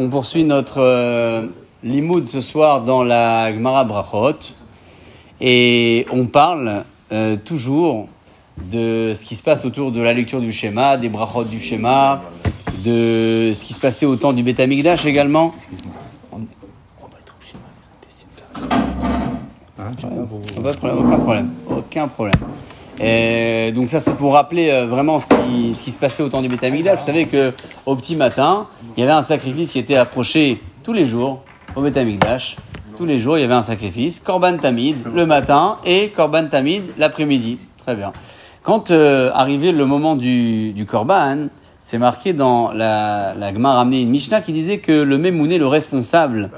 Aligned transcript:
On 0.00 0.08
poursuit 0.08 0.42
notre 0.42 0.80
euh, 0.80 1.46
limoud 1.84 2.26
ce 2.26 2.40
soir 2.40 2.82
dans 2.82 3.04
la 3.04 3.52
Gemara 3.52 3.84
Brachot. 3.84 4.38
Et 5.40 6.04
on 6.10 6.26
parle 6.26 6.82
euh, 7.12 7.36
toujours 7.36 8.08
de 8.58 9.12
ce 9.14 9.24
qui 9.24 9.36
se 9.36 9.44
passe 9.44 9.64
autour 9.64 9.92
de 9.92 10.00
la 10.00 10.12
lecture 10.12 10.40
du 10.40 10.50
schéma, 10.50 10.96
des 10.96 11.08
brachot 11.08 11.44
du 11.44 11.60
schéma, 11.60 12.22
de 12.84 13.52
ce 13.54 13.64
qui 13.64 13.72
se 13.72 13.80
passait 13.80 14.06
au 14.06 14.16
temps 14.16 14.32
du 14.32 14.42
Beth 14.42 14.58
Amikdash 14.58 15.06
également. 15.06 15.54
Pas 19.76 20.72
de 20.72 20.76
problème, 20.76 20.98
aucun 21.06 21.18
problème, 21.18 21.50
aucun 21.70 22.08
problème. 22.08 22.40
Et 23.00 23.72
donc 23.72 23.88
ça 23.88 24.00
c'est 24.00 24.14
pour 24.14 24.34
rappeler 24.34 24.70
euh, 24.70 24.86
vraiment 24.86 25.20
ce 25.20 25.28
qui, 25.28 25.74
ce 25.74 25.82
qui 25.82 25.90
se 25.90 25.98
passait 25.98 26.22
au 26.22 26.28
temps 26.28 26.40
du 26.40 26.48
Beth 26.48 26.62
Amikdash. 26.62 27.00
Vous 27.00 27.04
savez 27.04 27.26
que 27.26 27.52
au 27.86 27.96
petit 27.96 28.16
matin, 28.16 28.68
il 28.96 29.00
y 29.00 29.02
avait 29.02 29.12
un 29.12 29.22
sacrifice 29.22 29.72
qui 29.72 29.78
était 29.78 29.96
approché 29.96 30.60
tous 30.82 30.92
les 30.92 31.06
jours 31.06 31.42
au 31.74 31.82
Beth 31.82 31.96
Amikdash. 31.96 32.56
Tous 32.96 33.06
les 33.06 33.18
jours, 33.18 33.36
il 33.36 33.40
y 33.40 33.44
avait 33.44 33.54
un 33.54 33.62
sacrifice, 33.62 34.20
Korban 34.20 34.58
Tamid 34.58 34.96
le 35.12 35.26
matin 35.26 35.78
et 35.84 36.10
Korban 36.10 36.46
Tamid 36.46 36.84
l'après-midi. 36.96 37.58
Très 37.78 37.96
bien. 37.96 38.12
Quand 38.62 38.90
euh, 38.92 39.30
arrivait 39.34 39.72
le 39.72 39.84
moment 39.84 40.14
du, 40.14 40.72
du 40.72 40.86
Korban, 40.86 41.48
c'est 41.80 41.98
marqué 41.98 42.32
dans 42.32 42.72
la, 42.72 43.34
la 43.34 43.52
Gemara 43.52 43.74
ramenée 43.74 44.00
une 44.00 44.08
Mishnah 44.08 44.40
qui 44.40 44.52
disait 44.52 44.78
que 44.78 44.92
le 44.92 45.18
Memouné, 45.18 45.58
le 45.58 45.66
responsable, 45.66 46.50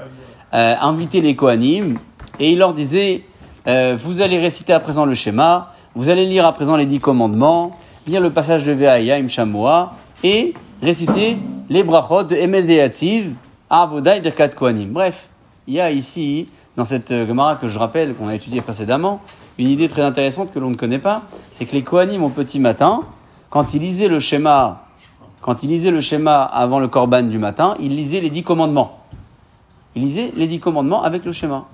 euh, 0.53 0.75
invitait 0.79 1.19
les 1.19 1.35
Kohanim 1.35 1.97
et 2.39 2.53
il 2.53 2.59
leur 2.59 2.73
disait 2.73 3.23
euh, 3.67 3.97
Vous 4.01 4.21
allez 4.21 4.39
réciter 4.39 4.71
à 4.71 4.79
présent 4.79 5.05
le 5.05 5.15
schéma, 5.15 5.73
vous 5.97 6.09
allez 6.09 6.27
lire 6.27 6.45
à 6.45 6.53
présent 6.53 6.77
les 6.77 6.85
dix 6.85 6.99
commandements, 6.99 7.75
lire 8.05 8.21
le 8.21 8.29
passage 8.29 8.63
de 8.65 8.71
Ve'aya 8.71 9.15
im 9.15 9.27
Shamoa 9.27 9.93
et 10.23 10.53
réciter 10.79 11.39
les 11.69 11.81
brachot 11.81 12.21
de 12.21 12.35
Emel 12.35 12.67
Ve'ativ, 12.67 13.33
Avoda 13.67 14.15
et 14.15 14.21
Birkat 14.21 14.49
Kohanim. 14.49 14.89
Bref, 14.89 15.27
il 15.65 15.73
y 15.73 15.81
a 15.81 15.89
ici, 15.89 16.49
dans 16.75 16.85
cette 16.85 17.09
euh, 17.09 17.25
Gemara 17.25 17.55
que 17.55 17.67
je 17.67 17.79
rappelle, 17.79 18.13
qu'on 18.13 18.27
a 18.27 18.35
étudiée 18.35 18.61
précédemment, 18.61 19.21
une 19.57 19.71
idée 19.71 19.87
très 19.87 20.03
intéressante 20.03 20.53
que 20.53 20.59
l'on 20.59 20.69
ne 20.69 20.75
connaît 20.75 20.99
pas, 20.99 21.23
c'est 21.55 21.65
que 21.65 21.73
les 21.73 21.81
Kohanim 21.81 22.21
au 22.21 22.29
petit 22.29 22.59
matin, 22.59 23.01
quand 23.49 23.73
ils 23.73 23.81
lisaient 23.81 24.07
le 24.07 24.19
schéma, 24.19 24.83
quand 25.41 25.63
ils 25.63 25.69
lisaient 25.69 25.89
le 25.89 26.01
schéma 26.01 26.43
avant 26.43 26.79
le 26.79 26.89
Korban 26.89 27.23
du 27.23 27.39
matin, 27.39 27.73
ils 27.79 27.95
lisaient 27.95 28.21
les 28.21 28.29
dix 28.29 28.43
commandements. 28.43 28.99
Ils 29.95 30.03
lisaient 30.03 30.31
les 30.35 30.45
dix 30.45 30.59
commandements 30.59 31.01
avec 31.01 31.25
le 31.25 31.31
schéma. 31.31 31.65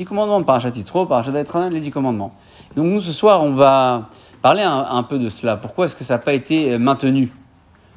Dix 0.00 0.06
commandements 0.06 0.40
de 0.40 0.46
Parashat 0.46 0.70
Yitro, 0.70 1.06
Etranan, 1.36 1.70
les 1.70 1.80
dix 1.80 1.90
commandements. 1.90 2.32
Donc 2.74 2.86
nous, 2.86 3.02
ce 3.02 3.12
soir, 3.12 3.44
on 3.44 3.52
va 3.52 4.08
parler 4.40 4.62
un, 4.62 4.86
un 4.90 5.02
peu 5.02 5.18
de 5.18 5.28
cela. 5.28 5.58
Pourquoi 5.58 5.84
est-ce 5.84 5.94
que 5.94 6.04
ça 6.04 6.14
n'a 6.14 6.18
pas 6.18 6.32
été 6.32 6.78
maintenu? 6.78 7.30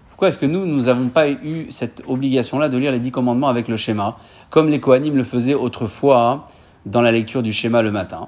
Pourquoi 0.09 0.27
est-ce 0.27 0.37
que 0.37 0.45
nous, 0.45 0.65
nous 0.65 0.81
n'avons 0.81 1.07
pas 1.07 1.29
eu 1.29 1.67
cette 1.69 2.03
obligation-là 2.05 2.67
de 2.67 2.77
lire 2.77 2.91
les 2.91 2.99
dix 2.99 3.11
commandements 3.11 3.47
avec 3.47 3.69
le 3.69 3.77
schéma, 3.77 4.17
comme 4.49 4.67
les 4.67 4.81
Kohanim 4.81 5.15
le 5.15 5.23
faisaient 5.23 5.53
autrefois 5.53 6.45
dans 6.85 6.99
la 6.99 7.13
lecture 7.13 7.41
du 7.41 7.53
schéma 7.53 7.81
le 7.81 7.91
matin? 7.91 8.27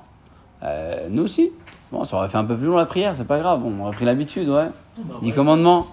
Euh, 0.63 1.07
Nous 1.09 1.23
aussi. 1.23 1.49
Bon, 1.91 2.05
ça 2.05 2.15
aurait 2.15 2.29
fait 2.29 2.37
un 2.37 2.45
peu 2.45 2.55
plus 2.55 2.67
long 2.67 2.77
la 2.77 2.85
prière, 2.85 3.15
c'est 3.17 3.27
pas 3.27 3.39
grave, 3.39 3.59
on 3.65 3.77
aurait 3.83 3.91
pris 3.93 4.05
l'habitude, 4.05 4.47
ouais. 4.47 4.69
Dix 5.21 5.33
commandements. 5.33 5.87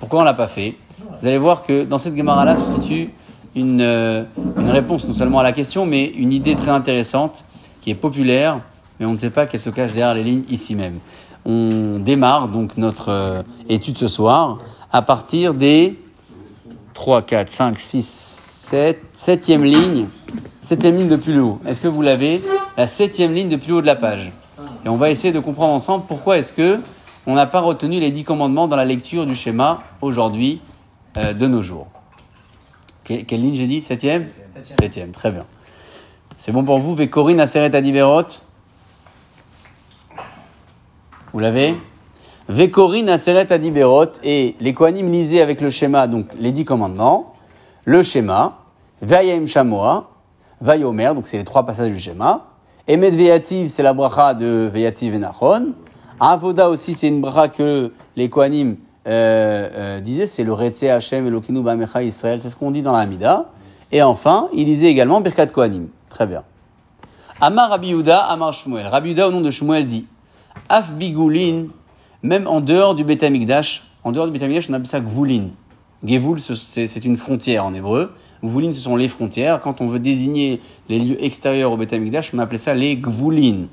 Pourquoi 0.00 0.22
on 0.22 0.24
l'a 0.24 0.34
pas 0.34 0.48
fait? 0.48 0.74
Vous 1.20 1.28
allez 1.28 1.38
voir 1.38 1.62
que 1.62 1.84
dans 1.84 1.98
cette 1.98 2.16
Gemara-là 2.16 2.56
se 2.56 2.80
situe 2.82 3.10
une, 3.54 3.80
euh, 3.80 4.24
une 4.56 4.70
réponse 4.70 5.06
non 5.06 5.14
seulement 5.14 5.40
à 5.40 5.42
la 5.42 5.52
question, 5.52 5.86
mais 5.86 6.04
une 6.06 6.32
idée 6.32 6.54
très 6.54 6.70
intéressante 6.70 7.44
qui 7.80 7.90
est 7.90 7.94
populaire, 7.94 8.60
mais 8.98 9.06
on 9.06 9.12
ne 9.12 9.16
sait 9.16 9.30
pas 9.30 9.46
qu'elle 9.46 9.60
se 9.60 9.70
cache 9.70 9.92
derrière 9.92 10.14
les 10.14 10.24
lignes 10.24 10.44
ici 10.48 10.74
même. 10.74 10.98
On 11.44 11.98
démarre 11.98 12.48
donc 12.48 12.76
notre 12.76 13.08
euh, 13.08 13.42
étude 13.68 13.96
ce 13.96 14.08
soir 14.08 14.58
à 14.92 15.02
partir 15.02 15.54
des 15.54 15.98
3, 16.94 17.22
4, 17.22 17.50
5, 17.50 17.80
6, 17.80 18.06
7, 18.70 19.02
septième 19.12 19.64
ligne, 19.64 20.06
septième 20.62 20.96
ligne 20.96 21.08
depuis 21.08 21.32
le 21.32 21.42
haut. 21.42 21.58
Est-ce 21.66 21.80
que 21.80 21.88
vous 21.88 22.02
l'avez? 22.02 22.42
La 22.76 22.86
septième 22.86 23.34
ligne 23.34 23.48
depuis 23.48 23.70
le 23.70 23.76
haut 23.76 23.80
de 23.80 23.86
la 23.86 23.96
page. 23.96 24.32
Et 24.84 24.88
on 24.88 24.96
va 24.96 25.10
essayer 25.10 25.32
de 25.32 25.40
comprendre 25.40 25.72
ensemble 25.72 26.04
pourquoi 26.06 26.38
est-ce 26.38 26.52
que 26.52 26.78
on 27.26 27.34
n'a 27.34 27.46
pas 27.46 27.60
retenu 27.60 28.00
les 28.00 28.10
dix 28.10 28.24
commandements 28.24 28.68
dans 28.68 28.76
la 28.76 28.84
lecture 28.84 29.26
du 29.26 29.34
schéma 29.34 29.82
aujourd'hui 30.00 30.60
euh, 31.16 31.32
de 31.32 31.46
nos 31.46 31.62
jours. 31.62 31.86
Que- 33.10 33.22
quelle 33.24 33.40
ligne 33.40 33.56
j'ai 33.56 33.66
dit 33.66 33.80
Septième 33.80 34.28
Septième, 34.80 35.10
très 35.10 35.32
bien. 35.32 35.44
C'est 36.38 36.52
bon 36.52 36.62
pour 36.62 36.78
vous 36.78 36.94
Vekorin 36.94 37.40
Aseret 37.40 37.74
Adiberot 37.74 38.22
Vous 41.32 41.40
l'avez 41.40 41.74
Vekorin 42.48 43.08
Aseret 43.08 43.52
Adiberot 43.52 44.12
et 44.22 44.54
les 44.60 44.74
Kohanim 44.74 45.10
lisaient 45.10 45.40
avec 45.40 45.60
le 45.60 45.70
schéma, 45.70 46.06
donc 46.06 46.26
les 46.38 46.52
dix 46.52 46.64
commandements, 46.64 47.34
le 47.84 48.04
schéma, 48.04 48.58
Vayim 49.02 49.46
Shamoa, 49.46 50.08
Vayomer, 50.60 51.12
donc 51.14 51.26
c'est 51.26 51.38
les 51.38 51.44
trois 51.44 51.66
passages 51.66 51.90
du 51.90 51.98
schéma, 51.98 52.46
Emet 52.86 53.10
Veyativ, 53.10 53.66
c'est 53.70 53.82
la 53.82 53.92
bracha 53.92 54.34
de 54.34 54.70
Veyativ 54.72 55.14
et 55.14 55.18
Nachon, 55.18 55.72
Avoda 56.20 56.68
aussi, 56.70 56.94
c'est 56.94 57.08
une 57.08 57.20
bracha 57.20 57.48
que 57.48 57.92
les 58.14 58.30
Kohanim 58.30 58.76
euh, 59.10 59.68
euh, 59.74 60.00
disaient, 60.00 60.26
c'est 60.26 60.44
le 60.44 60.52
Retze 60.52 60.84
Hashem 60.84 61.26
Elokinu 61.26 61.62
Bamecha 61.62 62.02
Israël, 62.02 62.40
c'est 62.40 62.48
ce 62.48 62.56
qu'on 62.56 62.70
dit 62.70 62.82
dans 62.82 62.92
la. 62.92 63.46
Et 63.92 64.02
enfin, 64.02 64.48
il 64.54 64.64
disait 64.64 64.86
également 64.86 65.20
Birkat 65.20 65.46
Kohanim. 65.46 65.88
Très 66.08 66.26
bien. 66.26 66.44
Amar 67.40 67.70
Rabbi 67.70 67.88
Yehuda, 67.88 68.18
Amar 68.20 68.54
Shmuel. 68.54 68.86
Rabbi 68.86 69.08
Yehuda, 69.08 69.28
au 69.28 69.32
nom 69.32 69.40
de 69.40 69.50
Shmuel, 69.50 69.86
dit 69.86 70.06
Af 70.68 70.92
Bigulin, 70.94 71.66
même 72.22 72.46
en 72.46 72.60
dehors 72.60 72.94
du 72.94 73.02
Beth 73.04 73.24
en 74.04 74.12
dehors 74.12 74.28
du 74.28 74.38
Beth 74.38 74.66
on 74.68 74.72
appelle 74.74 74.86
ça 74.86 75.00
Gvulin. 75.00 75.48
Gevul, 76.04 76.40
ce- 76.40 76.54
c'est 76.54 77.04
une 77.04 77.16
frontière 77.16 77.64
en 77.66 77.74
hébreu. 77.74 78.12
Gvulin, 78.42 78.72
ce 78.72 78.80
sont 78.80 78.96
les 78.96 79.08
frontières. 79.08 79.60
Quand 79.60 79.80
on 79.80 79.86
veut 79.86 79.98
désigner 79.98 80.60
les 80.88 80.98
lieux 80.98 81.22
extérieurs 81.22 81.72
au 81.72 81.76
Beth 81.76 81.94
on 82.32 82.38
appelait 82.38 82.58
ça 82.58 82.74
les 82.74 82.96
Gvulin. 82.96 83.66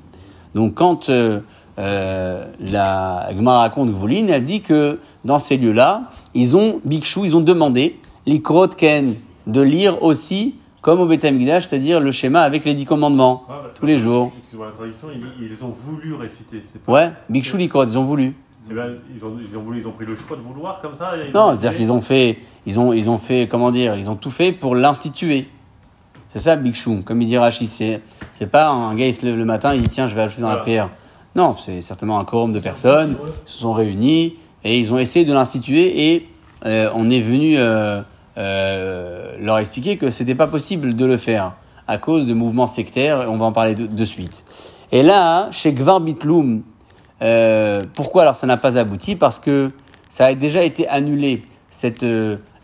Donc 0.54 0.74
quand 0.74 1.08
euh, 1.08 1.40
euh, 1.78 2.44
la 2.60 3.28
Gemara 3.34 3.60
raconte 3.60 3.90
Gvulin, 3.92 4.26
elle 4.28 4.44
dit 4.44 4.60
que 4.62 4.98
dans 5.24 5.38
ces 5.38 5.56
lieux-là, 5.56 6.10
ils 6.34 6.56
ont 6.56 6.80
Bikshu, 6.84 7.20
ils 7.24 7.36
ont 7.36 7.40
demandé 7.40 7.98
Ken 8.76 9.14
de 9.46 9.60
lire 9.62 10.02
aussi 10.02 10.56
comme 10.82 11.00
au 11.00 11.06
Beth 11.06 11.24
Amikdash, 11.24 11.66
c'est-à-dire 11.68 12.00
le 12.00 12.12
schéma 12.12 12.42
avec 12.42 12.64
les 12.64 12.74
dix 12.74 12.84
commandements 12.84 13.44
Ouais, 13.48 13.54
bah, 13.62 13.70
tous 13.74 13.86
les 13.86 13.98
jours. 13.98 14.32
La 14.58 14.70
traduction, 14.72 15.08
ils, 15.12 15.46
ils 15.52 15.64
ont 15.64 15.74
voulu 15.78 16.14
réciter. 16.14 16.62
pas- 16.84 16.92
Ouais, 16.92 17.10
Bikshu 17.28 17.56
l'Ikrot, 17.56 17.84
ils 17.86 17.98
ont 17.98 18.04
voulu. 18.04 18.34
Eh 18.70 18.74
ben, 18.74 18.96
ils, 19.16 19.24
ont, 19.24 19.36
ils 19.50 19.56
ont 19.56 19.62
voulu, 19.62 19.80
ils 19.80 19.86
ont 19.86 19.92
pris 19.92 20.04
le 20.04 20.14
choix 20.16 20.36
de 20.36 20.42
vouloir 20.42 20.80
comme 20.82 20.94
ça. 20.96 21.12
et 21.16 21.32
Non, 21.32 21.54
c'est-à-dire 21.56 21.78
qu'ils 21.78 21.90
ont 21.92 22.00
fait, 22.02 22.38
ils 22.66 22.78
ont, 22.78 22.92
ils 22.92 23.08
ont 23.08 23.18
fait, 23.18 23.48
comment 23.48 23.70
dire, 23.70 23.96
ils 23.96 24.10
ont 24.10 24.14
tout 24.16 24.30
fait 24.30 24.52
pour 24.52 24.74
l'instituer. 24.74 25.48
C'est 26.30 26.38
ça, 26.40 26.56
Big 26.56 26.74
Shum, 26.74 27.02
comme 27.02 27.22
il 27.22 27.26
dit 27.28 27.38
Rachid. 27.38 27.68
C'est, 27.68 28.02
c'est 28.32 28.50
pas 28.50 28.68
un 28.68 28.94
gars, 28.94 29.06
il 29.06 29.14
se 29.14 29.24
lève 29.24 29.36
le 29.36 29.44
matin, 29.46 29.74
il 29.74 29.82
dit 29.82 29.88
tiens, 29.88 30.06
je 30.06 30.14
vais 30.14 30.20
ajouter 30.22 30.42
dans 30.42 30.48
la 30.50 30.56
prière. 30.58 30.90
Non, 31.38 31.54
c'est 31.56 31.82
certainement 31.82 32.18
un 32.18 32.24
quorum 32.24 32.50
de 32.50 32.58
personnes, 32.58 33.14
ils 33.22 33.48
se 33.48 33.58
sont 33.58 33.72
réunis 33.72 34.34
et 34.64 34.76
ils 34.76 34.92
ont 34.92 34.98
essayé 34.98 35.24
de 35.24 35.32
l'instituer 35.32 36.12
et 36.12 36.28
euh, 36.66 36.90
on 36.96 37.10
est 37.10 37.20
venu 37.20 37.56
euh, 37.56 38.02
euh, 38.36 39.36
leur 39.40 39.58
expliquer 39.58 39.98
que 39.98 40.10
c'était 40.10 40.34
pas 40.34 40.48
possible 40.48 40.96
de 40.96 41.04
le 41.04 41.16
faire 41.16 41.52
à 41.86 41.96
cause 41.96 42.26
de 42.26 42.34
mouvements 42.34 42.66
sectaires 42.66 43.26
on 43.28 43.36
va 43.36 43.44
en 43.44 43.52
parler 43.52 43.76
de, 43.76 43.86
de 43.86 44.04
suite. 44.04 44.42
Et 44.90 45.04
là, 45.04 45.48
chez 45.52 45.72
Gvar 45.72 46.00
Bitloum, 46.00 46.62
pourquoi 47.94 48.22
alors 48.22 48.34
ça 48.34 48.48
n'a 48.48 48.56
pas 48.56 48.76
abouti? 48.76 49.14
Parce 49.14 49.38
que 49.38 49.70
ça 50.08 50.26
a 50.26 50.34
déjà 50.34 50.64
été 50.64 50.88
annulé, 50.88 51.44
cette 51.70 52.04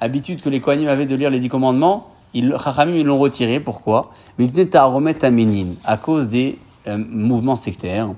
habitude 0.01 0.43
que 0.43 0.49
les 0.49 0.61
Kohanim 0.61 0.89
avaient 0.89 1.07
de 1.07 1.15
lire 1.15 1.31
les 1.31 1.39
dix 1.39 1.49
commandements, 1.49 2.09
ils, 2.35 2.53
Chachamim, 2.59 2.97
ils 2.97 3.07
l'ont 3.07 3.21
retiré. 3.21 3.61
Pourquoi? 3.61 4.11
Mais 4.37 4.49
à 4.75 4.85
remettre 4.87 5.25
à 5.25 5.31
Ménine, 5.31 5.77
à 5.85 5.97
cause 5.97 6.29
des 6.29 6.59
mouvements 6.89 7.55
sectaires, 7.55 8.09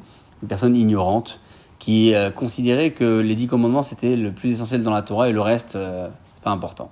des 0.42 0.48
personnes 0.48 0.76
ignorantes, 0.76 1.40
qui 1.78 2.14
euh, 2.14 2.30
considéraient 2.30 2.92
que 2.92 3.20
les 3.20 3.34
dix 3.34 3.46
commandements 3.46 3.82
c'était 3.82 4.16
le 4.16 4.32
plus 4.32 4.50
essentiel 4.50 4.82
dans 4.82 4.90
la 4.90 5.02
Torah 5.02 5.28
et 5.28 5.32
le 5.32 5.40
reste, 5.40 5.76
euh, 5.76 6.08
pas 6.42 6.50
important. 6.50 6.90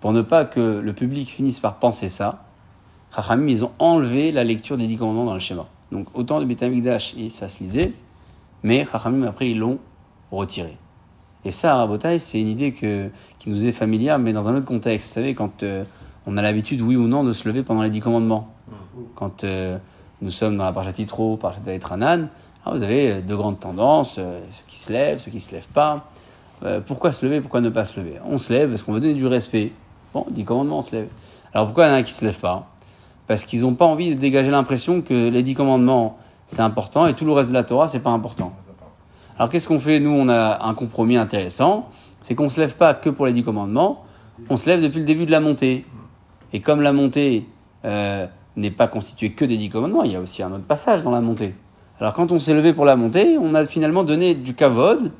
Pour 0.00 0.12
ne 0.12 0.22
pas 0.22 0.44
que 0.44 0.60
le 0.78 0.92
public 0.92 1.28
finisse 1.30 1.60
par 1.60 1.78
penser 1.78 2.08
ça, 2.08 2.44
Chachamim, 3.14 3.48
ils 3.48 3.64
ont 3.64 3.70
enlevé 3.78 4.32
la 4.32 4.44
lecture 4.44 4.76
des 4.76 4.86
dix 4.86 4.96
commandements 4.96 5.24
dans 5.24 5.34
le 5.34 5.40
schéma. 5.40 5.66
Donc 5.92 6.08
autant 6.14 6.40
de 6.40 6.44
Beth 6.44 6.62
Amikdash, 6.62 7.14
et 7.16 7.30
ça 7.30 7.48
se 7.48 7.62
lisait, 7.62 7.92
mais 8.62 8.86
Chachamim, 8.90 9.26
après, 9.26 9.50
ils 9.50 9.58
l'ont 9.58 9.78
retiré. 10.30 10.76
Et 11.44 11.50
ça, 11.50 11.76
Rabotai, 11.76 12.18
c'est 12.18 12.40
une 12.40 12.48
idée 12.48 12.72
que, 12.72 13.10
qui 13.38 13.50
nous 13.50 13.66
est 13.66 13.72
familière, 13.72 14.18
mais 14.18 14.32
dans 14.32 14.48
un 14.48 14.56
autre 14.56 14.66
contexte. 14.66 15.08
Vous 15.08 15.14
savez, 15.14 15.34
quand 15.34 15.62
euh, 15.62 15.84
on 16.26 16.36
a 16.36 16.42
l'habitude, 16.42 16.80
oui 16.80 16.96
ou 16.96 17.06
non, 17.06 17.22
de 17.22 17.32
se 17.32 17.46
lever 17.46 17.62
pendant 17.62 17.82
les 17.82 17.90
dix 17.90 18.00
commandements. 18.00 18.48
Quand 19.14 19.44
euh, 19.44 19.78
nous 20.22 20.30
sommes 20.30 20.56
dans 20.56 20.64
la 20.64 20.72
Parashat 20.72 20.94
Yitro, 20.98 21.36
Parashat 21.36 21.60
Vayetranan, 21.64 22.28
alors 22.64 22.76
vous 22.76 22.82
avez 22.82 23.12
euh, 23.12 23.20
deux 23.20 23.36
grandes 23.36 23.60
tendances, 23.60 24.16
euh, 24.18 24.40
ceux 24.50 24.64
qui 24.66 24.78
se 24.78 24.92
lèvent, 24.92 25.18
ceux 25.18 25.30
qui 25.30 25.36
ne 25.36 25.42
se 25.42 25.52
lèvent 25.52 25.68
pas. 25.68 26.06
Euh, 26.62 26.80
pourquoi 26.80 27.12
se 27.12 27.24
lever, 27.26 27.40
pourquoi 27.40 27.60
ne 27.60 27.68
pas 27.68 27.84
se 27.84 28.00
lever? 28.00 28.14
On 28.24 28.38
se 28.38 28.52
lève 28.52 28.70
parce 28.70 28.82
qu'on 28.82 28.92
veut 28.92 29.00
donner 29.00 29.14
du 29.14 29.26
respect. 29.26 29.72
Bon, 30.14 30.24
dix 30.30 30.44
commandements, 30.44 30.78
on 30.78 30.82
se 30.82 30.96
lève. 30.96 31.08
Alors 31.52 31.66
pourquoi 31.66 31.86
il 31.86 31.90
y 31.90 31.92
en 31.92 31.96
a 31.96 32.02
qui 32.02 32.12
ne 32.12 32.16
se 32.16 32.24
lèvent 32.24 32.40
pas? 32.40 32.66
Parce 33.26 33.44
qu'ils 33.44 33.60
n'ont 33.62 33.74
pas 33.74 33.84
envie 33.84 34.14
de 34.14 34.20
dégager 34.20 34.50
l'impression 34.50 35.02
que 35.02 35.28
les 35.28 35.42
dix 35.42 35.54
commandements, 35.54 36.18
c'est 36.46 36.60
important 36.60 37.06
et 37.06 37.14
tout 37.14 37.26
le 37.26 37.32
reste 37.32 37.50
de 37.50 37.54
la 37.54 37.64
Torah, 37.64 37.88
c'est 37.88 38.00
pas 38.00 38.10
important. 38.10 38.54
Alors 39.36 39.50
qu'est-ce 39.50 39.66
qu'on 39.68 39.80
fait? 39.80 40.00
Nous, 40.00 40.10
on 40.10 40.28
a 40.28 40.64
un 40.64 40.74
compromis 40.74 41.16
intéressant. 41.16 41.88
c'est 42.22 42.34
qu'on 42.34 42.44
ne 42.44 42.48
se 42.48 42.60
lève 42.60 42.76
pas 42.76 42.94
que 42.94 43.10
pour 43.10 43.26
les 43.26 43.32
dix 43.32 43.42
commandements, 43.42 44.04
on 44.48 44.56
se 44.56 44.66
lève 44.66 44.80
depuis 44.80 45.00
le 45.00 45.04
début 45.04 45.26
de 45.26 45.30
la 45.30 45.40
montée. 45.40 45.84
Et 46.52 46.60
comme 46.60 46.80
la 46.80 46.92
montée 46.92 47.46
n'est 48.56 48.70
pas 48.70 48.86
constituée 48.86 49.32
que 49.32 49.44
des 49.44 49.56
dix 49.56 49.68
commandements, 49.68 50.02
il 50.04 50.12
y 50.12 50.16
a 50.16 50.20
aussi 50.20 50.42
un 50.42 50.52
autre 50.52 50.64
passage 50.64 51.02
dans 51.02 51.10
la 51.10 51.20
montée. 51.20 51.54
Alors 52.00 52.12
quand 52.12 52.32
on 52.32 52.38
s'est 52.38 52.54
levé 52.54 52.72
pour 52.72 52.84
la 52.84 52.96
montée, 52.96 53.38
on 53.40 53.54
a 53.54 53.64
finalement 53.66 54.04
donné 54.04 54.34
du 54.34 54.54
kavod 54.54 55.12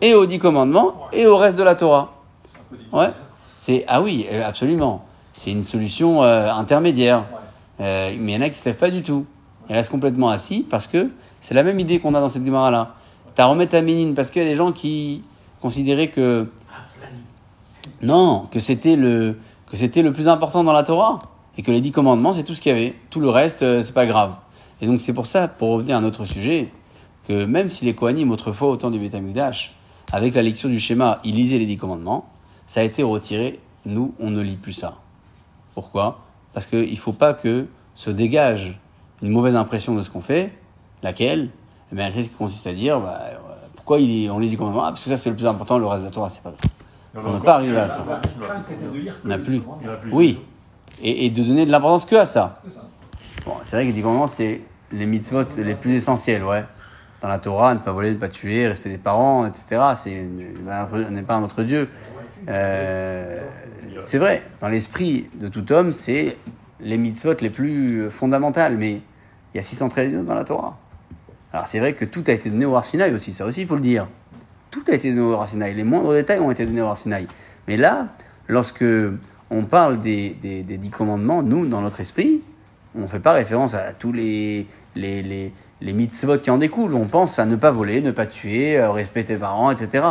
et 0.00 0.14
aux 0.14 0.26
dix 0.26 0.38
commandements 0.38 0.94
et 1.12 1.26
au 1.26 1.36
reste 1.36 1.56
de 1.56 1.62
la 1.62 1.74
Torah. 1.74 2.14
Ouais. 2.92 3.10
C'est 3.56 3.84
ah 3.88 4.00
oui, 4.00 4.26
euh, 4.30 4.46
absolument. 4.46 5.04
C'est 5.32 5.50
une 5.50 5.62
solution 5.62 6.22
euh, 6.22 6.50
intermédiaire. 6.52 7.24
Euh, 7.80 8.14
mais 8.18 8.32
il 8.32 8.34
y 8.34 8.38
en 8.38 8.42
a 8.42 8.50
qui 8.50 8.58
se 8.58 8.66
lèvent 8.66 8.78
pas 8.78 8.90
du 8.90 9.02
tout. 9.02 9.26
Ils 9.68 9.74
restent 9.74 9.90
complètement 9.90 10.28
assis 10.28 10.64
parce 10.68 10.86
que 10.86 11.10
c'est 11.40 11.54
la 11.54 11.62
même 11.62 11.80
idée 11.80 11.98
qu'on 11.98 12.14
a 12.14 12.20
dans 12.20 12.28
cette 12.28 12.44
Gemara 12.44 12.70
là. 12.70 12.94
T'as 13.34 13.46
remettre 13.46 13.74
à 13.74 13.82
Ménine 13.82 14.14
parce 14.14 14.30
qu'il 14.30 14.42
y 14.42 14.46
a 14.46 14.48
des 14.48 14.56
gens 14.56 14.70
qui 14.70 15.22
considéraient 15.60 16.08
que 16.08 16.48
non, 18.02 18.46
que 18.50 18.60
c'était 18.60 18.96
le 18.96 19.38
que 19.66 19.76
c'était 19.76 20.02
le 20.02 20.12
plus 20.12 20.28
important 20.28 20.62
dans 20.62 20.72
la 20.72 20.84
Torah 20.84 21.22
et 21.56 21.62
que 21.62 21.70
les 21.70 21.80
dix 21.80 21.92
commandements 21.92 22.32
c'est 22.32 22.44
tout 22.44 22.54
ce 22.54 22.60
qu'il 22.60 22.72
y 22.72 22.74
avait. 22.74 22.94
Tout 23.10 23.20
le 23.20 23.30
reste 23.30 23.62
euh, 23.62 23.82
c'est 23.82 23.94
pas 23.94 24.06
grave. 24.06 24.34
Et 24.80 24.86
donc 24.86 25.00
c'est 25.00 25.14
pour 25.14 25.26
ça, 25.26 25.48
pour 25.48 25.70
revenir 25.70 25.96
à 25.96 26.00
un 26.00 26.04
autre 26.04 26.24
sujet, 26.24 26.68
que 27.28 27.44
même 27.44 27.70
si 27.70 27.84
les 27.84 27.94
Kohanim 27.94 28.30
autrefois 28.30 28.68
au 28.68 28.76
temps 28.76 28.90
du 28.90 28.98
Beth 28.98 29.14
Amikdash, 29.14 29.74
avec 30.12 30.34
la 30.34 30.42
lecture 30.42 30.68
du 30.68 30.78
schéma, 30.78 31.20
ils 31.24 31.34
lisaient 31.34 31.58
les 31.58 31.66
dix 31.66 31.76
commandements, 31.76 32.28
ça 32.66 32.80
a 32.80 32.82
été 32.82 33.02
retiré. 33.02 33.60
Nous, 33.86 34.14
on 34.18 34.30
ne 34.30 34.40
lit 34.40 34.56
plus 34.56 34.72
ça. 34.72 34.98
Pourquoi? 35.74 36.20
Parce 36.52 36.66
qu'il 36.66 36.90
ne 36.90 36.96
faut 36.96 37.12
pas 37.12 37.34
que 37.34 37.66
se 37.94 38.10
dégage 38.10 38.78
une 39.22 39.30
mauvaise 39.30 39.56
impression 39.56 39.94
de 39.94 40.02
ce 40.02 40.10
qu'on 40.10 40.20
fait, 40.20 40.52
laquelle? 41.02 41.50
Eh 41.92 41.96
bien, 41.96 42.10
qui 42.10 42.28
consiste 42.28 42.66
à 42.66 42.72
dire 42.72 43.00
bah, 43.00 43.20
euh, 43.24 43.36
pourquoi 43.76 44.00
il, 44.00 44.30
on 44.30 44.38
lit 44.38 44.48
les 44.48 44.56
commandements? 44.56 44.84
Ah, 44.84 44.88
Parce 44.88 45.04
que 45.04 45.10
ça, 45.10 45.16
c'est 45.16 45.30
le 45.30 45.36
plus 45.36 45.46
important, 45.46 45.78
le 45.78 45.86
reste 45.86 46.02
de 46.02 46.06
la 46.06 46.12
Torah, 46.12 46.28
c'est 46.28 46.42
pas 46.42 46.50
grave. 46.50 47.26
On 47.26 47.34
n'est 47.34 47.44
pas 47.44 47.54
arrivé 47.54 47.76
à 47.76 47.88
ça. 47.88 48.04
On 49.24 49.28
n'a 49.28 49.38
plus. 49.38 49.62
Oui. 50.10 50.40
Et, 51.02 51.26
et 51.26 51.30
de 51.30 51.42
donner 51.42 51.66
de 51.66 51.70
l'importance 51.70 52.04
que 52.04 52.16
à 52.16 52.26
ça. 52.26 52.60
Bon, 53.44 53.54
c'est 53.62 53.76
vrai 53.76 53.86
que 53.90 54.00
commandements, 54.00 54.28
c'est 54.28 54.60
les 54.92 55.06
mitzvot 55.06 55.44
les 55.58 55.74
plus 55.74 55.94
essentiels, 55.94 56.44
ouais. 56.44 56.64
Dans 57.20 57.28
la 57.28 57.38
Torah, 57.38 57.74
ne 57.74 57.78
pas 57.78 57.92
voler, 57.92 58.10
ne 58.10 58.16
pas 58.16 58.28
tuer, 58.28 58.68
respecter 58.68 58.90
les 58.90 58.98
parents, 58.98 59.46
etc. 59.46 59.80
C'est, 59.96 60.24
on 60.92 61.10
n'est 61.10 61.22
pas 61.22 61.36
un 61.36 61.42
autre 61.42 61.62
Dieu. 61.62 61.88
Euh, 62.48 63.40
c'est 64.00 64.18
vrai, 64.18 64.42
dans 64.60 64.68
l'esprit 64.68 65.28
de 65.34 65.48
tout 65.48 65.72
homme, 65.72 65.92
c'est 65.92 66.36
les 66.80 66.98
mitzvot 66.98 67.34
les 67.40 67.50
plus 67.50 68.10
fondamentales, 68.10 68.76
mais 68.76 69.00
il 69.52 69.56
y 69.56 69.58
a 69.58 69.62
613 69.62 70.12
mitzvot 70.12 70.26
dans 70.26 70.34
la 70.34 70.44
Torah. 70.44 70.78
Alors 71.52 71.68
c'est 71.68 71.78
vrai 71.78 71.94
que 71.94 72.04
tout 72.04 72.24
a 72.26 72.32
été 72.32 72.50
donné 72.50 72.66
au 72.66 72.74
Arsinaï 72.74 73.14
aussi, 73.14 73.32
ça 73.32 73.46
aussi 73.46 73.60
il 73.60 73.66
faut 73.66 73.76
le 73.76 73.80
dire. 73.80 74.08
Tout 74.70 74.82
a 74.88 74.94
été 74.94 75.10
donné 75.10 75.22
au 75.22 75.34
Arsinaï, 75.34 75.72
les 75.72 75.84
moindres 75.84 76.12
détails 76.12 76.40
ont 76.40 76.50
été 76.50 76.66
donnés 76.66 76.82
au 76.82 76.86
Arsinaï. 76.86 77.28
Mais 77.68 77.76
là, 77.76 78.08
lorsque 78.48 78.84
on 79.50 79.64
parle 79.64 80.00
des, 80.00 80.30
des, 80.30 80.62
des 80.62 80.76
dix 80.76 80.90
commandements, 80.90 81.42
nous, 81.42 81.66
dans 81.66 81.80
notre 81.80 82.00
esprit, 82.00 82.42
on 82.96 83.02
ne 83.02 83.06
fait 83.06 83.20
pas 83.20 83.32
référence 83.32 83.74
à 83.74 83.92
tous 83.92 84.12
les, 84.12 84.66
les, 84.94 85.22
les, 85.22 85.52
les 85.80 85.92
mitzvot 85.92 86.38
qui 86.38 86.50
en 86.50 86.58
découlent. 86.58 86.94
On 86.94 87.06
pense 87.06 87.38
à 87.38 87.46
ne 87.46 87.56
pas 87.56 87.70
voler, 87.70 88.00
ne 88.00 88.10
pas 88.10 88.26
tuer, 88.26 88.78
euh, 88.78 88.90
respecter 88.90 89.34
les 89.34 89.38
parents, 89.38 89.70
etc. 89.70 90.04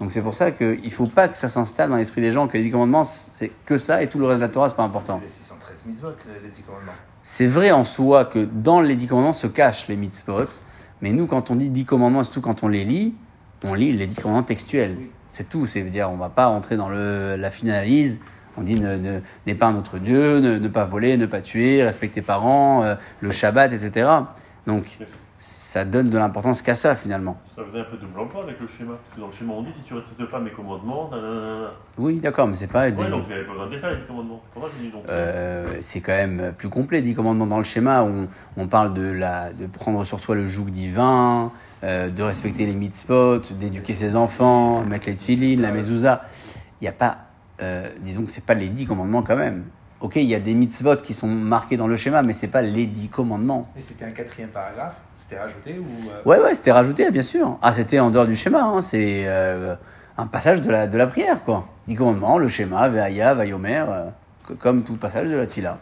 Donc 0.00 0.12
c'est 0.12 0.22
pour 0.22 0.34
ça 0.34 0.50
qu'il 0.50 0.80
ne 0.82 0.90
faut 0.90 1.06
pas 1.06 1.28
que 1.28 1.36
ça 1.36 1.48
s'installe 1.48 1.90
dans 1.90 1.96
l'esprit 1.96 2.20
des 2.20 2.32
gens 2.32 2.48
que 2.48 2.56
les 2.56 2.64
dix 2.64 2.70
commandements, 2.70 3.04
c'est 3.04 3.52
que 3.64 3.78
ça 3.78 4.02
et 4.02 4.08
tout 4.08 4.18
le 4.18 4.26
reste 4.26 4.40
de 4.40 4.44
la 4.44 4.48
Torah, 4.48 4.68
c'est 4.68 4.76
pas 4.76 4.82
important. 4.82 5.20
C'est 5.20 5.26
les 5.26 5.32
613 5.32 5.82
mitzvot, 5.86 6.08
les 6.42 6.48
10 6.48 6.62
commandements. 6.62 6.92
C'est 7.22 7.46
vrai 7.46 7.70
en 7.70 7.84
soi 7.84 8.24
que 8.24 8.40
dans 8.40 8.80
les 8.80 8.96
dix 8.96 9.06
commandements 9.06 9.32
se 9.32 9.46
cachent 9.46 9.86
les 9.86 9.94
mitzvot, 9.94 10.48
mais 11.02 11.12
nous, 11.12 11.26
quand 11.26 11.52
on 11.52 11.56
dit 11.56 11.68
dix 11.68 11.84
commandements, 11.84 12.24
surtout 12.24 12.40
quand 12.40 12.64
on 12.64 12.68
les 12.68 12.84
lit, 12.84 13.14
on 13.62 13.74
lit 13.74 13.92
les 13.92 14.08
dix 14.08 14.16
commandements 14.16 14.42
textuels. 14.42 14.96
C'est 15.28 15.48
tout. 15.48 15.66
C'est 15.66 15.82
dire, 15.82 16.10
on 16.10 16.16
va 16.16 16.28
pas 16.28 16.46
rentrer 16.46 16.76
dans 16.76 16.88
le, 16.88 17.36
la 17.36 17.50
fine 17.52 17.70
analyse. 17.70 18.18
On 18.56 18.62
dit 18.62 18.78
ne, 18.78 18.96
ne- 18.96 19.20
n'est 19.46 19.54
pas 19.54 19.66
un 19.66 19.76
autre 19.76 19.98
Dieu, 19.98 20.40
ne, 20.40 20.58
ne 20.58 20.68
pas 20.68 20.84
voler, 20.84 21.16
ne 21.16 21.26
pas 21.26 21.40
tuer, 21.40 21.82
respecter 21.82 22.20
tes 22.20 22.26
parents, 22.26 22.82
euh, 22.84 22.94
le 23.20 23.30
Shabbat, 23.30 23.72
etc. 23.72 24.08
Donc, 24.66 24.98
ça 25.44 25.84
donne 25.84 26.08
de 26.10 26.18
l'importance 26.18 26.62
qu'à 26.62 26.76
ça 26.76 26.94
finalement. 26.94 27.36
Ça 27.56 27.62
faisait 27.68 27.80
un 27.80 27.84
peu 27.84 27.96
double 27.96 28.20
emploi 28.20 28.44
avec 28.44 28.60
le 28.60 28.66
schéma. 28.68 28.92
Parce 29.02 29.16
que 29.16 29.20
dans 29.20 29.26
le 29.26 29.32
schéma, 29.32 29.52
on 29.54 29.62
dit 29.62 29.72
si 29.72 29.80
tu 29.80 29.94
ne 29.94 29.98
respectes 29.98 30.30
pas 30.30 30.38
mes 30.38 30.50
commandements, 30.50 31.10
nanana. 31.10 31.70
Oui, 31.98 32.20
d'accord, 32.20 32.46
mais 32.46 32.54
c'est 32.54 32.68
pas. 32.70 32.88
des- 32.90 33.02
Ouais, 33.02 33.10
donc 33.10 33.26
n'y 33.26 33.32
avait 33.32 33.42
pas 33.44 33.52
besoin 33.52 33.66
de 33.66 33.72
les 33.72 33.78
faire, 33.78 33.90
les 33.90 34.06
commandements. 34.06 34.40
C'est 34.44 34.52
pour 34.60 34.62
ça 34.62 34.68
que 34.68 34.78
je 34.78 34.86
dis 34.86 34.92
donc. 34.92 35.02
Euh, 35.08 35.66
c'est 35.80 36.00
quand 36.00 36.12
même 36.12 36.52
plus 36.56 36.68
complet. 36.68 37.02
Dix 37.02 37.14
commandements 37.14 37.46
dans 37.46 37.58
le 37.58 37.64
schéma, 37.64 38.02
on, 38.04 38.28
on 38.56 38.68
parle 38.68 38.94
de, 38.94 39.10
la, 39.10 39.52
de 39.52 39.66
prendre 39.66 40.04
sur 40.04 40.20
soi 40.20 40.36
le 40.36 40.46
joug 40.46 40.66
divin, 40.70 41.50
euh, 41.82 42.08
de 42.08 42.22
respecter 42.22 42.64
les 42.66 42.74
mitzvot, 42.74 43.38
d'éduquer 43.58 43.94
ses 43.94 44.14
enfants, 44.14 44.82
mettre 44.84 45.08
les 45.08 45.16
tefillin, 45.16 45.60
la 45.60 45.72
mezouza. 45.72 46.22
Il 46.80 46.84
n'y 46.84 46.88
a 46.88 46.92
pas, 46.92 47.16
euh, 47.62 47.88
disons 48.00 48.22
que 48.24 48.30
c'est 48.30 48.44
pas 48.44 48.54
les 48.54 48.68
dix 48.68 48.84
commandements 48.86 49.22
quand 49.22 49.36
même. 49.36 49.64
Ok, 50.00 50.16
il 50.16 50.24
y 50.24 50.34
a 50.34 50.40
des 50.40 50.52
mitzvot 50.54 50.96
qui 50.96 51.14
sont 51.14 51.28
marqués 51.28 51.76
dans 51.76 51.86
le 51.86 51.94
schéma, 51.96 52.22
mais 52.22 52.32
c'est 52.32 52.48
pas 52.48 52.60
les 52.62 52.86
dix 52.86 53.08
commandements. 53.08 53.68
Et 53.78 53.82
c'était 53.82 54.04
un 54.04 54.10
quatrième 54.10 54.48
paragraphe 54.50 54.94
C'était 55.22 55.40
rajouté 55.40 55.78
ou. 55.78 56.10
euh, 56.10 56.22
Ouais, 56.28 56.40
ouais, 56.42 56.54
c'était 56.56 56.72
rajouté, 56.72 57.08
bien 57.12 57.22
sûr. 57.22 57.56
Ah, 57.62 57.72
c'était 57.72 58.00
en 58.00 58.10
dehors 58.10 58.26
du 58.26 58.34
schéma. 58.34 58.62
hein, 58.64 58.82
C'est 58.82 59.22
euh, 59.26 59.76
un 60.18 60.26
passage 60.26 60.60
de 60.60 60.70
la, 60.70 60.88
de 60.88 60.98
la 60.98 61.06
prière, 61.06 61.44
quoi. 61.44 61.68
Dix 61.86 61.94
commandements, 61.94 62.38
le 62.38 62.48
schéma, 62.48 62.88
Veaya, 62.88 63.34
Vayomer, 63.34 63.84
euh, 63.88 64.04
co- 64.46 64.54
comme 64.54 64.82
tout 64.82 64.96
passage 64.96 65.28
de 65.30 65.36
la 65.36 65.46
Tfila. 65.46 65.78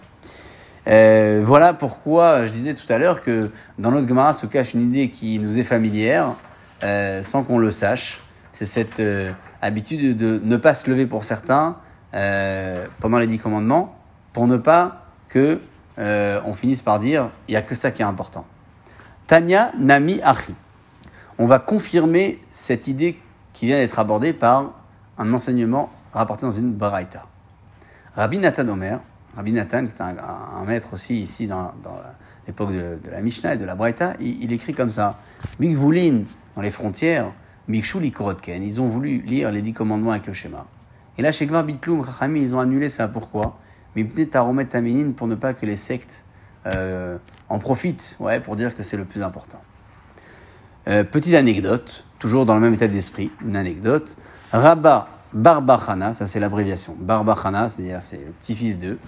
Voilà 0.87 1.73
pourquoi 1.73 2.44
je 2.47 2.50
disais 2.50 2.75
tout 2.75 2.91
à 2.93 2.99
l'heure 2.99 3.21
que 3.21 3.50
dans 3.79 3.91
notre 3.91 4.09
Gemara 4.09 4.33
se 4.33 4.47
cache 4.47 4.75
une 4.75 4.83
idée 4.91 5.09
qui 5.11 5.38
nous 5.38 5.59
est 5.59 5.65
familière, 5.65 6.33
sans 7.23 7.43
qu'on 7.43 7.59
le 7.59 7.71
sache. 7.71 8.21
C'est 8.61 8.67
cette 8.67 9.01
euh, 9.01 9.33
habitude 9.62 10.19
de 10.19 10.39
ne 10.45 10.57
pas 10.59 10.75
se 10.75 10.91
lever 10.91 11.07
pour 11.07 11.25
certains 11.25 11.79
euh, 12.12 12.87
pendant 13.01 13.19
les 13.19 13.27
dix 13.27 13.39
commandements, 13.39 13.97
pour 14.35 14.47
ne 14.47 14.59
pas 14.59 15.07
que 15.31 15.62
euh, 15.99 16.43
on 16.45 16.53
finisse 16.53 16.83
par 16.83 16.99
dire 16.99 17.31
il 17.49 17.53
n'y 17.53 17.57
a 17.57 17.62
que 17.62 17.75
ça 17.75 17.91
qui 17.91 18.03
est 18.03 18.05
important. 18.05 18.45
Tanya 19.27 19.73
Nami 19.79 20.21
Achi. 20.23 20.55
On 21.39 21.47
va 21.47 21.59
confirmer 21.59 22.39
cette 22.51 22.87
idée 22.87 23.19
qui 23.55 23.65
vient 23.65 23.79
d'être 23.79 23.99
abordée 23.99 24.35
par 24.35 24.73
un 25.17 25.33
enseignement 25.33 25.89
rapporté 26.12 26.45
dans 26.45 26.53
une 26.53 26.75
Baraita. 26.75 27.25
Rabbi 28.15 28.37
Nathan 28.37 28.69
Omer, 28.69 29.01
Rabbi 29.37 29.53
Nathan, 29.53 29.87
qui 29.87 29.93
est 29.93 30.03
un, 30.03 30.65
maître 30.67 30.89
aussi 30.93 31.19
ici 31.19 31.47
dans, 31.47 31.73
dans 31.83 31.97
l'époque 32.47 32.73
de, 32.73 32.99
la 33.11 33.23
Mishnah 33.23 33.55
et 33.55 33.57
de 33.57 33.65
la 33.65 33.75
Braïta, 33.75 34.17
il, 34.21 34.53
écrit 34.53 34.75
comme 34.75 34.93
ça 34.93 35.19
Mikvulin, 35.59 36.25
dans 36.57 36.62
les 36.62 36.71
frontières, 36.71 37.33
Mikshu 37.69 38.01
Likorotken, 38.01 38.62
ils 38.62 38.81
ont 38.81 38.87
voulu 38.87 39.21
lire 39.21 39.51
les 39.51 39.62
dix 39.62 39.73
commandements 39.73 40.11
avec 40.11 40.27
le 40.27 40.33
schéma. 40.33 40.67
Et 41.19 41.23
là, 41.23 41.33
chez 41.33 41.47
Gvar 41.47 41.65
Bitloum, 41.65 42.05
Chachami, 42.05 42.43
ils 42.43 42.57
ont 42.57 42.61
annulé 42.61 42.88
ça. 42.88 43.07
Pourquoi? 43.09 43.59
Mais 43.95 44.05
peut-être 44.05 44.31
Taromet 44.31 44.64
Taminin 44.64 45.12
pour 45.12 45.26
ne 45.26 45.35
pas 45.35 45.52
que 45.52 45.67
les 45.67 45.76
sectes 45.76 46.25
euh, 46.67 47.19
en 47.49 47.59
profitent, 47.59 48.17
ouais, 48.21 48.40
pour 48.40 48.57
dire 48.57 48.76
que 48.76 48.83
c'est 48.83 48.97
le 48.97 49.05
plus 49.05 49.23
important. 49.23 49.61
Euh, 50.88 51.05
petite 51.05 51.35
anecdote, 51.35 52.05
toujours 52.19 52.47
dans 52.47 52.55
le 52.55 52.61
même 52.61 52.75
état 52.75 52.88
d'esprit, 52.88 53.31
une 53.45 53.57
anecdote. 53.57 54.17
Rabba 54.52 55.09
Barbachana, 55.33 56.12
ça 56.12 56.26
c'est 56.26 56.40
l'abréviation. 56.40 56.97
Barbachana, 56.99 57.69
c'est-à-dire 57.69 58.00
c'est 58.02 58.17
le 58.17 58.33
petit-fils 58.40 58.79
d'eux. 58.79 58.99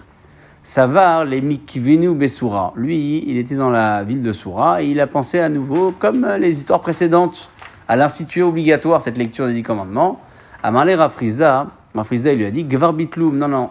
Savar 0.62 1.24
les 1.24 1.40
Mikvenu 1.40 2.14
Bessoura. 2.14 2.72
Lui, 2.76 3.24
il 3.26 3.36
était 3.36 3.56
dans 3.56 3.70
la 3.70 4.04
ville 4.04 4.22
de 4.22 4.32
Soura 4.32 4.82
et 4.82 4.86
il 4.86 5.00
a 5.00 5.08
pensé 5.08 5.40
à 5.40 5.48
nouveau, 5.48 5.90
comme 5.90 6.24
les 6.38 6.56
histoires 6.56 6.80
précédentes, 6.80 7.50
à 7.92 7.96
l'instituer 7.96 8.42
obligatoire 8.42 9.02
cette 9.02 9.18
lecture 9.18 9.46
des 9.46 9.52
dix 9.52 9.62
commandements. 9.62 10.18
Amarle 10.62 10.92
Rafrizda, 10.92 11.66
Rafrizda 11.94 12.34
lui 12.34 12.46
a 12.46 12.50
dit 12.50 12.64
Gvar 12.64 12.94
Bitloum, 12.94 13.36
non, 13.36 13.48
non, 13.48 13.68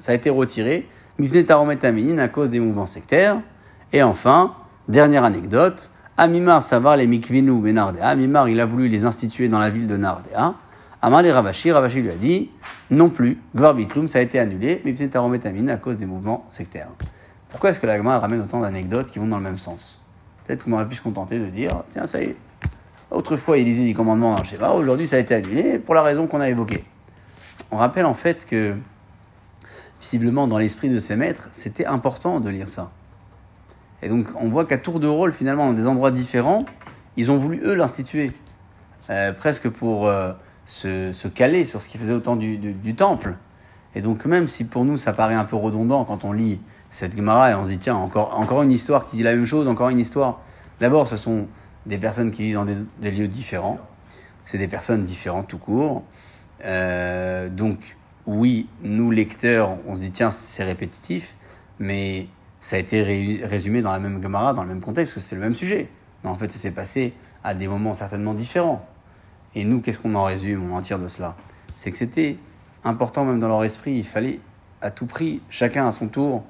ça 0.00 0.10
a 0.10 0.14
été 0.16 0.28
retiré. 0.28 0.88
Mifne 1.20 1.44
Taromet 1.44 1.86
Aminin 1.86 2.18
à 2.18 2.26
cause 2.26 2.50
des 2.50 2.58
mouvements 2.58 2.86
sectaires. 2.86 3.36
Et 3.92 4.02
enfin, 4.02 4.54
dernière 4.88 5.22
anecdote, 5.22 5.92
Amimar 6.16 6.64
Savar 6.64 6.96
les 6.96 7.06
Mikvenu 7.06 7.60
Benardea. 7.60 8.08
Amimar, 8.08 8.48
il 8.48 8.58
a 8.58 8.66
voulu 8.66 8.88
les 8.88 9.04
instituer 9.04 9.46
dans 9.46 9.60
la 9.60 9.70
ville 9.70 9.86
de 9.86 9.96
Nardea. 9.96 10.54
Amar 11.00 11.22
les 11.22 11.30
Ravashi, 11.30 11.70
Ravashi 11.70 12.02
lui 12.02 12.10
a 12.10 12.16
dit 12.16 12.50
non 12.90 13.08
plus, 13.08 13.38
Gvar 13.54 13.74
Bitloum, 13.74 14.08
ça 14.08 14.18
a 14.18 14.22
été 14.22 14.40
annulé, 14.40 14.82
Mifne 14.84 15.08
Taromet 15.08 15.46
Aminin 15.46 15.74
à 15.74 15.76
cause 15.76 15.98
des 15.98 16.06
mouvements 16.06 16.44
sectaires. 16.48 16.88
Pourquoi 17.50 17.70
est-ce 17.70 17.78
que 17.78 17.86
la 17.86 18.18
ramène 18.18 18.40
autant 18.40 18.62
d'anecdotes 18.62 19.12
qui 19.12 19.20
vont 19.20 19.28
dans 19.28 19.38
le 19.38 19.44
même 19.44 19.58
sens? 19.58 20.02
Peut-être 20.44 20.64
qu'on 20.64 20.72
aurait 20.72 20.88
pu 20.88 20.96
se 20.96 21.02
contenter 21.02 21.38
de 21.38 21.46
dire 21.46 21.84
tiens, 21.90 22.06
ça 22.06 22.20
y 22.20 22.24
est, 22.24 22.36
autrefois 23.14 23.58
il 23.58 23.64
lisait 23.64 23.84
des 23.84 23.94
commandements 23.94 24.32
dans 24.32 24.38
le 24.38 24.44
schéma, 24.44 24.70
aujourd'hui 24.70 25.08
ça 25.08 25.16
a 25.16 25.18
été 25.18 25.34
annulé 25.34 25.78
pour 25.78 25.94
la 25.94 26.02
raison 26.02 26.26
qu'on 26.26 26.40
a 26.40 26.48
évoquée. 26.48 26.82
On 27.70 27.76
rappelle 27.76 28.06
en 28.06 28.14
fait 28.14 28.46
que 28.46 28.74
visiblement 30.00 30.46
dans 30.46 30.58
l'esprit 30.58 30.88
de 30.90 30.98
ces 30.98 31.16
maîtres, 31.16 31.48
c'était 31.52 31.86
important 31.86 32.40
de 32.40 32.50
lire 32.50 32.68
ça. 32.68 32.90
Et 34.02 34.08
donc 34.08 34.26
on 34.38 34.48
voit 34.50 34.66
qu'à 34.66 34.78
tour 34.78 35.00
de 35.00 35.06
rôle, 35.06 35.32
finalement, 35.32 35.66
dans 35.66 35.72
des 35.72 35.86
endroits 35.86 36.10
différents, 36.10 36.64
ils 37.16 37.30
ont 37.30 37.38
voulu 37.38 37.60
eux 37.64 37.74
l'instituer, 37.74 38.30
Euh, 39.10 39.34
presque 39.34 39.68
pour 39.68 40.06
euh, 40.06 40.32
se, 40.64 41.28
caler 41.28 41.66
sur 41.66 41.82
ce 41.82 41.88
qu'ils 41.88 42.00
faisaient 42.00 42.14
au 42.14 42.20
temps 42.20 42.36
du, 42.36 42.56
du- 42.56 42.72
du 42.72 42.94
temple. 42.94 43.34
Et 43.94 44.00
donc 44.00 44.24
même 44.24 44.46
si 44.46 44.64
pour 44.64 44.86
nous 44.86 44.96
ça 44.96 45.12
paraît 45.12 45.34
un 45.34 45.44
peu 45.44 45.56
redondant 45.56 46.06
quand 46.06 46.24
on 46.24 46.32
lit 46.32 46.58
cette 46.90 47.14
Gemara 47.14 47.50
et 47.50 47.54
on 47.54 47.64
se 47.66 47.70
dit 47.70 47.78
tiens 47.78 47.96
encore, 47.96 48.32
encore 48.38 48.62
une 48.62 48.72
histoire 48.72 49.04
qui 49.06 49.18
dit 49.18 49.22
la 49.22 49.34
même 49.34 49.44
chose, 49.44 49.68
encore 49.68 49.90
une 49.90 50.00
histoire. 50.00 50.40
D'abord 50.80 51.06
ce 51.06 51.18
sont 51.18 51.48
des 51.86 51.98
personnes 51.98 52.30
qui 52.30 52.42
vivent 52.42 52.54
dans 52.54 52.64
des, 52.64 53.10
lieux 53.10 53.28
différents, 53.28 53.78
c'est 54.44 54.58
des 54.58 54.68
personnes 54.68 55.04
différentes 55.04 55.48
tout 55.48 55.58
court. 55.58 56.02
Euh, 56.64 57.48
donc, 57.48 57.96
oui, 58.26 58.68
nous, 58.82 59.10
lecteurs, 59.10 59.76
on 59.86 59.94
se 59.94 60.00
dit, 60.00 60.10
tiens, 60.10 60.30
c'est 60.30 60.64
répétitif, 60.64 61.34
mais 61.78 62.26
ça 62.60 62.76
a 62.76 62.78
été 62.78 63.02
ré- 63.02 63.40
résumé 63.44 63.82
dans 63.82 63.92
la 63.92 63.98
même 63.98 64.22
Gemara, 64.22 64.54
dans 64.54 64.62
le 64.62 64.68
même 64.68 64.80
contexte, 64.80 65.14
parce 65.14 65.24
que 65.26 65.28
c'est 65.28 65.36
le 65.36 65.42
même 65.42 65.54
sujet. 65.54 65.88
En 66.24 66.34
fait, 66.36 66.50
ça 66.50 66.58
s'est 66.58 66.70
passé 66.70 67.12
à 67.42 67.54
des 67.54 67.68
moments 67.68 67.92
certainement 67.92 68.32
différents. 68.32 68.86
Et 69.54 69.64
nous, 69.64 69.80
qu'est-ce 69.80 69.98
qu'on 69.98 70.14
en 70.14 70.24
résume, 70.24 70.70
on 70.70 70.74
en 70.74 70.80
tire 70.80 70.98
de 70.98 71.08
cela? 71.08 71.36
C'est 71.76 71.90
que 71.90 71.98
c'était 71.98 72.38
important 72.82 73.24
même 73.24 73.40
dans 73.40 73.48
leur 73.48 73.62
esprit, 73.64 73.92
il 73.92 74.04
fallait 74.04 74.40
à 74.80 74.90
tout 74.90 75.06
prix, 75.06 75.42
chacun 75.50 75.86
à 75.86 75.90
son 75.90 76.08
tour, 76.08 76.44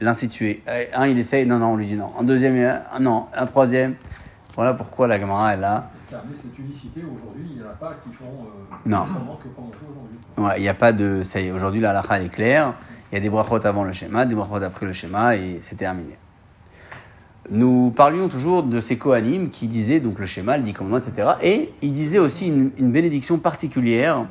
l'instituer. 0.00 0.62
Euh, 0.68 0.84
Un, 0.94 1.06
il 1.06 1.18
essaye, 1.18 1.46
non, 1.46 1.58
non, 1.58 1.72
on 1.72 1.76
lui 1.76 1.86
dit 1.86 1.94
non. 1.96 2.10
Un 2.18 2.24
deuxième, 2.24 2.82
un, 2.92 3.00
non. 3.00 3.26
Un 3.34 3.46
troisième. 3.46 3.94
Voilà 4.60 4.74
pourquoi 4.74 5.06
la 5.06 5.18
Gemara 5.18 5.54
est 5.54 5.56
là. 5.56 5.88
Ça 6.06 6.18
a 6.18 6.20
amené 6.20 6.36
cette 6.36 6.58
unicité 6.58 7.00
aujourd'hui, 7.00 7.46
il 7.50 7.56
n'y 7.56 7.62
en 7.62 7.70
a 7.70 7.72
pas 7.72 7.94
qui 8.04 8.12
font 8.12 8.26
euh, 8.26 8.74
Non. 8.84 9.04
que 9.42 9.48
aujourd'hui. 9.48 10.18
Ouais, 10.36 10.58
Il 10.58 10.60
n'y 10.60 10.68
a 10.68 10.74
pas 10.74 10.92
de. 10.92 11.22
Ça 11.22 11.40
y 11.40 11.46
est, 11.46 11.50
aujourd'hui, 11.50 11.80
la 11.80 11.92
halakha 11.92 12.20
est 12.20 12.28
claire. 12.28 12.74
Il 13.10 13.14
y 13.14 13.16
a 13.16 13.22
des 13.22 13.30
brachot 13.30 13.64
avant 13.64 13.84
le 13.84 13.92
schéma, 13.92 14.26
des 14.26 14.34
brachot 14.34 14.62
après 14.62 14.84
le 14.84 14.92
schéma, 14.92 15.34
et 15.34 15.60
c'est 15.62 15.76
terminé. 15.76 16.18
Nous 17.48 17.90
parlions 17.96 18.28
toujours 18.28 18.62
de 18.62 18.80
ces 18.80 18.98
Kohanim 18.98 19.48
qui 19.48 19.66
disaient 19.66 20.00
donc 20.00 20.18
le 20.18 20.26
schéma, 20.26 20.58
le 20.58 20.62
dix 20.62 20.74
commandements, 20.74 20.98
etc. 20.98 21.26
Et 21.42 21.72
ils 21.80 21.94
disaient 21.94 22.18
aussi 22.18 22.48
une, 22.48 22.70
une 22.76 22.92
bénédiction 22.92 23.38
particulière 23.38 24.26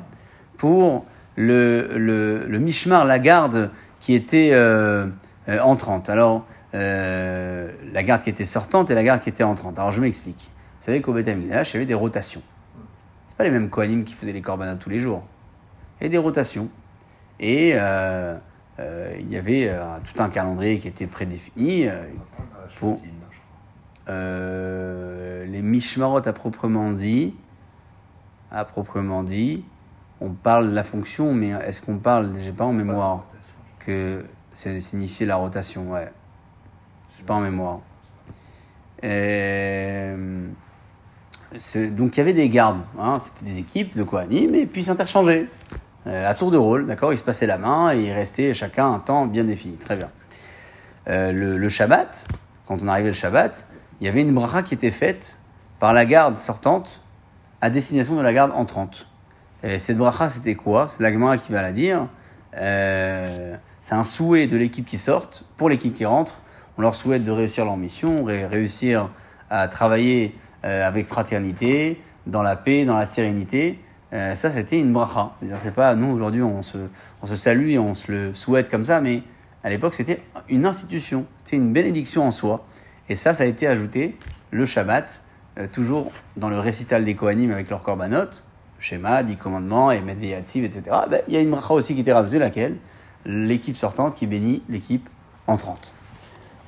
pour 0.58 1.06
le, 1.34 1.88
le, 1.96 2.46
le 2.46 2.58
Mishmar, 2.60 3.04
la 3.04 3.18
garde 3.18 3.72
qui 3.98 4.14
était 4.14 4.50
euh, 4.52 5.08
euh, 5.48 5.58
entrante. 5.58 6.08
Alors, 6.08 6.46
euh, 6.74 7.70
la 7.92 8.02
garde 8.02 8.22
qui 8.22 8.30
était 8.30 8.44
sortante 8.44 8.90
et 8.90 8.94
la 8.94 9.02
garde 9.02 9.20
qui 9.20 9.28
était 9.28 9.44
entrante. 9.44 9.78
Alors, 9.78 9.90
je 9.90 10.00
m'explique. 10.00 10.50
Vous 10.80 10.84
savez 10.86 11.00
qu'au 11.00 11.12
Beth 11.12 11.26
il 11.26 11.46
y 11.46 11.52
avait 11.52 11.86
des 11.86 11.94
rotations. 11.94 12.42
C'est 13.28 13.36
pas 13.36 13.44
les 13.44 13.50
mêmes 13.50 13.70
Kohanim 13.70 14.04
qui 14.04 14.14
faisaient 14.14 14.32
les 14.32 14.42
korbanot 14.42 14.76
tous 14.76 14.90
les 14.90 15.00
jours. 15.00 15.22
Il 15.98 16.04
y 16.04 16.06
avait 16.06 16.10
des 16.10 16.18
rotations. 16.18 16.68
Et 17.38 17.72
euh, 17.74 18.36
euh, 18.78 19.16
il 19.18 19.30
y 19.30 19.36
avait 19.36 19.74
tout 20.04 20.22
un 20.22 20.28
calendrier 20.28 20.78
qui 20.78 20.88
était 20.88 21.06
prédéfini. 21.06 21.86
Pour- 22.78 23.00
les 24.08 25.62
mishmarot 25.62 26.26
à 26.26 26.32
proprement 26.32 26.92
dit, 26.92 27.34
à 28.50 28.64
proprement 28.64 29.22
dit, 29.22 29.64
on 30.20 30.30
parle 30.30 30.70
de 30.70 30.74
la 30.74 30.84
fonction, 30.84 31.32
mais 31.32 31.50
est-ce 31.50 31.80
qu'on 31.82 31.98
parle, 31.98 32.30
j'ai 32.42 32.52
pas 32.52 32.64
en 32.64 32.72
mémoire, 32.72 33.24
que 33.78 34.24
c'est 34.52 34.80
signifier 34.80 35.26
la 35.26 35.36
rotation, 35.36 35.92
ouais. 35.92 36.12
Pas 37.26 37.34
en 37.34 37.40
mémoire. 37.40 37.80
Euh, 39.04 40.46
donc 41.90 42.16
il 42.16 42.18
y 42.18 42.20
avait 42.20 42.32
des 42.32 42.48
gardes, 42.48 42.82
hein, 42.98 43.18
c'était 43.18 43.50
des 43.50 43.58
équipes 43.58 43.96
de 43.96 44.02
Kohanim, 44.02 44.54
et 44.54 44.66
puis 44.66 44.82
ils 44.82 44.84
s'interchangeaient. 44.84 45.48
Euh, 46.06 46.28
à 46.28 46.34
tour 46.34 46.50
de 46.50 46.56
rôle, 46.56 46.86
d'accord 46.86 47.12
Ils 47.12 47.18
se 47.18 47.24
passaient 47.24 47.46
la 47.46 47.58
main 47.58 47.92
et 47.92 48.00
ils 48.00 48.12
restaient 48.12 48.54
chacun 48.54 48.90
un 48.90 48.98
temps 49.00 49.26
bien 49.26 49.44
défini. 49.44 49.76
Très 49.76 49.96
bien. 49.96 50.08
Euh, 51.08 51.30
le, 51.30 51.68
Shabbat, 51.68 52.26
quand 52.66 52.78
on 52.82 52.88
arrivait 52.88 53.08
le 53.08 53.14
Shabbat, 53.14 53.66
il 54.00 54.06
y 54.06 54.08
avait 54.08 54.22
une 54.22 54.32
bracha 54.32 54.62
qui 54.62 54.72
était 54.72 54.92
faite 54.92 55.38
par 55.78 55.92
la 55.92 56.06
garde 56.06 56.38
sortante 56.38 57.02
à 57.60 57.68
destination 57.68 58.16
de 58.16 58.22
la 58.22 58.32
garde 58.32 58.52
entrante. 58.52 59.06
Et 59.62 59.78
cette 59.78 59.98
bracha, 59.98 60.30
c'était 60.30 60.54
quoi? 60.54 60.88
C'est 60.88 61.02
la 61.02 61.12
Gemara 61.12 61.36
qui 61.36 61.52
va 61.52 61.60
la 61.60 61.72
dire. 61.72 62.06
C'est 62.52 63.94
un 63.94 64.04
souhait 64.04 64.46
de 64.46 64.56
l'équipe 64.56 64.86
qui 64.86 64.96
sorte 64.96 65.44
pour 65.58 65.68
l'équipe 65.68 65.94
qui 65.94 66.06
rentre. 66.06 66.40
On 66.80 66.82
leur 66.82 66.94
souhaite 66.94 67.24
de 67.24 67.30
réussir 67.30 67.66
leur 67.66 67.76
mission, 67.76 68.24
ré- 68.24 68.46
réussir 68.46 69.10
à 69.50 69.68
travailler 69.68 70.34
euh, 70.64 70.88
avec 70.88 71.08
fraternité, 71.08 72.00
dans 72.26 72.42
la 72.42 72.56
paix, 72.56 72.86
dans 72.86 72.96
la 72.96 73.04
sérénité. 73.04 73.78
Euh, 74.14 74.34
ça, 74.34 74.50
c'était 74.50 74.78
une 74.78 74.90
bracha. 74.90 75.32
C'est 75.58 75.74
pas 75.74 75.94
nous 75.94 76.10
aujourd'hui, 76.10 76.40
on 76.40 76.62
se, 76.62 76.78
on 77.20 77.26
se 77.26 77.36
salue 77.36 77.68
et 77.68 77.78
on 77.78 77.94
se 77.94 78.10
le 78.10 78.32
souhaite 78.32 78.70
comme 78.70 78.86
ça, 78.86 79.02
mais 79.02 79.22
à 79.62 79.68
l'époque, 79.68 79.92
c'était 79.92 80.22
une 80.48 80.64
institution, 80.64 81.26
c'était 81.36 81.56
une 81.56 81.70
bénédiction 81.70 82.26
en 82.26 82.30
soi. 82.30 82.64
Et 83.10 83.14
ça, 83.14 83.34
ça 83.34 83.42
a 83.42 83.46
été 83.46 83.66
ajouté 83.66 84.16
le 84.50 84.64
Shabbat, 84.64 85.22
euh, 85.58 85.66
toujours 85.70 86.10
dans 86.38 86.48
le 86.48 86.60
récital 86.60 87.04
des 87.04 87.14
Kohanim 87.14 87.52
avec 87.52 87.68
leur 87.68 87.82
korbanot, 87.82 88.30
schéma, 88.78 89.22
dix 89.22 89.36
commandements, 89.36 89.90
et 89.90 90.00
Medveyativ, 90.00 90.64
etc. 90.64 90.84
Ben, 91.10 91.20
il 91.28 91.34
y 91.34 91.36
a 91.36 91.40
une 91.40 91.50
bracha 91.50 91.74
aussi 91.74 91.94
qui 91.94 92.00
était 92.00 92.14
rajoutée, 92.14 92.38
laquelle? 92.38 92.76
L'équipe 93.26 93.76
sortante 93.76 94.14
qui 94.14 94.26
bénit 94.26 94.62
l'équipe 94.70 95.10
entrante. 95.46 95.92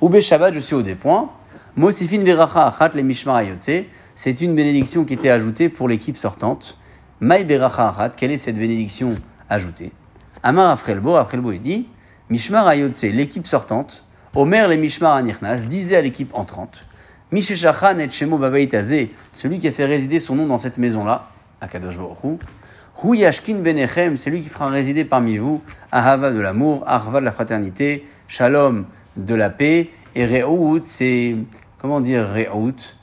Oube 0.03 0.19
Shabbat, 0.19 0.53
je 0.53 0.59
suis 0.59 0.75
au 0.75 0.81
dépoint. 0.81 1.29
Mosifin 1.77 2.19
Beracha 2.23 2.67
Achat 2.67 2.91
le 2.93 3.03
Mishmar. 3.03 3.41
C'est 4.15 4.41
une 4.41 4.53
bénédiction 4.53 5.05
qui 5.05 5.13
était 5.13 5.29
ajoutée 5.29 5.69
pour 5.69 5.87
l'équipe 5.87 6.17
sortante. 6.17 6.77
Maï 7.21 7.45
Beracha 7.45 7.87
Achat, 7.87 8.09
quelle 8.09 8.31
est 8.31 8.37
cette 8.37 8.57
bénédiction 8.57 9.11
ajoutée? 9.49 9.93
Amar 10.43 10.71
Afrelbo, 10.71 11.15
Afrelbo 11.15 11.53
est 11.53 11.59
dit 11.59 11.87
Mishmar 12.29 12.67
Ayotse, 12.67 13.03
l'équipe 13.03 13.47
sortante. 13.47 14.03
Omer 14.35 14.67
le 14.67 14.75
Mishmar 14.75 15.15
Anirnas 15.15 15.63
disait 15.69 15.95
à 15.95 16.01
l'équipe 16.01 16.31
entrante 16.33 16.83
Misheshachan 17.31 17.97
et 17.99 18.09
Shemo 18.09 18.37
Babait 18.37 18.75
Azeh, 18.75 19.09
celui 19.31 19.57
qui 19.57 19.69
a 19.69 19.71
fait 19.71 19.85
résider 19.85 20.19
son 20.19 20.35
nom 20.35 20.47
dans 20.47 20.57
cette 20.57 20.79
maison-là, 20.79 21.29
à 21.61 21.69
Kadosh 21.69 21.97
Baruch 21.97 22.17
Hu. 22.25 22.37
Hu 23.05 23.17
Yashkin 23.19 23.59
Benechem, 23.59 24.17
c'est 24.17 24.29
lui 24.29 24.41
qui 24.41 24.49
fera 24.49 24.67
résider 24.67 25.05
parmi 25.05 25.37
vous 25.37 25.61
Ahava 25.93 26.31
de 26.31 26.41
l'amour, 26.41 26.83
Arva 26.87 27.21
de 27.21 27.25
la 27.25 27.31
fraternité, 27.31 28.05
Shalom 28.27 28.85
de 29.17 29.35
la 29.35 29.49
paix, 29.49 29.89
et 30.15 30.25
Re'out, 30.25 30.83
c'est. 30.83 31.35
Comment 31.79 32.01
dire 32.01 32.27
Re'out. 32.29 32.95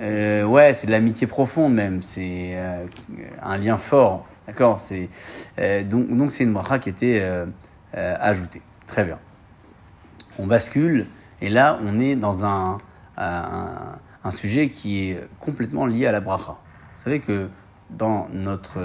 Euh, 0.00 0.44
Ouais, 0.44 0.74
c'est 0.74 0.88
de 0.88 0.92
l'amitié 0.92 1.26
profonde 1.28 1.72
même, 1.72 2.02
c'est 2.02 2.50
euh, 2.54 2.84
un 3.40 3.56
lien 3.58 3.76
fort, 3.76 4.26
d'accord? 4.46 4.80
C'est 4.80 5.08
euh, 5.60 5.84
Donc 5.84 6.08
donc 6.16 6.32
c'est 6.32 6.42
une 6.42 6.52
bracha 6.52 6.80
qui 6.80 6.88
était 6.88 7.20
euh, 7.22 7.46
ajoutée. 7.94 8.60
Très 8.88 9.04
bien. 9.04 9.18
On 10.38 10.46
bascule, 10.48 11.06
et 11.40 11.48
là 11.48 11.78
on 11.84 12.00
est 12.00 12.16
dans 12.16 12.44
un, 12.44 12.78
un, 13.16 13.68
un 14.24 14.30
sujet 14.32 14.68
qui 14.68 15.10
est 15.10 15.20
complètement 15.38 15.86
lié 15.86 16.06
à 16.06 16.12
la 16.12 16.20
bracha. 16.20 16.56
Vous 16.96 17.04
savez 17.04 17.20
que 17.20 17.48
dans 17.90 18.26
notre 18.32 18.80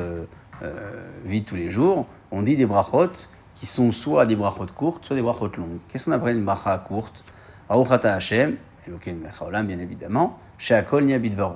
vie 1.26 1.42
de 1.42 1.46
tous 1.46 1.56
les 1.56 1.70
jours, 1.70 2.06
on 2.32 2.44
dit 2.44 2.56
des 2.56 2.68
brachot 2.68 3.10
qui 3.56 3.66
sont 3.66 3.92
soit 3.92 4.26
des 4.26 4.36
brachot 4.36 4.68
courtes, 4.76 5.06
soit 5.06 5.16
des 5.16 5.22
brachot 5.22 5.52
longues. 5.58 5.80
Qu'est-ce 5.88 6.06
qu'on 6.06 6.12
appelle 6.12 6.38
une 6.38 6.46
bracha 6.46 6.78
courte 6.78 7.24
Baruchata 7.70 8.14
Hashem, 8.14 8.58
Elokeinu 8.88 9.20
melech 9.20 9.42
haolam, 9.42 9.68
bien 9.68 9.80
évidemment, 9.80 10.40
Sheakol 10.58 11.06
Nia 11.06 11.18
Bidvaro. 11.18 11.56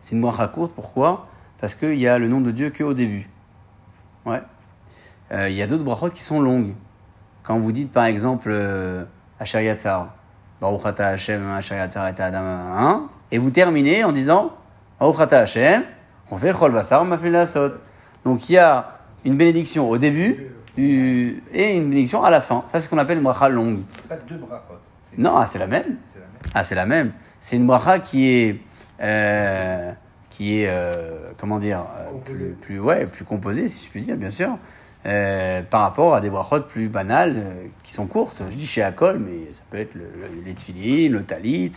C'est 0.00 0.14
une 0.14 0.20
bracha 0.20 0.48
courte, 0.48 0.74
pourquoi? 0.74 1.26
Parce 1.60 1.74
qu'il 1.74 1.98
y 1.98 2.08
a 2.08 2.18
le 2.18 2.28
nom 2.28 2.40
de 2.40 2.50
Dieu 2.50 2.70
qu'au 2.70 2.94
début. 2.94 3.28
Ouais. 4.24 4.42
Euh, 5.32 5.48
Il 5.48 5.56
y 5.56 5.62
a 5.62 5.66
d'autres 5.66 5.84
brachot 5.84 6.10
qui 6.10 6.22
sont 6.22 6.40
longues. 6.40 6.74
Quand 7.42 7.58
vous 7.58 7.72
dites 7.72 7.90
par 7.90 8.04
exemple 8.04 8.48
euh, 8.50 9.04
Asher 9.38 9.64
Yatzar, 9.64 10.14
Baruch 10.60 10.84
Ata 10.84 11.08
Hashem, 11.08 11.48
Asher 11.50 11.76
Yatzar 11.76 12.06
et 12.08 12.20
Adam, 12.20 13.08
et 13.32 13.38
vous 13.38 13.50
terminez 13.50 14.04
en 14.04 14.12
disant 14.12 14.52
Baruch 14.98 15.20
Ata 15.20 15.40
Hashem, 15.40 15.82
on 16.30 16.36
fait 16.36 16.52
Chol 16.52 16.72
Basar, 16.72 17.02
on 17.02 17.18
fait 17.18 17.30
la. 17.30 17.44
Donc 18.24 18.48
il 18.48 18.52
y 18.52 18.58
a 18.58 18.98
une 19.24 19.36
bénédiction 19.36 19.88
au 19.88 19.98
début 19.98 20.52
et 20.80 21.76
une 21.76 21.90
bénédiction 21.90 22.22
à 22.22 22.30
la 22.30 22.40
fin. 22.40 22.64
Ça 22.72 22.80
c'est 22.80 22.86
ce 22.86 22.88
qu'on 22.88 22.98
appelle 22.98 23.18
une 23.18 23.24
bracha 23.24 23.48
longue. 23.48 23.80
Pas 24.08 24.16
deux 24.28 24.36
brachot. 24.36 24.78
Non, 25.18 25.36
ah, 25.36 25.46
c'est 25.46 25.58
la 25.58 25.66
même. 25.66 25.96
C'est 26.12 26.20
la 26.20 26.26
même. 26.26 26.52
Ah, 26.54 26.64
c'est 26.64 26.74
la 26.74 26.86
même. 26.86 27.12
C'est 27.40 27.56
une 27.56 27.66
bracha 27.66 27.98
qui 27.98 28.30
est, 28.30 28.60
euh, 29.00 29.92
qui 30.30 30.60
est, 30.60 30.68
euh, 30.68 31.32
comment 31.38 31.58
dire, 31.58 31.80
euh, 31.98 32.18
plus, 32.24 32.56
plus, 32.60 32.78
ouais, 32.78 33.06
plus 33.06 33.24
composée, 33.24 33.68
si 33.68 33.86
je 33.86 33.90
puis 33.90 34.02
dire, 34.02 34.16
bien 34.16 34.30
sûr, 34.30 34.56
euh, 35.06 35.62
par 35.62 35.80
rapport 35.80 36.14
à 36.14 36.20
des 36.20 36.30
brachot 36.30 36.60
plus 36.60 36.88
banales 36.88 37.42
qui 37.82 37.92
sont 37.92 38.06
courtes. 38.06 38.42
Je 38.50 38.56
dis 38.56 38.66
chez 38.66 38.82
Akol, 38.82 39.18
mais 39.18 39.52
ça 39.52 39.62
peut 39.70 39.78
être 39.78 39.94
le, 39.94 40.02
le, 40.02 40.44
les 40.44 41.08
le 41.08 41.22
talit. 41.24 41.72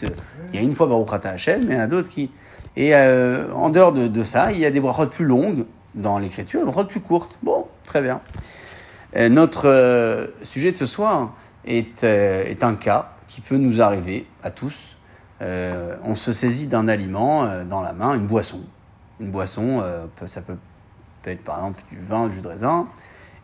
Il 0.51 0.55
y 0.55 0.59
a 0.59 0.61
une 0.61 0.73
fois 0.73 0.87
Baruch 0.87 1.25
Hashem, 1.25 1.65
mais 1.65 1.73
il 1.73 1.77
y 1.77 1.79
en 1.79 1.83
a 1.83 1.87
d'autres 1.87 2.09
qui. 2.09 2.29
Et 2.75 2.95
en 2.95 3.69
dehors 3.69 3.93
de, 3.93 4.07
de 4.07 4.23
ça, 4.23 4.51
il 4.51 4.59
y 4.59 4.65
a 4.65 4.71
des 4.71 4.79
brachot 4.79 5.07
plus 5.07 5.25
longues 5.25 5.65
dans 5.95 6.19
l'écriture, 6.19 6.59
des 6.59 6.71
brachot 6.71 6.87
plus 6.87 7.01
courtes. 7.01 7.37
Bon, 7.41 7.65
très 7.85 8.01
bien. 8.01 8.21
Euh, 9.15 9.29
notre 9.29 9.67
euh, 9.67 10.27
sujet 10.41 10.71
de 10.71 10.77
ce 10.77 10.85
soir 10.85 11.33
est, 11.65 12.03
euh, 12.03 12.45
est 12.45 12.63
un 12.63 12.75
cas 12.75 13.11
qui 13.27 13.41
peut 13.41 13.57
nous 13.57 13.81
arriver 13.81 14.25
à 14.43 14.51
tous. 14.51 14.97
On 16.05 16.15
se 16.15 16.31
saisit 16.31 16.67
d'un 16.67 16.87
aliment 16.87 17.65
dans 17.65 17.81
la 17.81 17.91
main, 17.91 18.13
une 18.13 18.27
boisson. 18.27 18.61
Une 19.19 19.29
boisson, 19.29 19.83
ça 20.25 20.41
peut, 20.41 20.55
être 21.25 21.43
par 21.43 21.57
exemple 21.57 21.83
du 21.91 21.99
vin, 21.99 22.29
du 22.29 22.35
jus 22.35 22.39
de 22.39 22.47
raisin. 22.47 22.85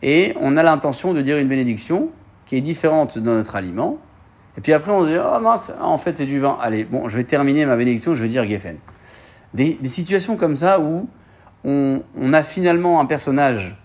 Et 0.01 0.33
on 0.39 0.55
a 0.55 0.63
l'intention 0.63 1.13
de 1.13 1.19
dire 1.19 1.37
une 1.39 1.49
bénédiction 1.49 2.07
qui 2.45 2.55
est 2.55 2.61
différente 2.61 3.17
de 3.17 3.29
notre 3.29 3.57
aliment. 3.57 3.97
Et 4.57 4.61
puis 4.61 4.71
après, 4.71 4.93
on 4.93 5.03
dit, 5.03 5.15
oh 5.17 5.41
mince, 5.41 5.73
en 5.81 5.97
fait, 5.97 6.13
c'est 6.13 6.25
du 6.25 6.39
vin. 6.39 6.57
Allez, 6.61 6.85
bon, 6.85 7.09
je 7.09 7.17
vais 7.17 7.25
terminer 7.25 7.65
ma 7.65 7.75
bénédiction, 7.75 8.15
je 8.15 8.21
vais 8.21 8.29
dire 8.29 8.47
Geffen. 8.47 8.77
Des, 9.53 9.77
situations 9.83 10.37
comme 10.37 10.55
ça 10.55 10.79
où 10.79 11.09
on 11.65 12.33
a 12.33 12.43
finalement 12.43 13.01
un 13.01 13.07
personnage 13.07 13.75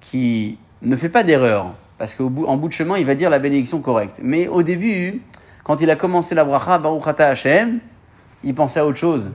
qui 0.00 0.56
ne 0.82 0.96
fait 0.96 1.08
pas 1.08 1.22
d'erreur, 1.22 1.74
parce 1.98 2.14
qu'en 2.14 2.28
bout, 2.28 2.68
de 2.68 2.72
chemin, 2.72 2.98
il 2.98 3.06
va 3.06 3.14
dire 3.14 3.30
la 3.30 3.38
bénédiction 3.38 3.80
correcte. 3.80 4.20
Mais 4.22 4.48
au 4.48 4.62
début, 4.62 5.22
quand 5.64 5.80
il 5.80 5.90
a 5.90 5.96
commencé 5.96 6.34
la 6.34 6.44
bracha, 6.44 6.78
Baruch 6.78 7.06
Ata 7.06 7.28
Hashem, 7.28 7.78
il 8.44 8.54
pensait 8.54 8.80
à 8.80 8.86
autre 8.86 8.98
chose. 8.98 9.30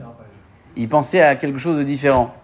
Il 0.76 0.88
pensait 0.88 1.20
à 1.20 1.36
quelque 1.36 1.58
chose 1.58 1.76
de 1.76 1.82
différent. 1.82 2.34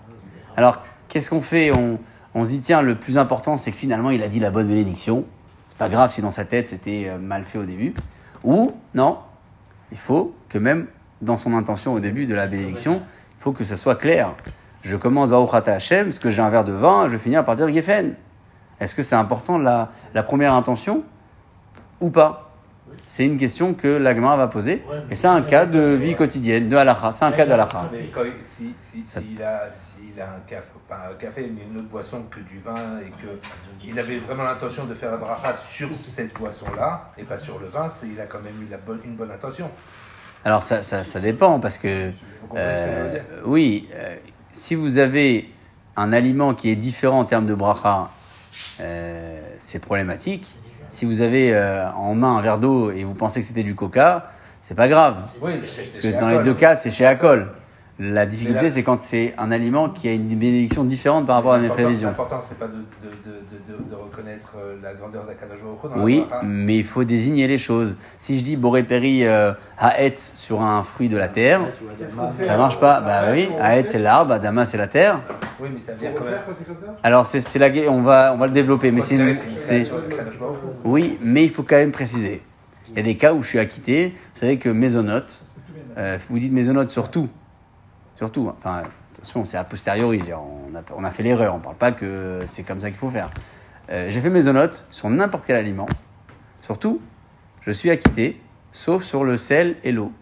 Alors, 0.56 0.82
qu'est-ce 1.08 1.30
qu'on 1.30 1.40
fait? 1.40 1.70
On, 1.76 1.98
on 2.34 2.44
se 2.44 2.50
dit, 2.50 2.60
tiens, 2.60 2.82
le 2.82 2.96
plus 2.96 3.16
important, 3.16 3.56
c'est 3.56 3.70
que 3.70 3.76
finalement, 3.76 4.10
il 4.10 4.22
a 4.22 4.28
dit 4.28 4.40
la 4.40 4.50
bonne 4.50 4.68
bénédiction. 4.68 5.24
C'est 5.68 5.78
pas 5.78 5.88
grave 5.88 6.10
si 6.10 6.20
dans 6.20 6.30
sa 6.30 6.44
tête, 6.44 6.68
c'était 6.68 7.06
euh, 7.08 7.18
mal 7.18 7.44
fait 7.44 7.58
au 7.58 7.64
début. 7.64 7.94
Ou, 8.44 8.72
non, 8.94 9.18
il 9.92 9.98
faut 9.98 10.34
que 10.48 10.58
même 10.58 10.86
dans 11.22 11.36
son 11.36 11.54
intention 11.54 11.94
au 11.94 12.00
début 12.00 12.26
de 12.26 12.34
la 12.34 12.46
bénédiction, 12.46 13.00
il 13.38 13.42
faut 13.42 13.52
que 13.52 13.64
ça 13.64 13.76
soit 13.76 13.94
clair. 13.94 14.34
Je 14.82 14.96
commence 14.96 15.30
Baruch 15.30 15.54
Ata 15.54 15.74
Hashem, 15.74 16.06
parce 16.06 16.18
que 16.18 16.30
j'ai 16.30 16.42
un 16.42 16.50
verre 16.50 16.64
de 16.64 16.72
vin, 16.72 17.06
je 17.06 17.12
vais 17.12 17.18
finir 17.18 17.44
par 17.44 17.56
dire 17.56 17.68
Geffen. 17.70 18.14
Est-ce 18.80 18.94
que 18.94 19.02
c'est 19.02 19.16
important 19.16 19.58
la, 19.58 19.90
la 20.14 20.22
première 20.22 20.54
intention 20.54 21.02
ou 22.00 22.10
pas? 22.10 22.44
C'est 23.04 23.24
une 23.26 23.36
question 23.36 23.74
que 23.74 23.88
l'Agma 23.88 24.36
va 24.36 24.48
poser. 24.48 24.82
Et 25.10 25.16
c'est 25.16 25.26
un 25.28 25.42
cas 25.42 25.66
de 25.66 25.80
vie 25.80 26.14
quotidienne, 26.14 26.68
de 26.68 26.76
halakha. 26.76 27.12
C'est 27.12 27.24
un 27.24 27.32
cas 27.32 27.46
d'halakha. 27.46 27.90
Il- 27.92 28.08
si, 28.42 28.74
si, 28.90 29.06
Ça- 29.06 29.20
s'il 29.20 29.42
a, 29.42 29.62
s'il 29.70 30.20
a 30.20 30.24
un 30.24 30.40
café, 30.46 30.66
pas 30.88 31.10
un 31.10 31.14
café, 31.14 31.50
mais 31.54 31.62
une 31.70 31.76
autre 31.76 31.88
boisson 31.88 32.22
que 32.30 32.40
du 32.40 32.58
vin 32.60 32.74
et 33.00 33.10
que 33.22 33.38
il 33.84 33.98
avait 33.98 34.18
vraiment 34.18 34.44
l'intention 34.44 34.84
de 34.84 34.94
faire 34.94 35.10
la 35.12 35.16
bracha 35.16 35.54
sur 35.68 35.88
cette 35.94 36.34
boisson-là 36.34 37.12
et 37.16 37.22
pas 37.24 37.38
sur 37.38 37.58
le 37.58 37.66
vin, 37.66 37.88
il 38.02 38.20
a 38.20 38.26
quand 38.26 38.40
même 38.40 38.60
eu 38.62 38.68
la 38.70 38.78
bonne, 38.78 39.00
une 39.04 39.14
bonne 39.16 39.30
intention. 39.30 39.70
Alors 40.44 40.62
ça, 40.62 40.82
ça, 40.82 41.04
ça 41.04 41.20
dépend 41.20 41.60
parce 41.60 41.78
que 41.78 42.10
euh, 42.56 43.18
oui, 43.44 43.88
euh, 43.94 44.16
si 44.52 44.74
vous 44.74 44.98
avez 44.98 45.52
un 45.96 46.12
aliment 46.12 46.54
qui 46.54 46.70
est 46.70 46.76
différent 46.76 47.20
en 47.20 47.24
termes 47.24 47.46
de 47.46 47.54
bracha, 47.54 48.10
euh, 48.80 49.38
c'est 49.58 49.78
problématique. 49.78 50.58
Si 50.90 51.04
vous 51.04 51.20
avez 51.20 51.52
euh, 51.52 51.90
en 51.92 52.14
main 52.14 52.36
un 52.36 52.40
verre 52.40 52.58
d'eau 52.58 52.90
et 52.90 53.04
vous 53.04 53.14
pensez 53.14 53.40
que 53.40 53.46
c'était 53.46 53.62
du 53.62 53.74
coca, 53.74 54.30
c'est 54.62 54.74
pas 54.74 54.88
grave. 54.88 55.16
Oui, 55.42 55.58
Parce 55.58 56.00
que 56.00 56.20
dans 56.20 56.28
les 56.28 56.42
deux 56.42 56.54
cas, 56.54 56.76
c'est 56.76 56.90
chez 56.90 57.06
Acol. 57.06 57.48
La 58.00 58.26
difficulté, 58.26 58.62
là- 58.62 58.70
c'est 58.70 58.84
quand 58.84 59.02
c'est 59.02 59.34
un 59.38 59.50
aliment 59.50 59.88
qui 59.88 60.06
a 60.08 60.12
une 60.12 60.28
bénédiction 60.28 60.84
différente 60.84 61.26
par 61.26 61.34
rapport 61.34 61.54
à 61.54 61.56
mes 61.58 61.64
L'important- 61.64 61.82
prévisions. 61.82 62.08
L'important, 62.08 62.40
c'est 62.48 62.56
pas 62.58 62.68
de, 62.68 62.72
de, 62.72 62.78
de, 63.26 63.38
de, 63.72 63.82
de, 63.84 63.90
de 63.90 63.94
reconnaître 63.96 64.52
euh, 64.56 64.76
la 64.80 64.94
grandeur 64.94 65.24
dans 65.96 66.02
Oui, 66.04 66.24
la 66.30 66.42
mais 66.44 66.76
il 66.76 66.84
faut 66.84 67.02
désigner 67.02 67.48
les 67.48 67.58
choses. 67.58 67.96
Si 68.16 68.38
je 68.38 68.44
dis 68.44 68.56
Boré-Péri 68.56 69.26
euh, 69.26 69.52
Haetz 69.78 70.30
sur 70.34 70.62
un 70.62 70.84
fruit 70.84 71.08
de 71.08 71.16
la 71.16 71.26
terre, 71.26 71.62
ça 72.38 72.56
marche 72.56 72.78
pas. 72.78 73.00
Bah 73.00 73.32
oui, 73.32 73.48
Haetz 73.60 73.88
c'est 73.90 73.98
l'arbre, 73.98 74.32
Adama 74.32 74.64
c'est 74.64 74.78
la 74.78 74.86
terre. 74.86 75.20
Oui, 75.60 75.68
mais 75.74 75.80
ça 75.80 75.92
dire 75.94 76.10
quand 76.16 76.24
même. 76.24 76.34
refaire 76.34 76.46
quand 76.46 76.52
c'est 76.56 76.66
comme 76.68 76.76
ça 76.76 76.96
Alors 77.02 77.26
c'est 77.26 77.58
la 77.58 77.90
on 77.90 78.02
va 78.02 78.32
on 78.32 78.36
va 78.38 78.46
le 78.46 78.52
développer, 78.52 78.92
mais 78.92 79.00
c'est 79.00 79.18
oui, 80.84 81.18
mais 81.20 81.44
il 81.44 81.50
faut 81.50 81.62
quand 81.64 81.76
même 81.76 81.92
préciser. 81.92 82.42
Il 82.90 82.96
y 82.96 83.00
a 83.00 83.02
des 83.02 83.16
cas 83.16 83.34
où 83.34 83.42
je 83.42 83.48
suis 83.48 83.58
acquitté. 83.58 84.14
Vous 84.14 84.40
savez 84.40 84.56
que 84.58 84.68
mésonote, 84.68 85.42
euh, 85.98 86.16
vous 86.30 86.38
dites 86.38 86.52
mésonote 86.52 86.90
sur 86.90 87.10
tout, 87.10 87.28
sur 88.18 88.30
tout. 88.30 88.52
Enfin 88.58 88.82
attention, 89.14 89.44
c'est 89.44 89.56
a 89.56 89.64
posteriori. 89.64 90.22
On 90.32 90.76
a, 90.76 90.82
on 90.96 91.04
a 91.04 91.10
fait 91.10 91.22
l'erreur. 91.22 91.54
On 91.54 91.60
parle 91.60 91.76
pas 91.76 91.92
que 91.92 92.40
c'est 92.46 92.64
comme 92.64 92.80
ça 92.80 92.90
qu'il 92.90 92.98
faut 92.98 93.10
faire. 93.10 93.30
Euh, 93.90 94.10
J'ai 94.10 94.20
fait 94.20 94.28
mésonote 94.28 94.84
sur 94.90 95.08
n'importe 95.08 95.44
quel 95.46 95.56
aliment. 95.56 95.86
Surtout, 96.62 97.00
je 97.62 97.70
suis 97.70 97.90
acquitté, 97.90 98.40
sauf 98.72 99.04
sur 99.04 99.24
le 99.24 99.36
sel 99.36 99.76
et 99.84 99.92
l'eau. 99.92 100.12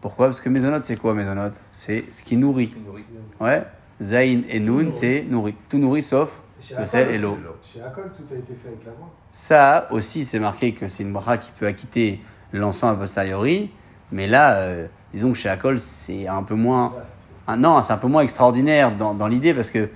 Pourquoi? 0.00 0.26
Parce 0.26 0.40
que 0.40 0.48
mésonote, 0.48 0.84
c'est 0.84 0.96
quoi 0.96 1.14
mésonote 1.14 1.60
C'est 1.72 2.04
ce 2.12 2.22
qui 2.22 2.36
nourrit. 2.36 2.74
Nourrit. 2.86 3.04
Ouais. 3.40 3.64
Zain 4.00 4.42
et 4.48 4.60
Noun, 4.60 4.90
c'est 4.90 5.24
nourri. 5.28 5.54
Tout 5.68 5.78
nourrit 5.78 6.02
sauf 6.02 6.42
le 6.78 6.84
sel 6.86 7.10
et 7.10 7.18
l'eau. 7.18 7.38
Ça 9.30 9.88
aussi, 9.90 10.24
c'est 10.24 10.38
marqué 10.38 10.74
que 10.74 10.88
c'est 10.88 11.04
une 11.04 11.12
bracha 11.12 11.38
qui 11.38 11.50
peut 11.52 11.66
acquitter 11.66 12.20
l'encens 12.52 12.92
a 12.92 12.94
posteriori. 12.94 13.70
Mais 14.10 14.26
là, 14.26 14.56
euh, 14.56 14.86
disons 15.12 15.32
que 15.32 15.38
chez 15.38 15.48
Akol, 15.48 15.78
c'est 15.78 16.26
un 16.26 16.42
peu 16.42 16.54
moins. 16.54 16.92
Non, 17.56 17.82
c'est 17.82 17.92
un 17.92 17.98
peu 17.98 18.08
moins 18.08 18.22
extraordinaire 18.22 18.92
dans, 18.92 19.14
dans 19.14 19.26
l'idée 19.26 19.52
parce 19.52 19.70
que 19.70 19.88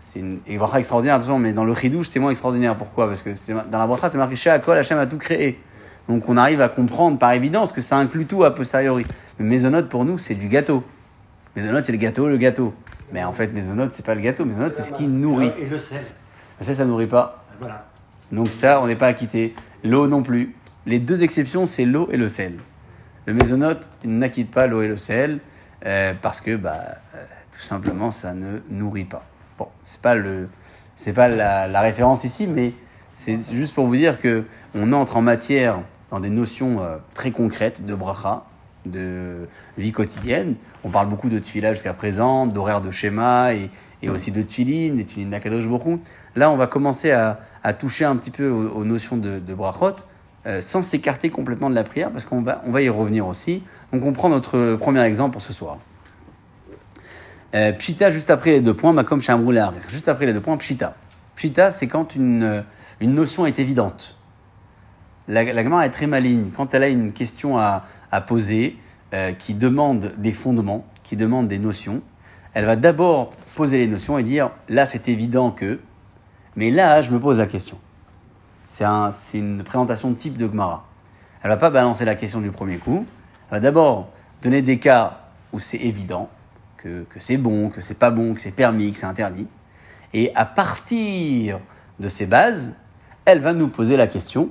c'est 0.00 0.18
une, 0.18 0.40
bracha 0.58 0.78
extraordinaire, 0.78 1.16
attention, 1.16 1.38
mais 1.38 1.52
dans 1.52 1.64
le 1.64 1.74
chidouche, 1.74 2.08
c'est 2.08 2.18
moins 2.18 2.30
extraordinaire. 2.30 2.76
Pourquoi? 2.76 3.06
Parce 3.06 3.22
que 3.22 3.30
dans 3.70 3.78
la 3.78 3.86
bracha, 3.86 4.10
c'est 4.10 4.18
marqué 4.18 4.34
chez 4.34 4.50
Akol, 4.50 4.76
Hachem 4.76 4.98
a 4.98 5.06
tout 5.06 5.18
créé. 5.18 5.60
Donc 6.08 6.28
on 6.28 6.36
arrive 6.36 6.60
à 6.60 6.68
comprendre 6.68 7.18
par 7.18 7.32
évidence 7.32 7.70
que 7.70 7.82
ça 7.82 7.96
inclut 7.98 8.26
tout 8.26 8.42
a 8.42 8.54
posteriori. 8.54 9.04
Mais 9.38 9.46
mésonote, 9.46 9.88
pour 9.88 10.04
nous, 10.04 10.18
c'est 10.18 10.34
du 10.34 10.48
gâteau. 10.48 10.82
Mésonote, 11.54 11.84
c'est 11.84 11.92
le 11.92 11.98
gâteau, 11.98 12.28
le 12.28 12.38
gâteau. 12.38 12.72
Mais 13.12 13.22
en 13.24 13.32
fait, 13.32 13.48
mésonote, 13.48 13.92
c'est 13.92 14.04
pas 14.04 14.14
le 14.14 14.20
gâteau. 14.20 14.44
Mésonote, 14.44 14.74
c'est 14.74 14.82
ce 14.82 14.92
qui 14.92 15.06
nourrit. 15.06 15.52
Et 15.60 15.66
le 15.66 15.78
sel. 15.78 16.00
Ça, 16.62 16.74
ça 16.74 16.84
nourrit 16.84 17.06
pas. 17.06 17.44
Voilà. 17.60 17.86
Donc 18.32 18.48
ça, 18.48 18.80
on 18.80 18.86
n'est 18.86 18.96
pas 18.96 19.08
acquitté. 19.08 19.54
L'eau 19.84 20.06
non 20.06 20.22
plus. 20.22 20.54
Les 20.86 20.98
deux 20.98 21.22
exceptions, 21.22 21.66
c'est 21.66 21.84
l'eau 21.84 22.08
et 22.10 22.16
le 22.16 22.28
sel. 22.28 22.54
Le 23.26 23.34
mésonote 23.34 23.90
n'acquitte 24.04 24.50
pas 24.50 24.66
l'eau 24.66 24.82
et 24.82 24.88
le 24.88 24.96
sel 24.96 25.40
euh, 25.86 26.14
parce 26.20 26.40
que, 26.40 26.56
bah, 26.56 26.78
euh, 27.14 27.24
tout 27.52 27.60
simplement, 27.60 28.10
ça 28.10 28.34
ne 28.34 28.60
nourrit 28.70 29.04
pas. 29.04 29.24
Bon, 29.58 29.68
c'est 29.84 30.00
pas 30.00 30.14
le, 30.14 30.48
pas 31.14 31.28
la, 31.28 31.80
référence 31.80 32.24
ici, 32.24 32.46
mais 32.46 32.72
c'est 33.16 33.40
juste 33.52 33.74
pour 33.74 33.86
vous 33.86 33.96
dire 33.96 34.20
que 34.20 34.44
on 34.74 34.92
entre 34.92 35.16
en 35.16 35.22
matière 35.22 35.80
dans 36.10 36.20
des 36.20 36.30
notions 36.30 36.80
euh, 36.80 36.96
très 37.14 37.30
concrètes 37.30 37.84
de 37.84 37.94
bracha, 37.94 38.44
de 38.86 39.48
vie 39.76 39.92
quotidienne. 39.92 40.54
On 40.82 40.88
parle 40.88 41.08
beaucoup 41.08 41.28
de 41.28 41.38
tefila 41.38 41.74
jusqu'à 41.74 41.92
présent, 41.92 42.46
d'horaire 42.46 42.80
de 42.80 42.90
schéma 42.90 43.52
et, 43.52 43.70
aussi 44.08 44.32
de 44.32 44.40
tefilin, 44.40 44.94
des 44.94 45.04
tefilin 45.04 45.28
d'Akadosh 45.28 45.64
Hu. 45.64 45.98
Là, 46.36 46.50
on 46.50 46.56
va 46.56 46.66
commencer 46.66 47.10
à, 47.10 47.38
toucher 47.78 48.06
un 48.06 48.16
petit 48.16 48.30
peu 48.30 48.48
aux, 48.48 48.84
notions 48.84 49.18
de 49.18 49.54
brachot, 49.54 49.96
euh, 50.46 50.62
sans 50.62 50.82
s'écarter 50.82 51.30
complètement 51.30 51.70
de 51.70 51.74
la 51.74 51.84
prière, 51.84 52.10
parce 52.10 52.24
qu'on 52.24 52.42
va, 52.42 52.62
on 52.66 52.70
va 52.70 52.82
y 52.82 52.88
revenir 52.88 53.26
aussi. 53.26 53.62
Donc, 53.92 54.04
on 54.04 54.12
prend 54.12 54.28
notre 54.28 54.76
premier 54.76 55.02
exemple 55.02 55.32
pour 55.32 55.42
ce 55.42 55.52
soir. 55.52 55.78
Euh, 57.54 57.72
pshita, 57.72 58.10
juste 58.10 58.30
après 58.30 58.52
les 58.52 58.60
deux 58.60 58.74
points, 58.74 58.92
Makom 58.92 59.20
Shamrou 59.20 59.50
le 59.50 59.60
Harir. 59.60 59.82
Juste 59.88 60.08
après 60.08 60.26
les 60.26 60.32
deux 60.32 60.40
points, 60.40 60.56
pshita. 60.56 60.94
Pshita, 61.36 61.70
c'est 61.70 61.88
quand 61.88 62.14
une, 62.14 62.42
euh, 62.42 62.62
une 63.00 63.14
notion 63.14 63.46
est 63.46 63.58
évidente. 63.58 64.16
La, 65.26 65.44
la 65.44 65.84
est 65.84 65.90
très 65.90 66.06
maligne. 66.06 66.50
Quand 66.56 66.74
elle 66.74 66.82
a 66.82 66.88
une 66.88 67.12
question 67.12 67.58
à, 67.58 67.84
à 68.12 68.20
poser, 68.20 68.76
euh, 69.12 69.32
qui 69.32 69.54
demande 69.54 70.12
des 70.18 70.30
fondements, 70.30 70.86
qui 71.02 71.16
demande 71.16 71.48
des 71.48 71.58
notions, 71.58 72.00
elle 72.54 72.64
va 72.64 72.76
d'abord 72.76 73.30
poser 73.56 73.78
les 73.78 73.88
notions 73.88 74.18
et 74.18 74.22
dire 74.22 74.50
là 74.68 74.86
c'est 74.86 75.08
évident 75.08 75.50
que, 75.50 75.80
mais 76.54 76.70
là 76.70 77.02
je 77.02 77.10
me 77.10 77.18
pose 77.18 77.38
la 77.38 77.46
question. 77.46 77.76
C'est 78.72 78.84
un, 78.84 79.10
c'est 79.10 79.38
une 79.38 79.64
présentation 79.64 80.14
type 80.14 80.38
de 80.38 80.46
Gemara. 80.46 80.86
Elle 81.42 81.50
va 81.50 81.56
pas 81.56 81.70
balancer 81.70 82.04
la 82.04 82.14
question 82.14 82.40
du 82.40 82.52
premier 82.52 82.78
coup. 82.78 83.04
Elle 83.50 83.56
va 83.56 83.60
d'abord 83.60 84.10
donner 84.42 84.62
des 84.62 84.78
cas 84.78 85.22
où 85.52 85.58
c'est 85.58 85.78
évident 85.78 86.30
que, 86.76 87.02
que 87.10 87.18
c'est 87.18 87.36
bon, 87.36 87.68
que 87.68 87.80
c'est 87.80 87.98
pas 87.98 88.12
bon, 88.12 88.32
que 88.32 88.40
c'est 88.40 88.52
permis, 88.52 88.92
que 88.92 88.98
c'est 88.98 89.06
interdit. 89.06 89.48
Et 90.14 90.30
à 90.36 90.46
partir 90.46 91.58
de 91.98 92.08
ces 92.08 92.26
bases, 92.26 92.76
elle 93.24 93.40
va 93.40 93.54
nous 93.54 93.66
poser 93.66 93.96
la 93.96 94.06
question 94.06 94.50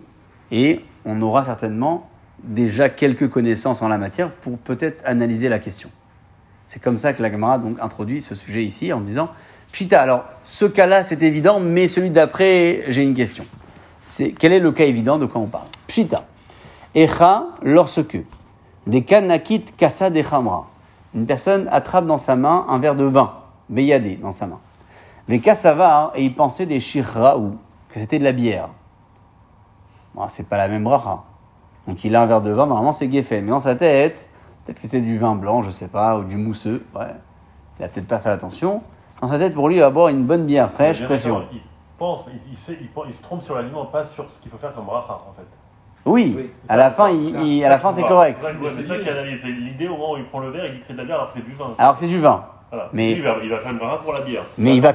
et 0.51 0.84
on 1.05 1.21
aura 1.21 1.45
certainement 1.45 2.10
déjà 2.43 2.89
quelques 2.89 3.29
connaissances 3.29 3.82
en 3.82 3.88
la 3.88 3.97
matière 3.97 4.32
pour 4.32 4.58
peut-être 4.58 5.01
analyser 5.08 5.47
la 5.47 5.60
question. 5.60 5.89
C'est 6.67 6.82
comme 6.82 6.99
ça 6.99 7.13
que 7.13 7.23
la 7.23 7.32
Gemara 7.32 7.58
donc 7.58 7.77
introduit 7.79 8.21
ce 8.21 8.36
sujet 8.36 8.65
ici 8.65 8.91
en 8.91 8.99
disant 8.99 9.29
Pshita, 9.71 10.01
alors 10.01 10.25
ce 10.43 10.65
cas-là 10.65 11.03
c'est 11.03 11.23
évident, 11.23 11.62
mais 11.62 11.88
celui 11.88 12.10
d'après 12.10 12.82
j'ai 12.89 13.03
une 13.03 13.13
question. 13.13 13.45
C'est 14.01 14.31
quel 14.31 14.53
est 14.53 14.59
le 14.59 14.71
cas 14.71 14.85
évident 14.85 15.17
de 15.17 15.25
quoi 15.25 15.41
on 15.41 15.47
parle? 15.47 15.67
Pshita. 15.88 16.23
Echa 16.95 17.47
lorsque 17.62 18.17
des 18.88 19.03
kanakit 19.03 19.65
kassa 19.77 20.09
des 20.09 20.23
chamra. 20.23 20.67
Une 21.13 21.25
personne 21.25 21.67
attrape 21.71 22.05
dans 22.05 22.17
sa 22.17 22.35
main 22.35 22.65
un 22.67 22.79
verre 22.79 22.95
de 22.95 23.03
vin, 23.03 23.33
beyadé 23.69 24.15
dans 24.15 24.31
sa 24.31 24.47
main. 24.47 24.59
Mais 25.27 25.39
kassava 25.39 26.12
et 26.15 26.23
il 26.23 26.35
pensait 26.35 26.65
des 26.65 26.79
shirraou, 26.79 27.57
que 27.89 27.99
c'était 27.99 28.19
de 28.19 28.23
la 28.23 28.31
bière. 28.31 28.69
Bon, 30.15 30.27
c'est 30.27 30.47
pas 30.47 30.57
la 30.57 30.67
même 30.67 30.83
bracha. 30.83 31.23
Donc 31.88 32.03
il 32.03 32.15
a 32.15 32.21
un 32.21 32.25
verre 32.25 32.41
de 32.41 32.51
vin, 32.51 32.65
normalement 32.65 32.91
c'est 32.91 33.12
Geffen. 33.12 33.43
Mais 33.43 33.51
dans 33.51 33.59
sa 33.59 33.75
tête, 33.75 34.29
peut-être 34.65 34.77
que 34.77 34.81
c'était 34.81 35.01
du 35.01 35.17
vin 35.17 35.35
blanc, 35.35 35.62
je 35.62 35.69
sais 35.69 35.88
pas, 35.88 36.17
ou 36.17 36.23
du 36.23 36.38
mousseux. 36.38 36.85
Ouais. 36.95 37.13
Il 37.79 37.85
a 37.85 37.88
peut-être 37.88 38.07
pas 38.07 38.19
fait 38.19 38.29
attention. 38.29 38.81
Dans 39.21 39.29
sa 39.29 39.38
tête, 39.38 39.53
pour 39.53 39.67
lui, 39.69 39.75
il 39.75 39.81
va 39.81 39.89
boire 39.89 40.09
une 40.09 40.23
bonne 40.23 40.45
bière 40.45 40.71
fraîche, 40.71 41.03
pression. 41.03 41.43
Il 41.99 42.05
pense, 42.05 42.25
il, 42.31 42.53
il 42.53 42.57
sait- 42.57 42.77
il 42.79 42.88
pense- 42.88 43.05
il 43.09 43.13
se 43.13 43.21
trompe 43.21 43.43
sur 43.43 43.55
l'aliment, 43.55 43.83
pas 43.85 44.05
sur 44.05 44.23
ce 44.31 44.39
qu'il 44.39 44.49
faut 44.49 44.57
faire 44.57 44.73
comme 44.73 44.85
bracha, 44.85 45.15
en 45.15 45.33
fait. 45.35 45.45
Oui, 46.05 46.33
Oui. 46.38 46.49
à 46.69 46.77
la 46.77 46.91
fin, 46.91 47.09
il, 47.09 47.65
à 47.65 47.67
la 47.67 47.77
fin 47.77 47.91
c'est 47.91 48.03
correct. 48.03 48.41
C'est 48.69 48.83
ça 48.88 48.97
qui 48.99 49.09
analyse. 49.09 49.41
C'est 49.41 49.49
l'idée 49.49 49.89
au 49.89 49.97
moment 49.97 50.13
où 50.13 50.17
il 50.17 50.23
prend 50.25 50.39
le 50.39 50.49
verre, 50.49 50.65
il 50.67 50.75
dit 50.75 50.79
que 50.79 50.85
c'est 50.88 50.93
de 50.93 50.97
la 50.99 51.03
bière 51.03 51.17
alors 51.17 51.27
que 51.27 51.33
c'est 51.33 51.45
du 51.45 51.53
vin. 51.53 51.73
Alors 51.77 51.93
que 51.95 51.99
c'est 51.99 52.07
du 52.07 52.21
vin. 52.21 52.45
Voilà. 52.71 52.88
mais- 52.93 53.12
il, 53.12 53.21
va, 53.21 53.35
il 53.43 53.49
va 53.49 53.59
faire 53.59 53.71
une 53.73 53.79
bracha 53.79 53.97
pour 53.97 54.13
la 54.13 54.21
bière. 54.21 54.43
Mais 54.57 54.75
il 54.77 54.81
va, 54.81 54.93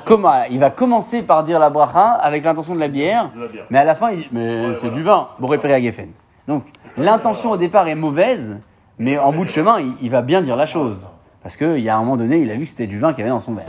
il 0.48 0.58
va 0.58 0.70
commencer 0.70 1.22
par 1.22 1.44
dire 1.44 1.58
la 1.58 1.68
bracha 1.68 2.12
avec 2.12 2.42
l'intention 2.42 2.72
de 2.74 2.80
la 2.80 2.88
bière. 2.88 3.30
De 3.34 3.42
la 3.42 3.48
bière. 3.48 3.64
Mais 3.68 3.78
à 3.80 3.84
la 3.84 3.94
fin, 3.94 4.10
il 4.10 4.16
dit, 4.20 4.28
mais 4.32 4.68
Ouais, 4.68 4.74
c'est 4.74 4.80
voilà. 4.80 4.94
du 4.94 5.02
vin, 5.02 5.28
Boré 5.40 5.58
Péré 5.58 5.74
à 5.74 5.80
Geffen. 5.82 6.08
Donc, 6.48 6.64
l'intention 6.96 7.50
au 7.50 7.56
départ 7.58 7.86
est 7.86 7.94
mauvaise, 7.96 8.62
mais 8.98 9.18
en 9.18 9.30
bout 9.32 9.44
de 9.44 9.50
chemin, 9.50 9.78
il, 9.80 9.92
il 10.00 10.10
va 10.10 10.22
bien 10.22 10.40
dire 10.40 10.56
la 10.56 10.66
chose. 10.66 11.10
Parce 11.42 11.58
qu'il 11.58 11.80
y 11.80 11.90
a 11.90 11.96
un 11.96 11.98
moment 11.98 12.16
donné, 12.16 12.38
il 12.38 12.50
a 12.50 12.54
vu 12.54 12.60
que 12.64 12.70
c'était 12.70 12.86
du 12.86 12.98
vin 12.98 13.10
qu'il 13.10 13.18
y 13.18 13.22
avait 13.22 13.30
dans 13.30 13.40
son 13.40 13.52
verre. 13.52 13.66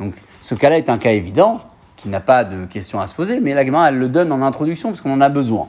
Donc, 0.00 0.14
ce 0.40 0.56
cas-là 0.56 0.78
est 0.78 0.88
un 0.88 0.98
cas 0.98 1.12
évident, 1.12 1.60
qui 1.98 2.08
n'a 2.08 2.20
pas 2.20 2.44
de 2.44 2.64
question 2.64 3.00
à 3.00 3.06
se 3.06 3.14
poser, 3.14 3.40
mais 3.40 3.52
la 3.52 3.66
Gemara, 3.66 3.90
elle 3.90 3.98
le 3.98 4.08
donne 4.08 4.32
en 4.32 4.40
introduction 4.40 4.90
parce 4.90 5.00
qu'on 5.00 5.12
en 5.12 5.20
a 5.20 5.28
besoin. 5.28 5.68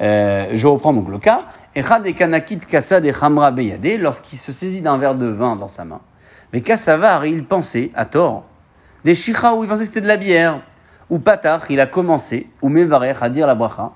Euh, 0.00 0.48
je 0.54 0.66
reprends 0.66 0.94
donc 0.94 1.08
le 1.08 1.18
cas. 1.18 1.42
Echad 1.74 2.06
et 2.06 2.14
kanakit 2.14 2.58
kassa 2.58 3.00
de 3.00 3.12
chamra 3.12 3.50
beyade, 3.50 4.00
lorsqu'il 4.00 4.38
se 4.38 4.50
saisit 4.50 4.80
d'un 4.80 4.96
verre 4.96 5.14
de 5.14 5.26
vin 5.26 5.56
dans 5.56 5.68
sa 5.68 5.84
main. 5.84 6.00
Mais 6.52 6.62
kassavar, 6.62 7.26
il 7.26 7.44
pensait, 7.44 7.90
à 7.94 8.06
tort, 8.06 8.44
des 9.04 9.14
shicha 9.14 9.54
où 9.54 9.62
il 9.62 9.68
pensait 9.68 9.82
que 9.82 9.88
c'était 9.88 10.00
de 10.00 10.08
la 10.08 10.16
bière. 10.16 10.58
Ou 11.10 11.18
patach, 11.18 11.64
il 11.68 11.80
a 11.80 11.86
commencé, 11.86 12.48
ou 12.62 12.70
mevarech, 12.70 13.18
à 13.20 13.28
dire 13.28 13.46
la 13.46 13.54
bracha, 13.54 13.92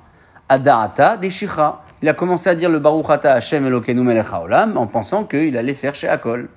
ada'ata, 0.49 1.17
des 1.17 1.31
shicha. 1.31 1.81
Il 2.03 2.09
a 2.09 2.13
commencé 2.13 2.51
à 2.51 2.55
dire 2.55 2.69
le 2.69 2.81
baruch 2.81 3.09
ata 3.09 3.33
Hashem 3.33 3.65
Elokeinu 3.65 4.03
melech 4.03 4.27
en 4.31 4.87
pensant 4.87 5.25
qu'il 5.25 5.57
allait 5.57 5.75
faire 5.75 5.95
chez 5.95 6.07
Akol. 6.07 6.51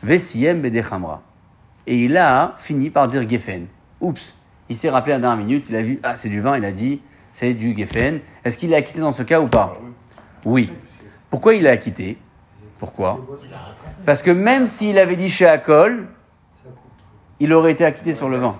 Vesiem 0.00 0.60
bedechamra. 0.60 1.20
Et 1.86 2.04
il 2.04 2.16
a 2.16 2.54
fini 2.58 2.90
par 2.90 3.08
dire 3.08 3.28
geffen. 3.28 3.66
Oups, 4.00 4.36
il 4.68 4.76
s'est 4.76 4.90
rappelé 4.90 5.12
à 5.12 5.16
la 5.16 5.20
dernière 5.22 5.44
minute, 5.44 5.68
il 5.68 5.76
a 5.76 5.82
vu, 5.82 6.00
ah 6.02 6.16
c'est 6.16 6.28
du 6.28 6.40
vin, 6.40 6.56
il 6.56 6.64
a 6.64 6.72
dit, 6.72 7.00
c'est 7.32 7.54
du 7.54 7.76
geffen. 7.76 8.20
Est-ce 8.44 8.56
qu'il 8.56 8.72
est 8.72 8.76
acquitté 8.76 9.00
dans 9.00 9.12
ce 9.12 9.22
cas 9.22 9.40
ou 9.40 9.48
pas? 9.48 9.78
Oui. 10.44 10.72
Pourquoi 11.30 11.54
il 11.54 11.66
est 11.66 11.70
acquitté 11.70 12.18
Pourquoi? 12.78 13.26
Parce 14.04 14.22
que 14.22 14.30
même 14.30 14.66
s'il 14.66 14.98
avait 14.98 15.16
dit 15.16 15.28
chez 15.28 15.46
Akol, 15.46 16.06
il 17.40 17.52
aurait 17.52 17.72
été 17.72 17.84
acquitté 17.84 18.14
sur 18.14 18.28
le 18.28 18.38
vin. 18.38 18.56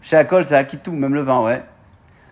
Chez 0.00 0.16
Akol, 0.16 0.44
ça 0.44 0.58
acquitte 0.58 0.82
tout, 0.82 0.92
même 0.92 1.14
le 1.14 1.22
vin, 1.22 1.42
ouais. 1.42 1.62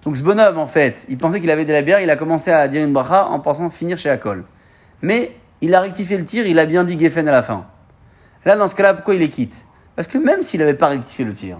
Donc 0.04 0.16
ce 0.16 0.22
bonhomme, 0.22 0.58
en 0.58 0.66
fait, 0.66 1.06
il 1.08 1.18
pensait 1.18 1.40
qu'il 1.40 1.50
avait 1.50 1.64
de 1.64 1.72
la 1.72 1.82
bière, 1.82 2.00
il 2.00 2.10
a 2.10 2.16
commencé 2.16 2.50
à 2.50 2.68
dire 2.68 2.84
une 2.84 2.92
bracha 2.92 3.26
en 3.26 3.40
pensant 3.40 3.70
finir 3.70 3.98
chez 3.98 4.10
Akol. 4.10 4.44
Mais 5.02 5.36
il 5.60 5.74
a 5.74 5.80
rectifié 5.80 6.18
le 6.18 6.24
tir, 6.24 6.46
il 6.46 6.58
a 6.58 6.66
bien 6.66 6.84
dit 6.84 6.98
Geffen 6.98 7.26
à 7.28 7.32
la 7.32 7.42
fin. 7.42 7.66
Là, 8.44 8.56
dans 8.56 8.68
ce 8.68 8.74
cas-là, 8.74 8.94
pourquoi 8.94 9.14
il 9.14 9.20
les 9.20 9.30
quitte? 9.30 9.64
Parce 9.96 10.08
que 10.08 10.18
même 10.18 10.42
s'il 10.42 10.60
n'avait 10.60 10.74
pas 10.74 10.88
rectifié 10.88 11.24
le 11.24 11.32
tir, 11.32 11.58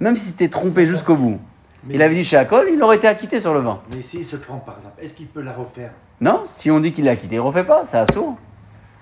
même 0.00 0.16
s'il 0.16 0.30
s'était 0.30 0.48
trompé 0.48 0.86
jusqu'au 0.86 1.16
bout, 1.16 1.40
il 1.88 2.02
avait 2.02 2.14
dit 2.14 2.24
chez 2.24 2.36
Akol, 2.36 2.68
il 2.70 2.82
aurait 2.82 2.96
été 2.96 3.06
acquitté 3.06 3.40
sur 3.40 3.54
le 3.54 3.60
vin. 3.60 3.80
Mais 3.94 4.02
s'il 4.02 4.24
se 4.24 4.36
trompe 4.36 4.64
par 4.64 4.76
exemple, 4.76 4.94
est-ce 5.00 5.14
qu'il 5.14 5.26
peut 5.26 5.42
la 5.42 5.52
refaire? 5.52 5.92
Non, 6.20 6.42
si 6.44 6.70
on 6.70 6.80
dit 6.80 6.92
qu'il 6.92 7.06
est 7.06 7.10
acquitté, 7.10 7.34
il 7.36 7.38
ne 7.38 7.42
refait 7.42 7.64
pas, 7.64 7.84
c'est 7.84 7.98
assourd. 7.98 8.36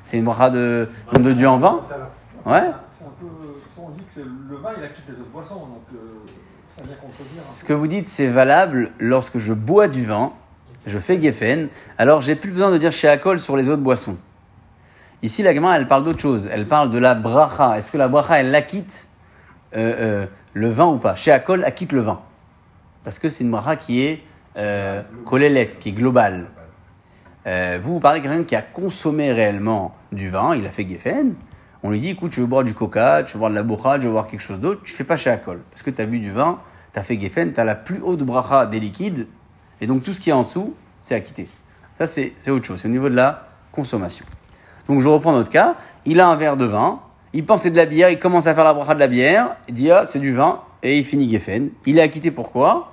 C'est 0.03 0.18
une 0.18 0.25
bracha 0.25 0.51
de, 0.51 0.88
de 1.12 1.33
Dieu 1.33 1.48
en 1.48 1.59
vin. 1.59 1.81
Ouais. 2.44 2.72
C'est 2.98 3.05
un 3.05 3.12
peu. 3.20 3.27
Ça, 3.75 3.83
on 3.87 3.90
dit 3.90 4.01
que 4.03 4.12
c'est 4.12 4.25
le 4.25 4.57
vin, 4.57 4.70
il 4.77 4.85
a 4.85 4.88
quitté 4.88 5.12
les 5.12 5.20
autres 5.20 5.31
boissons, 5.31 5.55
donc 5.55 5.83
euh, 5.94 5.96
ça 6.77 6.83
vient 6.83 6.94
contredire. 6.96 7.14
Ce 7.14 7.64
que 7.64 7.72
vous 7.72 7.87
dites, 7.87 8.09
c'est 8.09 8.27
valable 8.27 8.90
lorsque 8.98 9.38
je 9.38 9.53
bois 9.53 9.87
du 9.87 10.05
vin, 10.05 10.33
je 10.87 10.98
fais 10.98 11.20
Geffen, 11.20 11.68
alors 11.98 12.20
j'ai 12.20 12.35
plus 12.35 12.51
besoin 12.51 12.72
de 12.72 12.79
dire 12.79 12.90
chez 12.90 13.09
Akol 13.09 13.38
sur 13.38 13.57
les 13.57 13.68
autres 13.68 13.83
boissons. 13.83 14.16
Ici, 15.23 15.43
la 15.43 15.55
gamin, 15.55 15.75
elle 15.75 15.87
parle 15.87 16.03
d'autre 16.03 16.21
chose. 16.21 16.49
Elle 16.53 16.67
parle 16.67 16.91
de 16.91 16.99
la 16.99 17.15
bracha. 17.15 17.79
Est-ce 17.79 17.93
que 17.93 17.99
la 17.99 18.09
bracha, 18.09 18.41
elle 18.41 18.55
acquitte 18.55 19.09
euh, 19.77 19.95
euh, 19.99 20.27
le 20.53 20.69
vin 20.69 20.87
ou 20.87 20.99
pas? 20.99 21.15
Chez 21.15 21.31
Akol, 21.31 21.65
acquitte 21.65 21.93
le 21.93 22.01
vin. 22.01 22.21
Parce 23.05 23.19
que 23.19 23.29
c'est 23.29 23.45
une 23.45 23.51
bracha 23.51 23.77
qui 23.77 24.03
est 24.03 24.23
euh, 24.57 25.03
qui 25.81 25.89
est 25.89 25.93
globale. 25.93 26.49
Euh, 27.47 27.79
vous, 27.83 27.95
vous 27.95 28.01
parlez 28.01 28.21
de 28.21 28.27
quelqu'un 28.27 28.45
qui 28.45 28.55
a 28.55 28.63
consommé 28.63 29.33
réellement 29.33 29.95
du 30.13 30.29
vin, 30.31 30.55
il 30.55 30.67
a 30.67 30.71
fait 30.71 30.87
Geffen. 30.89 31.35
On 31.83 31.91
lui 31.91 31.99
dit, 31.99 32.11
écoute, 32.11 32.33
tu 32.33 32.41
veux 32.41 32.47
boire 32.47 32.63
du 32.63 32.75
coca, 32.75 33.25
tu 33.25 33.33
veux 33.33 33.41
boire 33.41 33.51
de 33.51 33.57
la 33.57 33.65
bourra, 33.65 33.99
tu 33.99 34.07
veux 34.07 34.13
boire 34.13 34.29
quelque 34.29 34.41
chose 34.41 34.61
d'autre, 34.61 34.83
tu 34.85 34.93
fais 34.93 35.05
pas 35.05 35.17
chez 35.17 35.31
Akol. 35.31 35.61
Parce 35.71 35.83
que 35.83 35.91
tu 35.91 36.01
as 36.01 36.07
bu 36.07 36.21
du 36.21 36.31
vin, 36.31 36.59
tu 36.93 37.01
as 37.01 37.03
fait 37.03 37.19
Geffen, 37.19 37.53
tu 37.53 37.59
as 37.59 37.65
la 37.65 37.75
plus 37.75 38.01
haute 38.01 38.23
bracha 38.23 38.67
des 38.67 38.79
liquides, 38.79 39.27
et 39.81 39.87
donc 39.87 40.05
tout 40.05 40.13
ce 40.13 40.21
qui 40.21 40.31
est 40.31 40.35
en 40.35 40.43
dessous, 40.43 40.77
c'est 41.01 41.17
acquitté. 41.17 41.49
Ça, 41.99 42.07
c'est 42.07 42.51
autre 42.51 42.65
chose, 42.65 42.81
c'est 42.81 42.89
au 42.89 42.91
niveau 42.91 43.09
de 43.09 43.17
la 43.17 43.49
consommation. 43.73 44.25
Donc 44.88 45.01
je 45.01 45.09
reprends 45.09 45.33
notre 45.33 45.51
cas, 45.51 45.77
il 46.05 46.21
a 46.21 46.29
un 46.29 46.37
verre 46.37 46.57
de 46.57 46.64
vin, 46.64 47.01
il 47.33 47.45
pense 47.47 47.59
que 47.59 47.62
c'est 47.64 47.71
de 47.71 47.77
la 47.77 47.87
bière, 47.87 48.11
il 48.11 48.18
commence 48.18 48.47
à 48.47 48.55
faire 48.55 48.64
la 48.64 48.75
bracha 48.75 48.95
de 48.95 49.01
la 49.01 49.07
bière, 49.07 49.57
il 49.68 49.75
dit, 49.75 49.90
ah, 49.90 50.05
c'est 50.07 50.18
du 50.18 50.35
vin, 50.35 50.61
et 50.83 50.99
il 50.99 51.05
finit 51.05 51.31
Geffen. 51.31 51.71
Il 51.87 51.99
est 51.99 52.03
acquitté 52.03 52.31
pourquoi? 52.31 52.92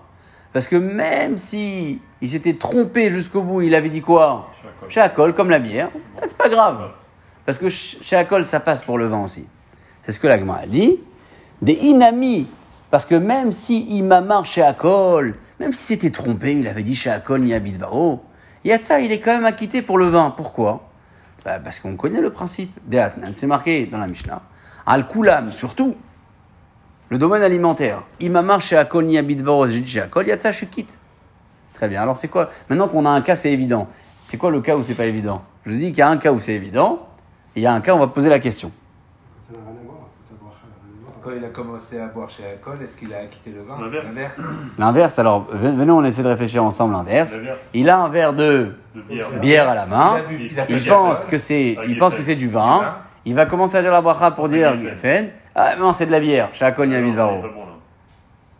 Parce 0.54 0.68
que 0.68 0.76
même 0.76 1.38
si 1.38 2.02
il 2.22 2.30
s'était 2.30 2.54
trompé 2.54 3.12
jusqu'au 3.12 3.42
bout, 3.42 3.62
il 3.62 3.76
avait 3.76 3.90
dit 3.90 4.02
quoi? 4.02 4.50
Akol, 5.02 5.34
comme 5.34 5.50
la 5.50 5.60
bière, 5.60 5.90
ah, 6.18 6.26
c'est 6.28 6.38
pas 6.38 6.50
grave. 6.50 6.92
Parce 7.46 7.58
que 7.58 7.70
ch- 7.70 7.98
chez 8.02 8.16
Akol, 8.16 8.46
ça 8.46 8.60
passe 8.60 8.82
pour 8.82 8.98
le 8.98 9.08
vin 9.08 9.24
aussi. 9.24 9.48
C'est 10.04 10.12
ce 10.12 10.20
que 10.20 10.28
l'agma 10.28 10.60
a 10.64 10.66
dit. 10.68 11.00
Des 11.62 11.74
inami. 11.74 12.48
Parce 12.92 13.06
que 13.06 13.16
même 13.16 13.52
si 13.52 13.82
Imamar 13.98 14.46
chez 14.46 14.64
Akol, 14.64 15.34
même 15.60 15.72
si 15.72 15.84
c'était 15.84 16.10
trompé, 16.10 16.54
il 16.54 16.68
avait 16.68 16.82
dit 16.84 16.96
chez 16.96 17.10
Akol 17.12 17.42
ni 17.42 17.54
Abidvaro, 17.54 18.24
Yatsa, 18.66 19.02
il 19.02 19.12
est 19.12 19.20
quand 19.20 19.36
même 19.36 19.46
acquitté 19.46 19.82
pour 19.84 19.98
le 20.00 20.06
vin. 20.06 20.34
Pourquoi? 20.36 20.89
Bah, 21.46 21.60
Parce 21.60 21.80
qu'on 21.80 21.96
connaît 21.96 22.22
le 22.22 22.30
principe. 22.30 22.78
Deatnan, 22.86 23.32
c'est 23.34 23.48
marqué 23.48 23.86
dans 23.86 23.98
la 23.98 24.08
Mishnah. 24.08 24.42
Al-Kulam, 24.86 25.52
surtout. 25.52 25.96
Le 27.10 27.18
domaine 27.18 27.42
alimentaire. 27.42 28.04
Imamar 28.20 28.62
chez 28.62 28.78
Akol 28.78 29.06
ni 29.06 29.18
Abidvaro, 29.18 29.66
j'ai 29.68 29.80
dit 29.80 29.90
chez 29.90 30.02
Akol, 30.02 30.28
Yatsa, 30.28 30.52
quitte. 30.52 31.00
Très 31.74 31.88
bien. 31.88 32.02
Alors 32.02 32.18
c'est 32.18 32.28
quoi? 32.28 32.50
Maintenant 32.70 32.88
qu'on 32.88 33.06
a 33.06 33.10
un 33.10 33.22
cas, 33.22 33.36
c'est 33.36 33.52
évident. 33.52 33.88
C'est 34.26 34.38
quoi 34.38 34.52
le 34.52 34.62
cas 34.62 34.76
où 34.76 34.84
c'est 34.84 34.94
pas 34.94 35.06
évident? 35.06 35.42
Je 35.66 35.72
vous 35.72 35.78
dis 35.78 35.88
qu'il 35.88 36.00
y 36.00 36.02
a 36.02 36.10
un 36.10 36.18
cas 36.18 36.32
où 36.32 36.40
c'est 36.40 36.54
évident, 36.54 37.08
et 37.56 37.62
il 37.62 37.64
y 37.64 37.66
a 37.66 37.74
un 37.74 37.82
cas 37.82 37.94
où 37.94 37.98
on 37.98 38.00
va 38.00 38.08
poser 38.08 38.30
la 38.30 38.40
question. 38.40 38.72
Ça 39.48 39.54
n'a 39.54 39.60
rien 39.60 39.70
à 39.70 39.86
voir, 39.86 39.98
toute 40.28 40.38
la 40.38 40.44
bracha 40.44 40.66
n'a 40.68 40.76
rien 40.84 40.94
à 40.98 41.02
voir. 41.04 41.09
Quand 41.24 41.32
il 41.36 41.44
a 41.44 41.50
commencé 41.50 42.00
à 42.00 42.08
boire 42.08 42.30
chez 42.30 42.44
Alcool, 42.46 42.78
est-ce 42.84 42.96
qu'il 42.96 43.14
a 43.14 43.26
quitté 43.26 43.52
le 43.52 43.64
vin? 43.64 43.76
L'inverse. 43.82 44.38
L'inverse, 44.78 45.20
alors 45.20 45.48
ven- 45.52 45.76
venez, 45.78 45.92
on 45.92 46.04
essaie 46.06 46.24
de 46.24 46.28
réfléchir 46.30 46.64
ensemble 46.64 46.94
l'inverse. 46.94 47.38
Il 47.74 47.90
a 47.90 48.00
un 48.00 48.08
verre 48.08 48.34
de 48.34 48.74
De 48.96 49.02
bière. 49.02 49.30
bière 49.42 49.70
à 49.70 49.76
la 49.76 49.86
main. 49.86 50.16
Il 50.18 50.20
a 50.20 50.28
bu- 50.28 50.50
il 50.52 50.60
a 50.60 50.94
pense 50.96 51.18
Alcool. 51.20 51.32
que 51.32 51.38
c'est, 51.38 51.76
Ah, 51.78 51.84
il 51.88 51.98
pense 51.98 52.16
que 52.16 52.22
c'est 52.22 52.36
du 52.36 52.48
vin. 52.48 52.96
Il 53.26 53.36
va 53.36 53.46
commencer 53.46 53.76
à 53.78 53.82
dire 53.82 53.92
la 53.92 54.02
bracha 54.02 54.32
pour 54.32 54.48
dire 54.48 54.72
est 54.74 54.78
Geffen. 54.84 55.30
Ah 55.56 55.76
non, 55.78 55.92
c'est 55.94 56.06
de 56.06 56.12
la 56.12 56.20
bière. 56.22 56.50
Chez 56.54 56.64
Yamid 56.66 56.90
il 56.90 57.10
est 57.10 57.12
Varo. 57.12 57.42
pas 57.42 57.48
bon, 57.50 57.66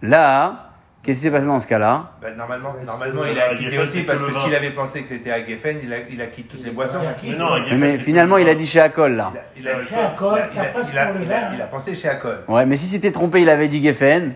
là. 0.02 0.69
Qu'est-ce 1.02 1.20
qui 1.20 1.24
s'est 1.24 1.32
passé 1.32 1.46
dans 1.46 1.60
ce 1.60 1.68
cas-là? 1.68 2.12
Ben, 2.22 2.36
normalement, 2.36 2.76
normalement, 2.86 3.24
il 3.26 3.40
a 3.40 3.56
quitté 3.56 3.80
aussi 3.80 4.02
parce 4.04 4.20
que 4.22 4.34
s'il 4.40 4.54
avait 4.54 4.72
pensé 4.72 5.02
que 5.02 5.08
c'était 5.08 5.32
à 5.32 5.46
Geffen, 5.46 5.78
il 5.82 5.94
a, 5.94 5.98
il 6.12 6.22
a 6.22 6.26
quitté 6.28 6.50
toutes 6.50 6.66
les 6.66 6.72
boissons. 6.72 7.00
Mais 7.24 7.36
non, 7.38 7.52
Mais, 7.78 7.98
finalement, 8.00 8.38
il 8.38 8.50
a 8.50 8.54
dit 8.56 8.68
chez 8.68 8.82
Akol 8.82 9.14
là. 9.16 9.32
Il 9.58 9.66
a, 9.68 9.72
il 9.72 9.80
a, 9.80 9.84
Chez 9.86 9.90
il 9.92 9.96
a- 9.98 10.10
Alcool, 10.10 10.42
il 10.46 10.54
ça 10.54 10.64
passe 10.66 10.90
pour 10.92 11.14
le 11.20 11.24
il 11.26 11.32
a- 11.32 11.40
vin. 11.50 11.56
il 11.56 11.62
a 11.62 11.68
pensé 11.68 11.96
chez 11.96 12.10
Alcool. 12.10 12.44
Ouais, 12.50 12.66
mais 12.66 12.76
si 12.76 12.86
c'était 12.88 13.12
trompé, 13.12 13.42
il 13.42 13.50
avait 13.50 13.70
dit 13.70 13.82
Geffen. 13.82 14.34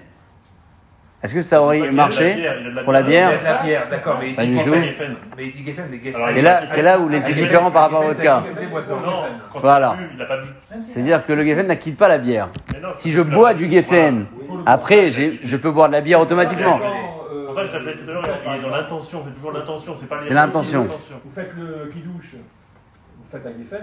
Est-ce 1.23 1.33
que 1.33 1.41
ça 1.41 1.61
aurait 1.61 1.89
marché 1.91 2.35
pour 2.83 2.91
la 2.91 3.01
bière 3.01 3.31
la 3.43 3.63
bière, 3.63 3.83
d'accord, 3.89 4.17
mais 4.19 4.31
il 4.31 4.35
Pas 4.35 4.43
dit 4.43 4.49
du 4.51 4.57
Il 4.57 4.63
tout. 4.63 4.73
Geffen. 4.75 5.15
Mais 5.37 5.45
il 5.45 5.51
dit 5.53 5.65
Geffen, 5.65 5.85
mais 5.89 5.97
Geffen. 6.03 6.15
Alors, 6.15 6.27
C'est 6.29 6.37
il 6.39 6.43
là, 6.43 6.57
a- 6.57 6.65
c'est 6.65 6.81
là 6.81 6.99
où 6.99 7.07
les- 7.07 7.21
c'est 7.21 7.29
Geffen, 7.29 7.43
différent 7.45 7.71
par 7.71 7.83
rapport 7.83 8.01
à 8.01 8.07
Geffen, 8.09 8.13
votre 8.15 8.23
cas. 8.23 8.43
c'est 8.55 8.59
des 8.61 8.67
boissons. 8.67 8.95
Non, 9.05 9.23
quand 9.53 9.59
Voilà. 9.61 9.95
il 9.97 10.03
a 10.03 10.07
bu, 10.07 10.13
il 10.15 10.21
a 10.21 10.25
pas 10.25 10.37
bu. 10.37 10.47
C'est-à-dire 10.83 11.25
que 11.25 11.31
le 11.33 11.45
Geffen 11.45 11.67
n'acquitte 11.67 11.97
pas 11.97 12.09
la 12.09 12.17
bière. 12.17 12.49
Mais 12.73 12.81
non, 12.81 12.89
Si 12.91 13.09
c'est 13.09 13.15
je 13.15 13.21
bois 13.21 13.53
du 13.53 13.71
Geffen, 13.71 14.25
après, 14.65 15.11
j'ai- 15.11 15.39
je 15.43 15.55
peux 15.55 15.71
boire 15.71 15.87
de 15.87 15.93
la 15.93 16.01
bière 16.01 16.19
automatiquement. 16.19 16.77
C'est 16.81 17.45
pour 17.45 17.55
ça 17.55 17.61
que 17.61 17.67
je 17.67 17.73
l'appelais 17.73 17.93
tout 17.93 18.09
à 18.09 18.13
l'heure, 18.13 18.39
il 18.47 18.55
est 18.59 18.61
dans 18.61 18.69
l'intention, 18.75 19.23
c'est 19.25 19.33
toujours 19.35 19.51
l'intention, 19.53 19.95
c'est 19.99 20.09
pas 20.09 20.15
les 20.17 20.21
C'est 20.25 20.33
l'intention. 20.33 20.87
Vous 20.87 21.31
faites 21.33 21.51
le 21.55 21.89
kidouche, 21.91 22.35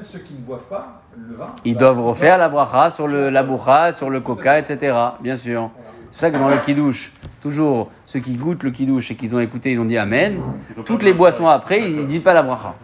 ceux 0.04 0.18
qui 0.20 0.34
ne 0.34 0.38
boivent 0.40 0.68
pas 0.68 1.02
le 1.16 1.36
vin. 1.36 1.54
Ils 1.64 1.74
bah, 1.74 1.80
doivent 1.80 2.00
refaire 2.00 2.38
la 2.38 2.48
bracha 2.48 2.90
sur 2.90 3.08
le, 3.08 3.30
la 3.30 3.42
boucha, 3.42 3.92
sur 3.92 4.10
le 4.10 4.20
coca, 4.20 4.58
etc. 4.58 4.96
Bien 5.20 5.36
sûr. 5.36 5.70
C'est 5.76 6.06
pour 6.10 6.20
ça 6.20 6.30
que 6.30 6.36
dans 6.36 6.48
le 6.48 6.58
kidouche, 6.58 7.12
toujours, 7.40 7.90
ceux 8.06 8.20
qui 8.20 8.34
goûtent 8.34 8.62
le 8.62 8.70
kidouche 8.70 9.10
et 9.10 9.14
qu'ils 9.16 9.34
ont 9.34 9.40
écouté, 9.40 9.72
ils 9.72 9.80
ont 9.80 9.84
dit 9.84 9.98
Amen. 9.98 10.40
Toutes 10.84 11.02
les 11.02 11.12
boissons 11.12 11.46
après, 11.46 11.80
ils 11.80 11.98
ne 11.98 12.04
disent 12.04 12.22
pas 12.22 12.34
la 12.34 12.42
bracha. 12.42 12.74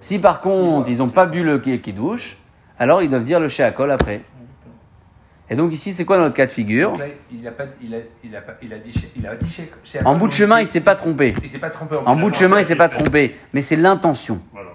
Si 0.00 0.18
par 0.18 0.40
contre, 0.40 0.88
ils 0.88 0.98
n'ont 0.98 1.08
pas 1.08 1.26
bu 1.26 1.42
le 1.42 1.58
ki- 1.58 1.80
kidouche, 1.80 2.38
alors 2.78 3.02
ils 3.02 3.10
doivent 3.10 3.24
dire 3.24 3.40
le 3.40 3.48
sheakol 3.48 3.90
après. 3.90 4.22
Et 5.52 5.56
donc 5.56 5.72
ici, 5.72 5.92
c'est 5.92 6.04
quoi 6.04 6.16
notre 6.18 6.34
cas 6.34 6.46
de 6.46 6.50
figure? 6.52 6.90
Donc 6.92 7.00
là, 7.00 7.06
il 7.32 7.46
a 7.46 7.50
pas, 7.50 7.64
il 7.82 7.94
a, 7.94 7.98
il 8.22 8.36
a 8.36 8.40
pas, 8.40 8.52
il 8.62 8.72
a 8.72 8.78
dit 8.78 8.92
chez, 8.92 9.10
il 9.16 9.26
a 9.26 9.34
dit 9.34 9.50
chez, 9.50 9.70
chez 9.82 9.98
En 10.04 10.14
bout 10.16 10.28
de 10.28 10.32
chemin, 10.32 10.60
il 10.60 10.66
s'est 10.66 10.80
pas 10.80 10.94
trompé. 10.94 11.34
Il 11.42 11.50
s'est 11.50 11.58
pas 11.58 11.70
trompé. 11.70 11.96
En 12.06 12.14
bout 12.14 12.30
de 12.30 12.36
chemin, 12.36 12.60
il 12.60 12.64
s'est 12.64 12.76
pas 12.76 12.88
trompé. 12.88 13.34
Mais 13.52 13.60
c'est 13.60 13.74
l'intention. 13.76 14.40
Voilà. 14.52 14.69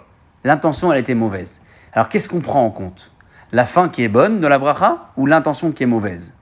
L'intention, 0.45 0.93
elle 0.93 0.99
était 0.99 1.15
mauvaise. 1.15 1.62
Alors, 1.91 2.08
qu'est-ce 2.08 2.29
qu'on 2.29 2.39
prend 2.39 2.63
en 2.65 2.69
compte? 2.69 3.12
La 3.51 3.65
fin 3.65 3.89
qui 3.89 4.03
est 4.03 4.08
bonne 4.08 4.39
de 4.39 4.47
la 4.47 4.60
bracha 4.60 5.08
ou 5.17 5.25
l'intention 5.25 5.71
qui 5.71 5.84
est 5.84 5.88
mauvaise? 5.88 6.34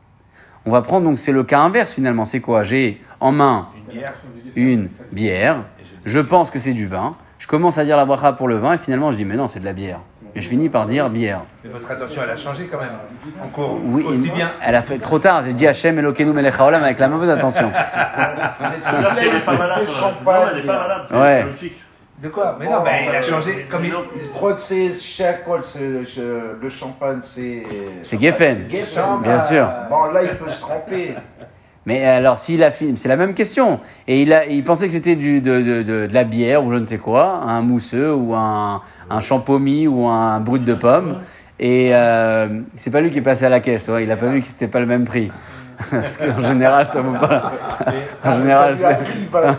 On 0.65 0.71
va 0.71 0.81
prendre, 0.81 1.05
donc, 1.05 1.17
c'est 1.19 1.31
le 1.31 1.43
cas 1.43 1.59
inverse 1.59 1.93
finalement. 1.93 2.25
C'est 2.25 2.41
quoi? 2.41 2.63
J'ai 2.63 3.01
en 3.21 3.31
main 3.31 3.67
Une 3.77 3.93
bière. 3.93 4.13
une 4.55 4.89
bière, 5.11 5.57
je 6.05 6.19
pense 6.19 6.51
que 6.51 6.59
c'est 6.59 6.73
du 6.73 6.85
vin, 6.85 7.15
je 7.39 7.47
commence 7.47 7.77
à 7.77 7.85
dire 7.85 7.95
la 7.97 8.03
bracha 8.05 8.33
pour 8.33 8.47
le 8.49 8.55
vin 8.57 8.73
et 8.73 8.77
finalement 8.77 9.09
je 9.11 9.15
dis, 9.17 9.25
mais 9.25 9.35
non, 9.37 9.47
c'est 9.47 9.59
de 9.61 9.65
la 9.65 9.73
bière. 9.73 9.99
Et 10.35 10.41
je 10.41 10.49
finis 10.49 10.67
par 10.67 10.85
dire 10.87 11.09
bière. 11.09 11.41
Mais 11.63 11.69
votre 11.69 11.89
attention, 11.91 12.21
elle 12.25 12.31
a 12.31 12.35
changé 12.37 12.67
quand 12.69 12.79
même. 12.79 12.89
En 13.41 13.47
cours. 13.49 13.79
Oui, 13.83 14.03
Aussi 14.03 14.27
et- 14.27 14.31
bien. 14.31 14.51
elle 14.65 14.75
a 14.75 14.81
fait 14.81 14.97
trop 14.97 15.19
tard. 15.19 15.43
J'ai 15.45 15.53
dit 15.53 15.67
Hachem 15.67 15.97
Elokeinu 15.99 16.31
melech 16.33 16.55
haolam 16.59 16.83
avec 16.83 16.97
la 16.99 17.07
mauvaise 17.07 17.29
attention. 17.29 17.71
Champagne, 17.71 19.01
Non, 19.03 19.09
elle 19.19 19.37
est 19.37 19.39
pas 19.41 19.57
malade. 19.57 21.05
c'est 21.07 21.15
Ouais. 21.15 21.45
De 22.23 22.29
quoi 22.29 22.55
Mais 22.57 22.67
non, 22.69 22.77
Oh, 22.79 22.83
mais 22.85 23.01
il 23.03 23.09
a 23.09 23.19
bah, 23.19 23.21
changé. 23.21 23.67
Comme 23.69 23.83
il, 23.83 23.91
crois 24.33 24.53
que 24.53 24.61
c'est 24.61 24.91
c'est 24.91 25.41
je- 25.45 26.55
le 26.61 26.69
champagne, 26.69 27.17
c'est. 27.21 27.63
C'est 28.01 28.19
Geffen. 28.21 28.65
Geffen. 28.69 29.21
Bien 29.21 29.39
sûr. 29.41 29.69
Bon, 29.89 30.05
là, 30.05 30.23
il 30.23 30.29
peut 30.37 30.49
se 30.49 30.61
tromper. 30.61 31.15
Mais 31.85 32.05
alors, 32.05 32.39
s'il 32.39 32.63
a 32.63 32.71
fini, 32.71 32.95
c'est 32.97 33.09
la 33.09 33.17
même 33.17 33.33
question. 33.33 33.81
Et 34.07 34.21
il, 34.21 34.31
a, 34.31 34.45
il 34.45 34.63
pensait 34.63 34.85
que 34.85 34.93
c'était 34.93 35.17
du- 35.17 35.41
de, 35.41 35.61
de, 35.61 35.81
de, 35.83 36.07
de 36.07 36.13
la 36.13 36.23
bière 36.23 36.63
ou 36.63 36.71
je 36.71 36.77
ne 36.77 36.85
sais 36.85 36.97
quoi, 36.97 37.25
un 37.43 37.61
mousseux 37.61 38.13
ou 38.15 38.33
un, 38.35 38.79
un 39.09 39.19
champomis 39.19 39.85
ou 39.85 40.07
un 40.07 40.39
brut 40.39 40.63
de 40.63 40.75
pomme. 40.75 41.17
Et 41.59 41.89
euh, 41.93 42.61
c'est 42.77 42.89
pas 42.89 43.01
lui 43.01 43.11
qui 43.11 43.17
est 43.17 43.21
passé 43.21 43.43
à 43.45 43.49
la 43.49 43.59
caisse. 43.59 43.89
ouais. 43.89 44.05
Il 44.05 44.11
a 44.11 44.15
pas 44.15 44.27
vu 44.27 44.39
que 44.39 44.47
c'était 44.47 44.69
pas 44.69 44.79
le 44.79 44.85
même 44.85 45.03
prix. 45.03 45.29
Parce 45.91 46.17
qu'en 46.17 46.39
général, 46.39 46.85
ça 46.85 47.01
vaut 47.01 47.13
pas. 47.17 47.51
En 48.23 48.35
général, 48.37 48.77
Ça 48.77 48.91
lui 48.99 49.07
c'est. 49.31 49.37
hein. 49.37 49.55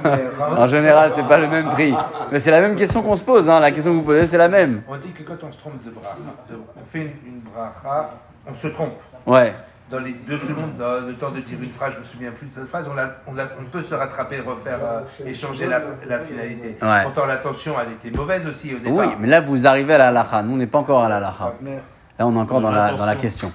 En 0.56 0.66
général, 0.66 1.10
c'est 1.10 1.26
pas 1.28 1.38
le 1.38 1.48
même 1.48 1.66
prix. 1.68 1.94
Mais 2.30 2.40
c'est 2.40 2.50
la 2.50 2.60
même 2.60 2.74
question 2.76 3.02
qu'on 3.02 3.16
se 3.16 3.24
pose. 3.24 3.48
Hein. 3.48 3.60
La 3.60 3.70
question 3.70 3.92
que 3.92 3.98
vous 3.98 4.02
posez, 4.04 4.26
c'est 4.26 4.38
la 4.38 4.48
même. 4.48 4.82
on 4.88 4.96
dit 4.96 5.10
que 5.12 5.22
quand 5.22 5.36
on 5.46 5.52
se 5.52 5.58
trompe 5.58 5.84
de 5.84 5.90
bracha, 5.90 6.16
on 6.50 6.84
fait 6.90 7.14
une, 7.26 7.40
bracha, 7.52 8.10
on 8.48 8.54
se 8.54 8.68
trompe. 8.68 8.94
Ouais. 9.26 9.54
dans 9.90 10.00
les 10.00 10.12
deux 10.12 10.38
secondes, 10.38 10.76
dans 10.78 11.06
le 11.06 11.14
temps 11.14 11.30
de 11.30 11.40
dire 11.40 11.58
une 11.62 11.70
phrase, 11.70 11.92
je 11.94 12.00
me 12.00 12.04
souviens 12.04 12.30
plus 12.32 12.46
de 12.48 12.52
cette 12.54 12.68
phrase, 12.68 12.88
on, 12.92 12.98
a- 12.98 13.10
on, 13.26 13.38
a- 13.38 13.48
on 13.60 13.64
peut 13.70 13.82
se 13.82 13.94
rattraper, 13.94 14.40
refaire, 14.40 14.78
euh, 14.82 15.00
échanger 15.26 15.66
la, 15.66 15.80
la 16.08 16.18
finalité. 16.20 16.76
Ouais. 16.82 17.02
Pourtant, 17.04 17.26
l'intention, 17.26 17.74
elle 17.80 17.92
était 17.92 18.10
mauvaise 18.16 18.42
aussi 18.46 18.74
au 18.74 18.78
départ. 18.78 18.92
Oui, 18.94 19.14
mais 19.18 19.28
là, 19.28 19.40
vous 19.40 19.66
arrivez 19.66 19.94
à 19.94 19.98
la 19.98 20.08
halacha. 20.08 20.42
Nous, 20.42 20.54
on 20.54 20.56
n'est 20.56 20.66
pas 20.66 20.78
encore 20.78 21.04
à 21.04 21.08
la. 21.08 21.20
Wagner, 21.20 21.78
Là, 22.18 22.26
on 22.26 22.34
est 22.34 22.38
encore 22.38 22.60
dans 22.60 22.70
la, 22.70 22.92
dans 22.92 23.06
la 23.06 23.16
question. 23.16 23.50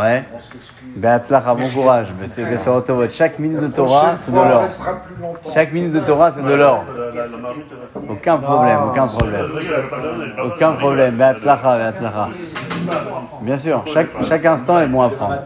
Ouais. 0.00 0.24
Be'atzlacha, 0.96 1.54
bon 1.54 1.68
courage. 1.70 2.08
Mais 2.18 2.26
c'est 2.26 2.44
que 2.44 2.56
sur 2.56 2.74
Otavot. 2.74 3.08
Chaque 3.10 3.38
minute 3.38 3.60
de 3.60 3.66
Torah, 3.66 4.14
c'est 4.20 4.30
de 4.30 4.36
l'or. 4.36 4.64
Chaque 5.52 5.72
minute 5.72 5.92
de 5.92 6.00
Torah, 6.00 6.30
c'est 6.30 6.42
de 6.42 6.54
l'or. 6.54 6.84
Aucun 8.08 8.38
problème, 8.38 8.78
aucun 8.88 9.06
problème. 9.06 9.46
Aucun 10.42 10.72
problème. 10.72 11.16
Be'atzlacha, 11.16 11.78
be'atzlacha. 11.78 12.28
Bien 13.42 13.58
sûr, 13.58 13.84
chaque, 13.92 14.22
chaque 14.22 14.46
instant 14.46 14.80
est 14.80 14.88
bon 14.88 15.02
à 15.02 15.10
prendre. 15.10 15.42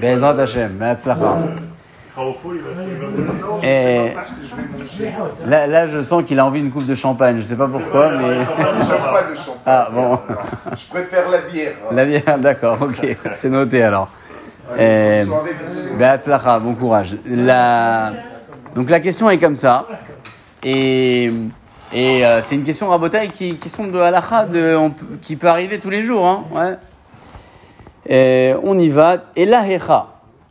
Be'ezrat 0.00 0.40
Hashem, 0.40 0.72
be'atzlacha. 0.72 1.36
Et 3.62 4.12
là, 5.46 5.66
là, 5.66 5.86
je 5.86 6.02
sens 6.02 6.24
qu'il 6.24 6.38
a 6.38 6.46
envie 6.46 6.62
d'une 6.62 6.70
coupe 6.70 6.86
de 6.86 6.94
champagne. 6.94 7.38
Je 7.38 7.42
sais 7.42 7.56
pas 7.56 7.68
pourquoi, 7.68 8.10
mais. 8.10 8.44
Pas 8.44 8.72
le 8.72 9.34
champagne. 9.34 9.58
Ah, 9.66 9.88
bon. 9.92 10.18
Je 10.76 10.88
préfère 10.88 11.28
la 11.30 11.38
bière. 11.38 11.72
La 11.90 12.04
bière, 12.04 12.38
d'accord, 12.38 12.78
ok. 12.80 13.16
C'est 13.32 13.50
noté 13.50 13.82
alors. 13.82 14.08
Et... 14.78 15.24
Be'atzlacha, 15.98 16.58
bon 16.58 16.74
courage. 16.74 17.16
La... 17.26 18.12
Donc 18.74 18.88
la 18.88 19.00
question 19.00 19.28
est 19.28 19.38
comme 19.38 19.56
ça. 19.56 19.86
Et, 20.62 21.30
et 21.92 22.24
euh, 22.24 22.40
c'est 22.42 22.54
une 22.54 22.62
question 22.62 22.88
rabotaille 22.88 23.30
qui, 23.30 23.58
qui 23.58 23.68
sont 23.68 23.86
de 23.86 23.98
halacha, 23.98 24.46
de, 24.46 24.76
on 24.76 24.94
qui 25.20 25.36
peut 25.36 25.48
arriver 25.48 25.78
tous 25.78 25.90
les 25.90 26.04
jours. 26.04 26.26
Hein, 26.26 26.44
ouais. 26.54 26.76
Et 28.06 28.54
on 28.62 28.78
y 28.78 28.88
va. 28.88 29.16
Et 29.36 29.46
la 29.46 29.68
hecha. 29.68 30.06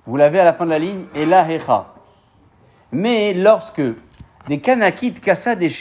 Vous 0.06 0.18
l'avez 0.18 0.40
à 0.40 0.46
la 0.46 0.54
fin 0.54 0.66
de 0.66 0.72
la 0.72 0.80
ligne. 0.80 1.06
Et 1.16 1.26
la 1.26 1.50
hecha. 1.50 1.86
Mais 2.92 3.34
lorsque 3.34 3.82
des 4.48 4.60
kanakit 4.60 5.14
kassa 5.14 5.56
des 5.56 5.72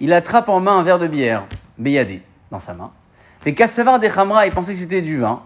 il 0.00 0.12
attrape 0.12 0.48
en 0.48 0.60
main 0.60 0.78
un 0.78 0.82
verre 0.82 0.98
de 0.98 1.06
bière, 1.06 1.44
beyadé, 1.78 2.22
dans 2.50 2.58
sa 2.58 2.74
main. 2.74 2.90
Et 3.46 3.54
kassavar 3.54 4.00
des 4.00 4.08
il 4.08 4.52
pensait 4.52 4.74
que 4.74 4.80
c'était 4.80 5.02
du 5.02 5.20
vin. 5.20 5.40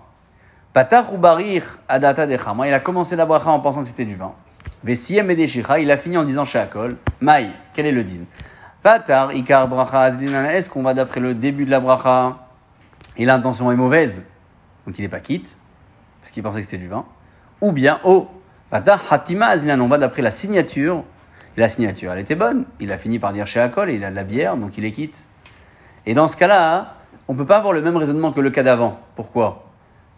Patar 0.73 1.13
ou 1.13 1.19
barir 1.19 1.79
adata 1.87 2.27
de 2.27 2.37
chamra, 2.39 2.67
il 2.67 2.73
a 2.73 2.81
commencé 2.81 3.15
la 3.15 3.27
bracha 3.27 3.51
en 3.51 3.61
pensant 3.61 3.83
que 3.83 3.89
c'était 3.89 4.07
du 4.07 4.17
vin. 4.17 4.33
Vesiem 4.83 5.31
et 5.31 5.35
deshira, 5.35 5.81
il 5.81 5.91
a 5.91 5.99
fini 5.99 6.17
en 6.17 6.25
disant 6.25 6.47
shakol. 6.47 6.97
Maï, 7.21 7.51
quel 7.75 7.85
est 7.85 7.93
le 7.93 8.03
din? 8.03 8.21
Patar, 8.83 9.35
ikar 9.35 9.69
bracha 9.69 10.01
azlinan, 10.01 10.45
est-ce 10.47 10.71
qu'on 10.71 10.83
va 10.83 10.95
d'après 10.95 11.21
le 11.21 11.35
début 11.35 11.67
de 11.67 11.71
la 11.71 11.81
bracha 11.81 12.39
et 13.19 13.27
l'intention 13.27 13.71
est 13.71 13.77
mauvaise 13.77 14.25
Donc 14.87 14.99
il 14.99 15.03
n'est 15.03 15.09
pas 15.09 15.21
quitte, 15.21 15.59
parce 16.23 16.31
qu'il 16.31 16.43
pensait 16.43 16.61
que 16.61 16.65
c'était 16.65 16.79
du 16.79 16.89
vin. 16.89 17.05
Ou 17.61 17.73
bien, 17.73 18.01
oh, 18.05 18.29
patar 18.71 19.03
hatima 19.11 19.49
azlinan, 19.49 19.79
on 19.81 19.89
va 19.89 19.99
d'après 19.99 20.23
la 20.23 20.31
signature. 20.31 21.05
La 21.61 21.69
signature, 21.69 22.11
elle 22.11 22.21
était 22.21 22.37
bonne. 22.37 22.65
Il 22.81 22.91
a 22.91 22.97
fini 22.97 23.19
par 23.19 23.35
dire 23.35 23.47
shakol 23.47 23.91
et 23.91 23.95
il 23.97 24.03
a 24.03 24.09
de 24.09 24.15
la 24.15 24.25
bière, 24.25 24.57
donc 24.57 24.79
il 24.79 24.85
est 24.87 24.93
quitte. 24.93 25.27
Et 26.07 26.15
dans 26.15 26.27
ce 26.27 26.35
cas-là, 26.39 26.95
on 27.29 27.35
ne 27.35 27.39
peut 27.39 27.45
pas 27.45 27.59
avoir 27.59 27.75
le 27.75 27.83
même 27.83 27.99
raisonnement 27.99 28.33
que 28.33 28.41
le 28.41 28.49
cas 28.49 28.63
d'avant. 28.63 28.99
Pourquoi? 29.15 29.67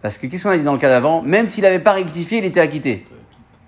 Parce 0.03 0.19
que 0.19 0.29
qu'est-ce 0.29 0.45
qu'on 0.45 0.51
a 0.51 0.57
dit 0.57 0.63
dans 0.63 0.75
le 0.75 0.79
cas 0.79 0.89
d'avant? 0.89 1.21
Même 1.23 1.49
s'il 1.49 1.65
n'avait 1.65 1.81
pas 1.81 1.95
rectifié, 1.95 2.39
il 2.39 2.45
était 2.45 2.61
acquitté. 2.61 3.09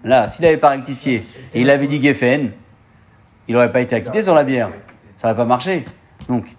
Là, 0.05 0.29
s'il 0.29 0.45
n'avait 0.45 0.57
pas 0.57 0.69
rectifié 0.69 1.25
et 1.53 1.63
il 1.63 1.69
avait 1.69 1.89
dit 1.89 2.01
Geffen, 2.01 2.53
il 3.49 3.55
n'aurait 3.55 3.73
pas 3.73 3.81
été 3.81 3.97
acquitté 3.97 4.23
sur 4.23 4.37
la 4.37 4.45
bière. 4.45 4.71
Ça 5.17 5.27
n'aurait 5.27 5.39
pas 5.39 5.45
marché. 5.45 5.85
Donc, 6.29 6.55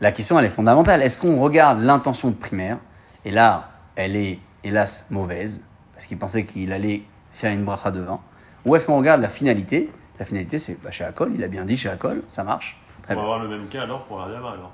la 0.00 0.12
question, 0.12 0.38
elle 0.38 0.44
est 0.44 0.50
fondamentale. 0.50 1.02
Est-ce 1.02 1.18
qu'on 1.18 1.40
regarde 1.40 1.82
l'intention 1.82 2.30
primaire? 2.30 2.78
Et 3.24 3.32
là, 3.32 3.70
elle 3.96 4.14
est, 4.14 4.38
hélas, 4.62 5.06
mauvaise, 5.10 5.64
parce 5.94 6.06
qu'il 6.06 6.16
pensait 6.16 6.44
qu'il 6.44 6.72
allait 6.72 7.02
faire 7.32 7.52
une 7.52 7.64
bracha 7.64 7.90
de 7.90 8.02
vin. 8.02 8.20
Ou 8.64 8.76
est-ce 8.76 8.86
qu'on 8.86 8.98
regarde 8.98 9.20
la 9.20 9.30
finalité? 9.30 9.90
La 10.20 10.26
finalité, 10.26 10.58
c'est 10.58 10.80
bah, 10.82 10.90
chez 10.90 11.02
Akol, 11.04 11.32
il 11.34 11.42
a 11.42 11.48
bien 11.48 11.64
dit 11.64 11.76
chez 11.76 11.88
Akol, 11.88 12.22
ça 12.28 12.44
marche. 12.44 12.78
Très 13.02 13.14
On 13.14 13.16
va 13.16 13.22
bien. 13.22 13.32
avoir 13.32 13.38
le 13.42 13.48
même 13.48 13.66
cas 13.68 13.82
alors 13.84 14.04
pour 14.04 14.18
la 14.20 14.28
Dama 14.28 14.50
alors. 14.50 14.70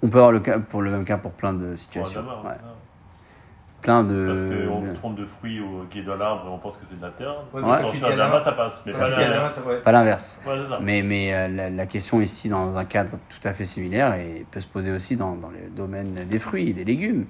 On 0.00 0.08
peut 0.08 0.18
avoir 0.18 0.30
le, 0.32 0.38
cas, 0.38 0.60
pour 0.60 0.80
le 0.80 0.92
même 0.92 1.04
cas 1.04 1.18
pour 1.18 1.32
plein 1.32 1.52
de 1.52 1.58
Pour 1.58 1.70
la 1.72 1.76
situations. 1.76 2.20
Dama, 2.22 2.40
Ouais. 2.44 2.54
Plein 3.82 4.02
Parce 4.04 4.14
de. 4.14 4.66
qu'on 4.68 4.86
se 4.86 4.92
trompe 4.92 5.16
de 5.16 5.24
fruits 5.26 5.60
au- 5.60 5.84
qui 5.90 5.98
est 5.98 6.02
dans 6.04 6.14
l'arbre 6.14 6.46
et 6.46 6.50
on 6.50 6.58
pense 6.58 6.74
que 6.76 6.84
c'est 6.88 6.96
de 6.98 7.02
la 7.04 7.10
terre. 7.10 7.34
Ouais, 7.52 7.60
Ouais. 7.62 7.78
Quand 7.82 8.44
ça 8.44 8.52
passe. 8.52 8.80
Mais 8.86 8.92
Ça 8.92 9.06
pas 9.82 9.92
l'inverse. 9.92 10.40
Mais, 10.80 11.02
mais 11.02 11.34
euh, 11.34 11.48
la, 11.48 11.68
la 11.70 11.86
question 11.86 12.20
ici, 12.22 12.48
dans 12.48 12.78
un 12.78 12.84
cadre 12.84 13.18
tout 13.28 13.46
à 13.46 13.52
fait 13.52 13.64
similaire, 13.66 14.14
et 14.14 14.46
peut 14.52 14.60
se 14.60 14.66
poser 14.68 14.92
aussi 14.92 15.16
dans, 15.16 15.34
dans 15.34 15.50
le 15.50 15.68
domaine 15.76 16.14
des 16.14 16.38
fruits 16.38 16.70
et 16.70 16.72
des 16.72 16.84
légumes. 16.84 17.26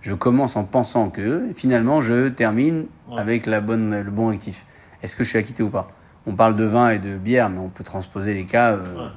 Je 0.00 0.14
commence 0.14 0.54
en 0.56 0.62
pensant 0.64 1.10
que, 1.10 1.48
finalement, 1.56 2.00
je 2.00 2.28
termine 2.28 2.86
Ouais. 3.08 3.18
avec 3.20 3.46
la 3.46 3.60
bonne, 3.60 4.00
le 4.00 4.10
bon 4.10 4.28
rectif. 4.28 4.64
Est-ce 5.02 5.16
que 5.16 5.24
je 5.24 5.28
suis 5.30 5.38
acquitté 5.38 5.62
ou 5.64 5.68
pas? 5.70 5.88
On 6.28 6.34
parle 6.34 6.56
de 6.56 6.64
vin 6.64 6.90
et 6.90 6.98
de 6.98 7.16
bière, 7.16 7.48
mais 7.48 7.58
on 7.58 7.70
peut 7.70 7.84
transposer 7.84 8.34
les 8.34 8.44
cas, 8.44 8.72
euh, 8.72 9.08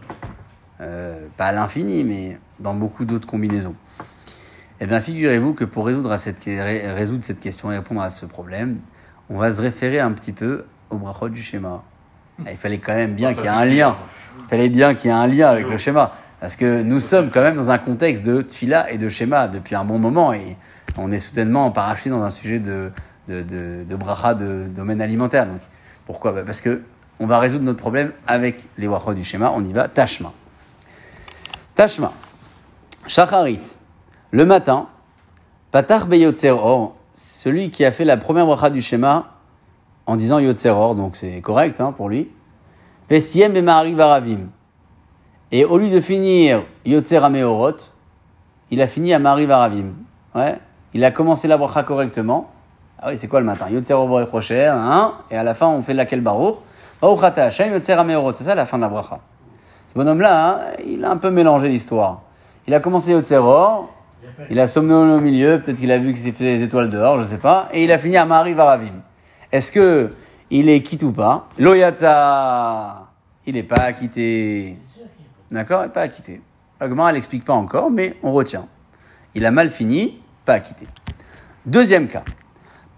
euh, 0.80 1.20
pas 1.36 1.48
à 1.48 1.52
l'infini, 1.52 2.06
mais 2.06 2.38
dans 2.60 2.74
beaucoup 2.74 3.04
d'autres 3.04 3.28
combinaisons. 3.28 3.76
Eh 4.80 4.86
bien, 4.88 5.02
figurez-vous 5.02 5.54
que 5.54 5.66
pour 5.66 5.86
résoudre, 5.86 6.12
à 6.12 6.18
cette, 6.18 6.44
ré- 6.46 6.92
résoudre 6.94 7.24
cette 7.24 7.42
question 7.42 7.70
et 7.72 7.76
répondre 7.78 8.02
à 8.02 8.10
ce 8.10 8.26
problème, 8.26 8.78
on 9.30 9.38
va 9.38 9.52
se 9.52 9.62
référer 9.62 10.00
un 10.00 10.12
petit 10.14 10.32
peu 10.32 10.64
au 10.90 10.96
brachot 10.96 11.28
du 11.30 11.42
schéma. 11.42 11.84
Il 12.50 12.56
fallait 12.58 12.80
quand 12.80 12.96
même 12.96 13.14
bien 13.14 13.34
qu'il 13.34 13.44
y 13.44 13.48
ait 13.48 13.50
un 13.50 13.66
lien. 13.66 13.96
Il 14.40 14.46
fallait 14.50 14.70
bien 14.70 14.96
qu'il 14.96 15.10
y 15.10 15.14
ait 15.14 15.16
un 15.18 15.28
lien 15.28 15.50
avec 15.50 15.68
le 15.70 15.78
schéma. 15.78 16.14
Parce 16.40 16.56
que 16.56 16.82
nous 16.82 17.00
sommes 17.02 17.30
quand 17.30 17.42
même 17.42 17.56
dans 17.58 17.70
un 17.70 17.78
contexte 17.78 18.24
de 18.24 18.42
tfila 18.42 18.90
et 18.92 18.98
de 18.98 19.10
schéma 19.10 19.48
depuis 19.50 19.76
un 19.76 19.84
bon 19.84 20.00
moment. 20.00 20.34
Et 20.34 20.56
on 20.98 21.12
est 21.12 21.20
soudainement 21.20 21.70
parachuté 21.72 22.10
dans 22.10 22.24
un 22.24 22.32
sujet 22.32 22.60
de, 22.60 22.90
de, 23.28 23.42
de, 23.44 23.84
de 23.88 23.96
bracha 23.96 24.34
de 24.34 24.64
domaine 24.74 25.02
alimentaire. 25.02 25.46
Donc, 25.46 25.60
pourquoi? 26.08 26.32
Bah, 26.32 26.42
Parce 26.44 26.62
que 26.62 26.82
on 27.22 27.28
va 27.28 27.38
résoudre 27.38 27.64
notre 27.64 27.80
problème 27.80 28.14
avec 28.26 28.68
les 28.80 28.88
brachot 28.88 29.14
du 29.14 29.24
schéma. 29.24 29.54
On 29.56 29.64
y 29.64 29.72
va. 29.72 29.88
Tashma. 29.88 30.34
Tashma. 31.76 32.14
Shacharit. 33.06 33.62
Le 34.32 34.44
matin, 34.44 34.88
Patar 35.70 36.08
be 36.08 36.16
Yotzer 36.16 36.50
Or, 36.50 36.96
celui 37.14 37.70
qui 37.70 37.86
a 37.86 37.92
fait 37.92 38.06
la 38.06 38.18
première 38.18 38.48
bracha 38.48 38.72
du 38.72 38.82
schéma 38.82 39.36
en 40.08 40.16
disant 40.16 40.40
Yotzer 40.40 40.72
Or, 40.72 40.96
donc 40.96 41.16
c'est 41.16 41.42
correct 41.42 41.80
hein, 41.80 41.92
pour 41.92 42.10
lui. 42.10 42.32
Vesiem 43.08 43.54
be 43.54 43.58
Ma'ariv 43.58 43.98
Varavim. 43.98 44.50
Et 45.52 45.64
au 45.64 45.78
lieu 45.78 45.92
de 45.92 46.02
finir 46.02 46.64
Yotzer 46.86 47.24
Ameorot, 47.24 47.78
il 48.72 48.82
a 48.82 48.88
fini 48.88 49.14
à 49.14 49.20
Ma'ariv 49.20 49.50
Varavim. 49.50 49.94
Ouais. 50.34 50.58
Il 50.96 51.04
a 51.04 51.12
commencé 51.12 51.48
la 51.48 51.58
bracha 51.58 51.84
correctement. 51.84 52.50
Ah 53.00 53.10
oui, 53.10 53.18
c'est 53.18 53.28
quoi 53.28 53.42
le 53.42 53.46
matin? 53.46 53.70
Yotzer 53.70 53.94
Or 53.94 54.10
hein, 54.18 55.14
et 55.30 55.38
à 55.38 55.44
la 55.44 55.54
fin 55.54 55.68
on 55.68 55.84
fait 55.84 55.94
laquelle 55.94 56.22
Baruch. 56.22 56.56
C'est 57.02 58.44
ça 58.44 58.56
la 58.56 58.66
fin 58.66 58.78
de 58.78 58.84
la 58.84 58.90
bracha. 58.90 59.20
Ce 59.88 59.94
bonhomme-là, 59.96 60.50
hein, 60.50 60.60
il 60.88 61.04
a 61.04 61.12
un 61.12 61.18
peu 61.18 61.32
mélangé 61.32 61.68
l'histoire. 61.68 62.22
Il 62.68 62.74
a 62.74 62.80
commencé 62.80 63.12
Yotzer 63.12 63.38
Or, 63.38 63.90
il 64.50 64.60
a 64.60 64.68
somnolé 64.68 65.12
au 65.12 65.20
milieu, 65.20 65.62
peut-être 65.62 65.78
qu'il 65.78 65.92
a 65.92 65.98
vu 65.98 66.14
qu'il 66.14 66.22
s'est 66.22 66.32
fait 66.32 66.58
des 66.58 66.64
étoiles 66.64 66.90
dehors, 66.90 67.22
je 67.22 67.24
sais 67.28 67.38
pas, 67.38 67.70
et 67.74 67.84
il 67.84 67.92
a 67.92 67.98
fini 67.98 68.18
à 68.18 68.26
Mari 68.26 68.54
Varavim. 68.54 69.02
Est-ce 69.52 69.72
que 69.72 70.14
il 70.50 70.70
est 70.70 70.82
quitte 70.82 71.04
ou 71.04 71.12
pas? 71.12 71.48
Loyatsa, 71.58 73.08
il 73.46 73.56
n'est 73.56 73.64
pas 73.64 73.82
acquitté. 73.82 74.78
D'accord 75.50 75.82
Il 75.82 75.88
n'est 75.88 75.94
pas 75.94 76.02
acquitté. 76.02 76.42
L'agma, 76.80 77.10
elle 77.10 77.16
n'explique 77.16 77.46
pas 77.46 77.54
encore, 77.54 77.90
mais 77.92 78.18
on 78.24 78.32
retient. 78.32 78.68
Il 79.36 79.46
a 79.46 79.52
mal 79.52 79.70
fini, 79.70 80.22
pas 80.46 80.54
acquitté. 80.54 80.86
Deuxième 81.66 82.08
cas. 82.08 82.24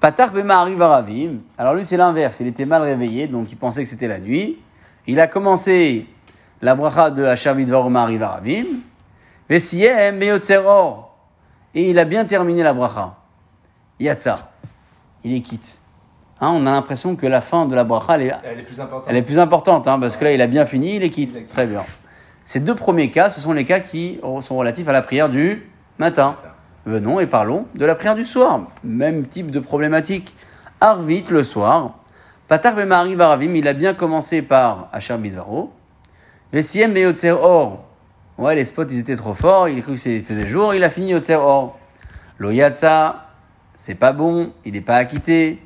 Patar 0.04 0.34
Bemari 0.34 0.76
Varavim. 0.76 1.38
Alors 1.58 1.76
lui, 1.76 1.86
c'est 1.86 1.96
l'inverse. 1.96 2.42
Il 2.42 2.48
était 2.48 2.66
mal 2.66 2.82
réveillé, 2.82 3.28
donc 3.28 3.50
il 3.50 3.56
pensait 3.56 3.86
que 3.86 3.90
c'était 3.90 4.10
la 4.10 4.20
nuit. 4.20 4.60
Il 5.08 5.18
a 5.22 5.28
commencé 5.28 6.08
la 6.62 6.76
bracha 6.76 7.10
de 7.10 7.24
Hachar 7.24 7.56
Midvar 7.56 7.90
Mari 7.90 8.18
Varavim. 8.18 8.66
Vesiem 9.50 10.18
Meyotzeror. 10.18 11.16
Et 11.74 11.90
il 11.90 11.98
a 12.00 12.04
bien 12.04 12.26
terminé 12.26 12.64
la 12.64 12.74
bracha. 12.74 13.16
Yatsa. 13.98 14.52
Il 15.24 15.34
est 15.34 15.40
quitte. 15.40 15.80
Hein, 16.42 16.52
on 16.54 16.66
a 16.66 16.72
l'impression 16.72 17.16
que 17.16 17.26
la 17.26 17.40
fin 17.40 17.66
de 17.66 17.74
la 17.74 17.86
bracha, 17.86 18.16
elle 18.16 18.24
est, 18.24 18.34
Elle 18.44 18.60
est 18.60 18.64
plus 18.64 18.82
importante. 18.82 19.06
elle 19.08 19.16
est 19.16 19.22
plus 19.22 19.40
importante, 19.40 19.88
hein, 19.88 20.00
parce 20.02 20.18
que 20.18 20.26
là, 20.26 20.34
il 20.34 20.42
a 20.42 20.48
bien 20.48 20.66
fini, 20.66 20.98
il 20.98 21.04
est 21.04 21.12
quitte. 21.12 21.48
Très 21.48 21.66
bien. 21.66 21.80
Ces 22.44 22.60
deux 22.60 22.76
premiers 22.76 23.10
cas, 23.10 23.30
ce 23.30 23.40
sont 23.40 23.54
les 23.54 23.64
cas 23.64 23.80
qui 23.80 24.20
sont 24.42 24.58
relatifs 24.58 24.90
à 24.90 24.92
la 24.92 25.02
prière 25.02 25.30
du 25.30 25.72
matin. 25.98 26.36
Venons 26.86 27.20
et 27.20 27.28
parlons 27.28 27.66
de 27.76 27.86
la 27.86 27.96
prière 27.96 28.16
du 28.16 28.26
soir. 28.26 28.62
Même 28.84 29.26
type 29.26 29.52
de 29.52 29.60
problématique. 29.60 30.36
Arvit 30.82 31.24
le 31.30 31.44
soir. 31.44 31.96
Patar 32.48 32.76
Bemari 32.76 33.16
Varavim, 33.16 33.56
il 33.56 33.68
a 33.68 33.74
bien 33.74 33.94
commencé 33.94 34.42
par 34.42 34.90
Asher 34.92 35.18
Bidvaro. 35.18 35.72
Vesiem 36.52 36.94
Beyotzer 36.94 37.32
Or. 37.32 37.86
Ouais, 38.38 38.56
les 38.56 38.66
spots, 38.66 38.84
ils 38.90 39.00
étaient 39.00 39.16
trop 39.16 39.34
forts. 39.34 39.70
Il 39.70 39.80
a 39.80 39.82
cru 39.82 39.94
que 39.94 39.98
c'est- 39.98 40.18
il 40.18 40.24
faisait 40.24 40.48
jour. 40.48 40.74
Il 40.74 40.84
a 40.84 40.90
fini 40.90 41.12
Yotzer 41.12 41.36
Or. 41.36 41.78
Loyatsa, 42.38 43.28
c'est 43.78 43.96
pas 43.96 44.12
bon. 44.12 44.52
Il 44.66 44.74
n'est 44.74 44.82
pas 44.82 44.98
acquitté. 44.98 45.62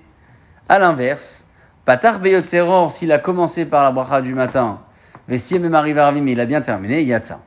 À 0.69 0.77
l'inverse, 0.77 1.47
Patar 1.85 2.19
Beyotzer 2.19 2.61
Or, 2.61 2.91
s'il 2.91 3.11
a 3.11 3.17
commencé 3.17 3.65
par 3.65 3.83
la 3.83 3.91
bracha 3.91 4.21
du 4.21 4.35
matin. 4.35 4.79
Vesiem 5.27 5.63
Bemari 5.63 5.93
Varavim, 5.93 6.27
il 6.27 6.39
a 6.39 6.45
bien 6.45 6.61
terminé. 6.61 7.01
Yatsa. 7.03 7.39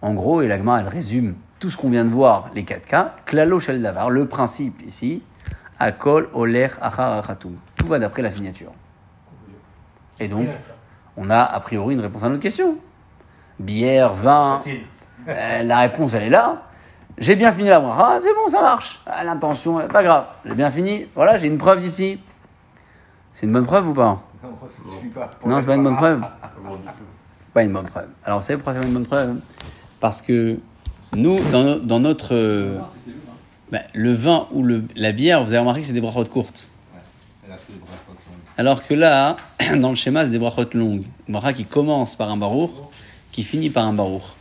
En 0.00 0.14
gros, 0.14 0.42
et 0.42 0.48
l'agma, 0.48 0.80
elle 0.80 0.88
résume 0.88 1.36
tout 1.62 1.70
ce 1.70 1.76
qu'on 1.76 1.90
vient 1.90 2.04
de 2.04 2.10
voir, 2.10 2.50
les 2.56 2.64
quatre 2.64 2.86
cas. 2.86 3.14
Klalo 3.24 3.60
Shel 3.60 3.80
Davar, 3.80 4.10
le 4.10 4.26
principe 4.26 4.82
ici, 4.84 5.22
Akol 5.78 6.28
Oler 6.32 6.66
Achar 6.80 7.24
Khatum. 7.24 7.54
Tout 7.76 7.86
va 7.86 8.00
d'après 8.00 8.20
la 8.20 8.32
signature. 8.32 8.72
Et 10.18 10.26
donc, 10.26 10.48
on 11.16 11.30
a 11.30 11.38
a 11.38 11.60
priori 11.60 11.94
une 11.94 12.00
réponse 12.00 12.24
à 12.24 12.28
notre 12.30 12.42
question. 12.42 12.78
Bière, 13.60 14.12
vin, 14.12 14.60
euh, 15.28 15.62
la 15.62 15.78
réponse 15.78 16.14
elle 16.14 16.24
est 16.24 16.30
là. 16.30 16.62
J'ai 17.16 17.36
bien 17.36 17.52
fini 17.52 17.68
la 17.68 17.78
bracha, 17.78 18.20
c'est 18.20 18.34
bon, 18.34 18.48
ça 18.48 18.60
marche. 18.60 19.00
Ah, 19.06 19.22
L'intention, 19.22 19.78
euh, 19.78 19.86
pas 19.86 20.02
grave. 20.02 20.24
J'ai 20.44 20.54
bien 20.54 20.70
fini, 20.72 21.06
voilà, 21.14 21.38
j'ai 21.38 21.46
une 21.46 21.58
preuve 21.58 21.78
d'ici. 21.78 22.18
C'est 23.32 23.46
une 23.46 23.52
bonne 23.52 23.66
preuve 23.66 23.88
ou 23.88 23.94
pas? 23.94 24.20
Non, 25.46 25.60
c'est 25.60 25.66
pas 25.66 25.76
une 25.76 25.84
bonne 25.84 25.96
preuve. 25.96 26.24
Pas 27.54 27.62
une 27.62 27.72
bonne 27.72 27.86
preuve. 27.86 28.08
Alors, 28.24 28.40
vous 28.40 28.46
savez 28.46 28.56
pourquoi 28.56 28.72
c'est 28.72 28.80
pas 28.80 28.86
une 28.86 28.94
bonne 28.94 29.06
preuve 29.06 29.36
Parce 30.00 30.20
que 30.20 30.58
nous, 31.14 31.38
dans, 31.50 31.78
dans 31.78 32.00
notre. 32.00 32.34
euh, 32.34 32.78
Ah, 32.80 32.88
c'était 32.88 33.10
le 33.10 33.20
vin. 33.20 33.32
bah, 33.70 33.78
le 33.92 34.12
vin 34.12 34.48
ou 34.52 34.62
le, 34.62 34.84
la 34.96 35.12
bière, 35.12 35.42
vous 35.44 35.50
avez 35.50 35.58
remarqué 35.60 35.80
que 35.82 35.86
c'est 35.86 35.92
des 35.92 36.00
brachot 36.00 36.24
courtes. 36.24 36.70
Là. 37.48 37.56
Alors 38.56 38.86
que 38.86 38.94
là, 38.94 39.36
dans 39.76 39.90
le 39.90 39.94
schéma, 39.96 40.24
c'est 40.24 40.30
des 40.30 40.38
brachot 40.38 40.64
longues. 40.74 41.04
Une 41.28 41.32
bracha 41.34 41.52
qui 41.52 41.64
commence 41.64 42.16
par 42.16 42.30
un 42.30 42.36
barour, 42.36 42.90
qui 43.30 43.42
finit 43.42 43.70
par 43.70 43.86
un 43.86 43.92
barour. 43.92 44.36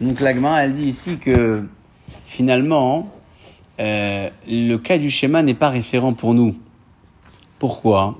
Donc 0.00 0.20
l'agma, 0.20 0.62
elle 0.64 0.74
dit 0.74 0.88
ici 0.88 1.18
que 1.18 1.66
finalement, 2.26 3.08
euh, 3.80 4.28
le 4.48 4.76
cas 4.76 4.98
du 4.98 5.10
schéma 5.10 5.42
n'est 5.42 5.54
pas 5.54 5.70
référent 5.70 6.12
pour 6.12 6.34
nous. 6.34 6.56
Pourquoi? 7.58 8.18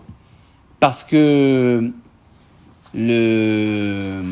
Parce 0.80 1.04
que 1.04 1.90
le, 2.94 4.22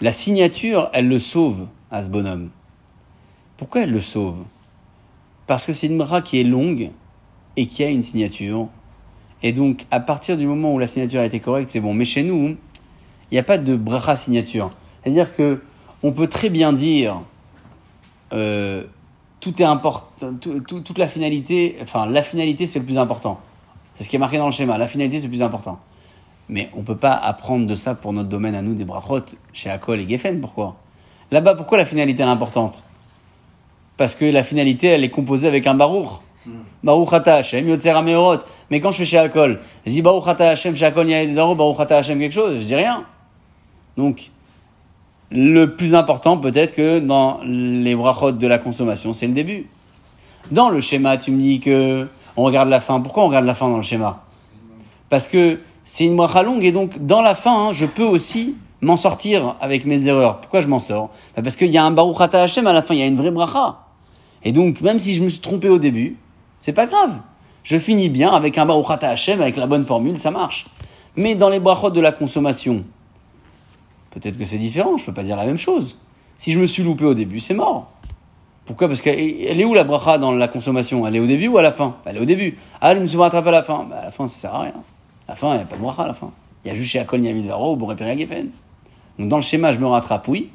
la 0.00 0.12
signature, 0.12 0.88
elle 0.92 1.08
le 1.08 1.18
sauve 1.18 1.66
à 1.90 2.02
ce 2.02 2.08
bonhomme. 2.08 2.48
Pourquoi 3.62 3.82
elle 3.82 3.92
le 3.92 4.00
sauve? 4.00 4.38
Parce 5.46 5.64
que 5.66 5.72
c'est 5.72 5.86
une 5.86 5.96
bracha 5.96 6.20
qui 6.20 6.40
est 6.40 6.42
longue 6.42 6.90
et 7.56 7.66
qui 7.66 7.84
a 7.84 7.90
une 7.90 8.02
signature. 8.02 8.66
Et 9.44 9.52
donc, 9.52 9.86
à 9.92 10.00
partir 10.00 10.36
du 10.36 10.48
moment 10.48 10.74
où 10.74 10.80
la 10.80 10.88
signature 10.88 11.20
a 11.20 11.24
été 11.26 11.38
correcte, 11.38 11.70
c'est 11.70 11.78
bon. 11.78 11.94
Mais 11.94 12.04
chez 12.04 12.24
nous, 12.24 12.56
il 13.30 13.34
n'y 13.34 13.38
a 13.38 13.44
pas 13.44 13.58
de 13.58 13.76
bracha 13.76 14.16
signature. 14.16 14.70
C'est-à-dire 15.04 15.32
que 15.32 15.62
on 16.02 16.10
peut 16.10 16.26
très 16.26 16.48
bien 16.50 16.72
dire 16.72 17.20
euh, 18.32 18.82
tout 19.38 19.62
est 19.62 19.64
important, 19.64 20.34
tout- 20.40 20.58
tout- 20.58 20.80
toute 20.80 20.98
la 20.98 21.06
finalité, 21.06 21.76
enfin 21.82 22.06
la 22.06 22.24
finalité 22.24 22.66
c'est 22.66 22.80
le 22.80 22.84
plus 22.84 22.98
important. 22.98 23.38
C'est 23.94 24.02
ce 24.02 24.08
qui 24.08 24.16
est 24.16 24.18
marqué 24.18 24.38
dans 24.38 24.46
le 24.46 24.52
schéma. 24.52 24.76
La 24.76 24.88
finalité 24.88 25.20
c'est 25.20 25.26
le 25.26 25.30
plus 25.30 25.42
important. 25.42 25.78
Mais 26.48 26.68
on 26.74 26.82
peut 26.82 26.96
pas 26.96 27.12
apprendre 27.14 27.68
de 27.68 27.76
ça 27.76 27.94
pour 27.94 28.12
notre 28.12 28.28
domaine 28.28 28.56
à 28.56 28.62
nous 28.62 28.74
des 28.74 28.84
brachot 28.84 29.20
chez 29.52 29.70
Akol 29.70 30.00
et 30.00 30.08
Geffen. 30.08 30.40
Pourquoi? 30.40 30.74
Là-bas, 31.30 31.54
pourquoi 31.54 31.78
la 31.78 31.84
finalité 31.84 32.24
est 32.24 32.26
importante? 32.26 32.82
Parce 33.96 34.14
que 34.14 34.24
la 34.24 34.42
finalité 34.44 34.88
elle 34.88 35.04
est 35.04 35.10
composée 35.10 35.48
avec 35.48 35.66
un 35.66 35.74
barour. 35.74 36.22
Baruch 36.82 37.12
Ata 37.12 37.36
Hashem, 37.36 37.68
Yotzer 37.68 37.90
Ameorot. 37.90 38.38
Mais 38.70 38.80
quand 38.80 38.90
je 38.90 38.98
fais 38.98 39.04
chez 39.04 39.18
Akol, 39.18 39.60
je 39.86 39.92
dis 39.92 40.02
Baruch 40.02 40.26
Ata 40.26 40.50
Hashem, 40.50 40.76
chez 40.76 40.84
Akol, 40.84 41.06
il 41.06 41.10
y 41.10 41.14
a 41.14 41.24
des 41.24 41.34
darons, 41.34 41.54
Baruch 41.54 41.78
Ata 41.78 41.98
Hashem 41.98 42.18
quelque 42.18 42.32
chose, 42.32 42.56
je 42.60 42.66
dis 42.66 42.74
rien. 42.74 43.04
Donc, 43.96 44.30
le 45.30 45.76
plus 45.76 45.94
important 45.94 46.36
peut-être 46.36 46.74
que 46.74 46.98
dans 46.98 47.40
les 47.44 47.94
brachot 47.94 48.32
de 48.32 48.46
la 48.46 48.58
consommation, 48.58 49.12
c'est 49.12 49.26
le 49.26 49.32
début. 49.32 49.66
Dans 50.50 50.68
le 50.68 50.80
schéma, 50.80 51.16
tu 51.16 51.30
me 51.30 51.40
dis 51.40 51.60
que 51.60 52.08
on 52.36 52.42
regarde 52.44 52.68
la 52.68 52.80
fin. 52.80 53.00
Pourquoi 53.00 53.24
on 53.24 53.28
regarde 53.28 53.46
la 53.46 53.54
fin 53.54 53.68
dans 53.68 53.76
le 53.76 53.82
schéma? 53.82 54.24
Parce 55.08 55.26
que 55.26 55.60
c'est 55.84 56.04
une 56.04 56.16
bracha 56.16 56.42
longue 56.42 56.64
et 56.64 56.72
donc 56.72 56.98
dans 56.98 57.22
la 57.22 57.34
fin, 57.34 57.68
hein, 57.68 57.72
je 57.72 57.86
peux 57.86 58.04
aussi 58.04 58.56
m'en 58.82 58.96
sortir 58.96 59.56
avec 59.60 59.86
mes 59.86 60.06
erreurs. 60.06 60.40
Pourquoi 60.40 60.60
je 60.60 60.66
m'en 60.66 60.78
sors 60.78 61.10
Bah, 61.34 61.42
Parce 61.42 61.56
qu'il 61.56 61.70
y 61.70 61.78
a 61.78 61.84
un 61.84 61.92
Baruch 61.92 62.20
Ata 62.20 62.42
à 62.42 62.72
la 62.72 62.82
fin, 62.82 62.94
il 62.94 63.00
y 63.00 63.02
a 63.02 63.06
une 63.06 63.16
vraie 63.16 63.30
bracha. 63.30 63.78
Et 64.44 64.52
donc, 64.52 64.80
même 64.80 64.98
si 64.98 65.14
je 65.14 65.22
me 65.22 65.28
suis 65.28 65.40
trompé 65.40 65.68
au 65.68 65.78
début, 65.78 66.16
c'est 66.60 66.72
pas 66.72 66.86
grave. 66.86 67.12
Je 67.62 67.78
finis 67.78 68.08
bien 68.08 68.30
avec 68.30 68.58
un 68.58 68.66
Baruch 68.66 68.90
Ata 68.90 69.14
avec 69.32 69.56
la 69.56 69.66
bonne 69.66 69.84
formule, 69.84 70.18
ça 70.18 70.30
marche. 70.30 70.66
Mais 71.16 71.34
dans 71.34 71.48
les 71.48 71.60
brachot 71.60 71.90
de 71.90 72.00
la 72.00 72.10
consommation, 72.10 72.84
peut-être 74.10 74.38
que 74.38 74.44
c'est 74.44 74.58
différent, 74.58 74.96
je 74.96 75.04
peux 75.04 75.12
pas 75.12 75.22
dire 75.22 75.36
la 75.36 75.46
même 75.46 75.58
chose. 75.58 75.98
Si 76.36 76.50
je 76.50 76.58
me 76.58 76.66
suis 76.66 76.82
loupé 76.82 77.04
au 77.04 77.14
début, 77.14 77.40
c'est 77.40 77.54
mort. 77.54 77.90
Pourquoi? 78.64 78.88
Parce 78.88 79.00
qu'elle 79.00 79.18
elle 79.18 79.60
est 79.60 79.64
où 79.64 79.74
la 79.74 79.84
bracha 79.84 80.18
dans 80.18 80.32
la 80.32 80.48
consommation? 80.48 81.06
Elle 81.06 81.16
est 81.16 81.20
au 81.20 81.26
début 81.26 81.48
ou 81.48 81.58
à 81.58 81.62
la 81.62 81.72
fin? 81.72 81.96
Elle 82.04 82.16
est 82.16 82.20
au 82.20 82.24
début. 82.24 82.56
Ah, 82.80 82.94
je 82.94 83.00
me 83.00 83.06
suis 83.06 83.18
rattrapé 83.18 83.48
à 83.48 83.52
la 83.52 83.62
fin. 83.62 83.86
Bah, 83.88 83.98
à 84.00 84.04
la 84.06 84.10
fin, 84.10 84.26
ça 84.26 84.40
sert 84.40 84.54
à 84.54 84.60
rien. 84.62 84.74
À 85.28 85.32
la 85.32 85.34
fin, 85.36 85.52
il 85.52 85.56
n'y 85.56 85.62
a 85.62 85.66
pas 85.66 85.76
de 85.76 85.82
bracha 85.82 86.02
à 86.02 86.06
la 86.08 86.14
fin. 86.14 86.30
Il 86.64 86.68
y 86.68 86.70
a 86.70 86.74
juste 86.74 86.90
chez 86.90 87.00
Akol 87.00 87.20
Yamid 87.20 87.46
Varo 87.46 87.72
ou 87.72 87.76
Boré 87.76 87.96
Geffen. 88.18 88.50
Donc 89.18 89.28
dans 89.28 89.36
le 89.36 89.42
schéma, 89.42 89.72
je 89.72 89.78
me 89.78 89.86
rattrape, 89.86 90.26
oui. 90.28 90.50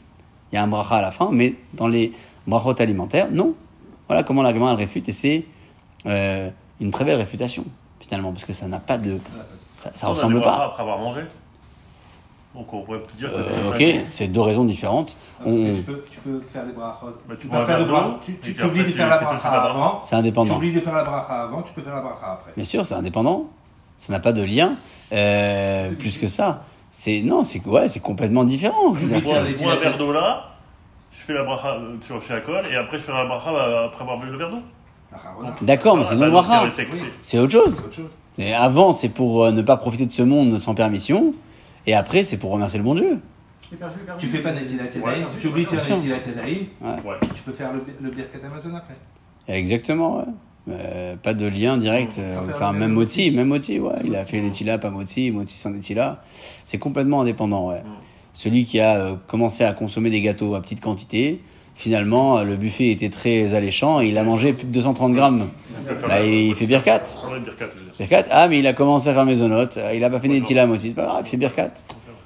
Il 0.51 0.55
y 0.55 0.57
a 0.57 0.63
un 0.63 0.67
bracha 0.67 0.95
à 0.97 1.01
la 1.01 1.11
fin, 1.11 1.29
mais 1.31 1.55
dans 1.73 1.87
les 1.87 2.11
brachot 2.47 2.79
alimentaires, 2.81 3.27
non. 3.31 3.53
Voilà 4.07 4.23
comment 4.23 4.41
l'argument 4.43 4.69
elle 4.69 4.77
réfute 4.77 5.09
et 5.09 5.11
c'est 5.13 5.45
euh, 6.05 6.49
une 6.79 6.91
très 6.91 7.03
belle 7.03 7.17
réfutation 7.17 7.65
finalement 7.99 8.31
parce 8.31 8.45
que 8.45 8.53
ça 8.53 8.67
n'a 8.67 8.79
pas 8.79 8.97
de. 8.97 9.19
Ça, 9.75 9.91
ça 9.93 10.07
ressemble 10.07 10.35
des 10.35 10.39
bracha 10.39 10.57
pas. 10.57 10.65
Après 10.67 10.83
avoir 10.83 10.97
mangé. 10.99 11.21
Donc 12.55 12.73
on 12.73 12.81
pourrait 12.81 13.01
dire 13.17 13.29
que. 13.31 13.35
Euh, 13.37 13.71
ok, 13.99 14.01
c'est 14.05 14.27
deux 14.27 14.41
raisons 14.41 14.63
différentes. 14.63 15.15
On- 15.45 15.75
tu, 15.75 15.81
peux, 15.83 16.03
tu 16.09 16.19
peux 16.19 16.39
faire 16.41 16.65
les 16.65 16.71
brachot. 16.71 17.07
Bah, 17.27 17.35
tu 17.39 17.41
tu 17.41 17.47
peux 17.47 17.65
faire 17.65 17.79
le 17.79 17.85
bra- 17.85 18.09
d'eau, 18.09 18.17
tu, 18.25 18.37
tu, 18.37 18.55
tu 18.55 18.63
oublies 18.65 18.79
après, 18.79 18.83
de 18.85 18.91
tu 18.91 18.97
faire 18.97 19.09
la 19.09 19.17
bracha 19.19 19.51
la 19.51 19.61
avant. 19.63 20.01
C'est 20.01 20.09
Tu 20.11 20.15
indépendant. 20.15 20.55
oublies 20.55 20.73
de 20.73 20.79
faire 20.79 20.95
la 20.95 21.03
bracha 21.03 21.43
avant, 21.43 21.61
tu 21.61 21.73
peux 21.73 21.81
faire 21.81 21.93
la 21.95 22.01
bracha 22.01 22.31
après. 22.31 22.51
Bien 22.55 22.65
sûr, 22.65 22.85
c'est 22.85 22.95
indépendant. 22.95 23.45
Ça 23.97 24.13
n'a 24.13 24.19
pas 24.19 24.31
de 24.33 24.41
lien. 24.43 24.75
Euh, 25.11 25.91
plus 25.91 26.17
que 26.17 26.27
ça. 26.27 26.63
C'est 26.99 27.21
non, 27.21 27.43
c'est 27.43 27.63
ouais, 27.67 27.87
c'est 27.87 27.99
complètement 27.99 28.43
différent. 28.43 28.95
Je 28.95 29.05
Je 29.05 29.19
bois, 29.19 29.37
un 29.37 29.75
verre 29.77 29.97
d'eau 29.99 30.11
là, 30.11 30.47
je 31.11 31.17
fais 31.23 31.33
la 31.33 31.43
bracha 31.43 31.75
euh, 31.75 31.95
sur 32.03 32.19
chez 32.23 32.33
Akol, 32.33 32.63
et 32.71 32.75
après 32.75 32.97
je 32.97 33.03
fais 33.03 33.11
la 33.11 33.23
bracha 33.25 33.51
euh, 33.51 33.85
après 33.85 34.01
avoir 34.01 34.17
bu 34.17 34.25
le 34.31 34.37
verre 34.39 34.49
d'eau. 34.49 34.61
D'accord, 35.61 35.95
mais 35.95 36.05
c'est 36.05 36.15
une 36.15 36.23
Ah, 36.23 36.25
autre 36.29 36.33
bah, 36.33 36.41
bracha. 36.41 36.63
donc, 36.65 36.73
c'est- 36.75 36.87
c'est- 36.91 37.05
C'est 37.21 37.37
autre 37.37 37.51
chose. 37.51 37.83
c'est. 38.35 38.43
Et 38.43 38.55
avant, 38.55 38.93
c'est 38.93 39.09
pour 39.09 39.43
euh, 39.45 39.51
ne 39.51 39.61
pas 39.61 39.77
profiter 39.77 40.07
de 40.07 40.11
ce 40.11 40.23
monde 40.23 40.57
sans 40.57 40.73
permission. 40.73 41.35
Et 41.85 41.93
après, 41.93 42.23
c'est 42.23 42.37
pour 42.37 42.49
remercier 42.51 42.79
le 42.79 42.83
bon 42.83 42.95
Dieu. 42.95 43.19
Tu 44.17 44.25
fais 44.27 44.39
pas 44.41 44.53
Netilat 44.53 44.85
Ouais. 45.05 45.23
tu 45.39 45.47
oublies 45.49 45.65
de 45.65 45.77
faire. 45.77 45.97
Netilat 45.97 46.15
Ouais. 46.17 47.19
tu 47.35 47.43
peux 47.43 47.53
faire 47.53 47.73
le, 47.73 47.85
le 48.01 48.09
Birkat 48.09 48.39
Amazon 48.43 48.75
après. 48.75 48.95
Exactement, 49.47 50.17
ouais. 50.17 50.23
Euh, 50.69 51.15
pas 51.15 51.33
de 51.33 51.45
lien 51.47 51.77
direct. 51.77 52.17
euh, 52.19 52.37
enfin, 52.49 52.73
même 52.73 52.91
Moti, 52.91 53.31
même 53.31 53.47
Moti, 53.47 53.79
ouais. 53.79 53.93
Il 54.05 54.15
a 54.15 54.25
fait 54.25 54.41
Netila, 54.41 54.77
pas 54.77 54.89
Moti, 54.89 55.31
Moti 55.31 55.57
sans 55.57 55.69
Netila. 55.71 56.21
C'est 56.65 56.77
complètement 56.77 57.21
indépendant, 57.21 57.69
ouais. 57.69 57.81
Celui 58.33 58.65
qui 58.65 58.79
a 58.79 58.95
euh, 58.97 59.15
commencé 59.27 59.63
à 59.63 59.71
consommer 59.73 60.09
des 60.09 60.21
gâteaux 60.21 60.55
à 60.55 60.61
petite 60.61 60.81
quantité, 60.81 61.41
finalement, 61.75 62.43
le 62.43 62.55
buffet 62.55 62.89
était 62.89 63.09
très 63.09 63.53
alléchant 63.55 64.01
et 64.01 64.07
il 64.09 64.17
a 64.17 64.23
mangé 64.23 64.53
plus 64.53 64.67
de 64.67 64.73
230 64.73 65.13
grammes. 65.13 65.47
Là, 66.07 66.07
la- 66.19 66.25
il 66.25 66.53
fait 66.55 66.65
Birkat. 66.67 67.03
Birkat, 67.97 68.25
ah, 68.29 68.47
mais 68.49 68.59
il 68.59 68.67
a 68.67 68.73
commencé 68.73 69.07
à 69.09 69.13
faire 69.13 69.25
Maisonnote. 69.25 69.79
Il 69.95 70.03
a 70.03 70.09
pas 70.09 70.19
fait 70.19 70.27
Netila, 70.27 70.67
Moti. 70.67 70.89
C'est 70.89 70.95
pas 70.95 71.05
grave, 71.05 71.23
il 71.25 71.29
fait 71.29 71.37
Birkat. 71.37 71.71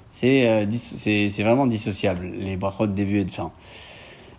C'est 0.09 0.49
euh, 0.49 0.65
dis- 0.65 0.77
c'est 0.79 1.29
c'est 1.29 1.43
vraiment 1.43 1.67
dissociable, 1.67 2.29
les 2.39 2.57
brachot 2.57 2.87
de 2.87 2.91
début 2.93 3.19
et 3.19 3.23
de 3.23 3.31
fin. 3.31 3.51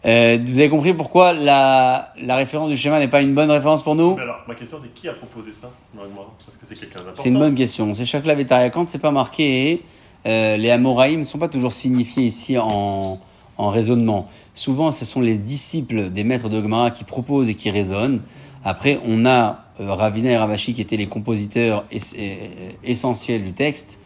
Euh, 0.04 0.38
vous 0.44 0.58
avez 0.58 0.68
compris 0.68 0.94
pourquoi 0.94 1.32
la, 1.32 2.12
la 2.20 2.36
référence 2.36 2.70
du 2.70 2.76
schéma 2.76 2.98
n'est 2.98 3.08
pas 3.08 3.22
une 3.22 3.34
bonne 3.34 3.50
référence 3.50 3.82
pour 3.82 3.94
nous 3.94 4.16
Mais 4.16 4.22
alors, 4.22 4.40
ma 4.48 4.54
question 4.56 4.78
c'est 4.82 4.92
qui 4.92 5.08
a 5.08 5.12
proposé 5.12 5.52
ça 5.52 5.70
Parce 5.94 6.56
que 6.56 6.66
c'est 6.66 6.74
quelqu'un 6.74 6.96
d'important. 6.96 7.22
C'est 7.22 7.28
une 7.28 7.38
bonne 7.38 7.54
question. 7.54 7.94
C'est 7.94 8.04
chaque 8.04 8.24
Vétaria. 8.24 8.70
Quand 8.70 8.88
c'est 8.88 8.98
pas 8.98 9.12
marqué, 9.12 9.82
euh, 10.26 10.56
les 10.56 10.70
Amoraïm 10.70 11.20
ne 11.20 11.24
sont 11.24 11.38
pas 11.38 11.48
toujours 11.48 11.72
signifiés 11.72 12.24
ici 12.24 12.58
en, 12.58 13.20
en 13.58 13.68
raisonnement. 13.70 14.28
Souvent, 14.54 14.90
ce 14.90 15.04
sont 15.04 15.20
les 15.20 15.38
disciples 15.38 16.10
des 16.10 16.24
maîtres 16.24 16.48
de 16.48 16.60
Gemara 16.60 16.90
qui 16.90 17.04
proposent 17.04 17.48
et 17.48 17.54
qui 17.54 17.70
raisonnent. 17.70 18.22
Après, 18.64 18.98
on 19.06 19.24
a 19.24 19.64
euh, 19.80 19.94
Ravina 19.94 20.30
et 20.30 20.36
Ravashi 20.36 20.74
qui 20.74 20.80
étaient 20.80 20.96
les 20.96 21.08
compositeurs 21.08 21.84
euh, 21.92 22.34
essentiels 22.84 23.44
du 23.44 23.52
texte, 23.52 23.98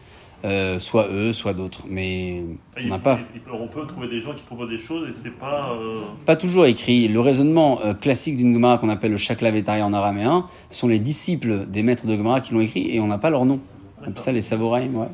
euh, 0.45 0.79
soit 0.79 1.07
eux, 1.11 1.33
soit 1.33 1.53
d'autres. 1.53 1.83
Mais 1.89 2.43
on 2.83 2.87
n'a 2.87 2.99
pas, 2.99 3.17
il- 3.33 3.41
on 3.51 3.67
peut 3.67 3.85
trouver 3.87 4.07
des 4.07 4.21
gens 4.21 4.33
qui 4.33 4.43
proposent 4.43 4.69
des 4.69 4.77
choses 4.77 5.09
et 5.09 5.13
c'est 5.13 5.31
pas. 5.37 5.71
euh, 5.73 6.01
pas 6.25 6.35
toujours 6.35 6.65
écrit. 6.65 7.07
Le 7.07 7.19
raisonnement 7.19 7.79
euh, 7.83 7.93
classique 7.93 8.37
d'une 8.37 8.53
Gemara 8.53 8.77
qu'on 8.77 8.89
appelle 8.89 9.11
le 9.11 9.17
Shakla 9.17 9.51
Vétaria 9.51 9.85
en 9.85 9.93
araméen 9.93 10.45
sont 10.71 10.87
les 10.87 10.99
disciples 10.99 11.65
des 11.65 11.81
maîtres 11.83 12.05
de 12.05 12.15
Gemara 12.15 12.41
qui 12.41 12.53
l'ont 12.53 12.61
écrit 12.61 12.95
et 12.95 12.99
on 12.99 13.07
n'a 13.07 13.17
pas 13.17 13.29
leur 13.29 13.45
nom. 13.45 13.59
On 13.99 14.03
appelle 14.03 14.19
ça 14.19 14.31
les 14.31 14.41
Saboraïm, 14.43 14.95
ouais. 14.95 15.07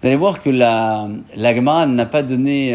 Vous 0.00 0.06
allez 0.08 0.16
voir 0.16 0.42
que 0.42 0.50
la, 0.50 1.08
la 1.36 1.54
Gemara 1.54 1.86
n'a 1.86 2.06
pas 2.06 2.22
donné 2.22 2.72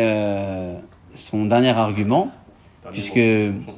son 1.13 1.45
dernier 1.45 1.70
argument, 1.70 2.32
dernier 2.84 2.93
puisque 2.97 3.18
mot, 3.18 3.74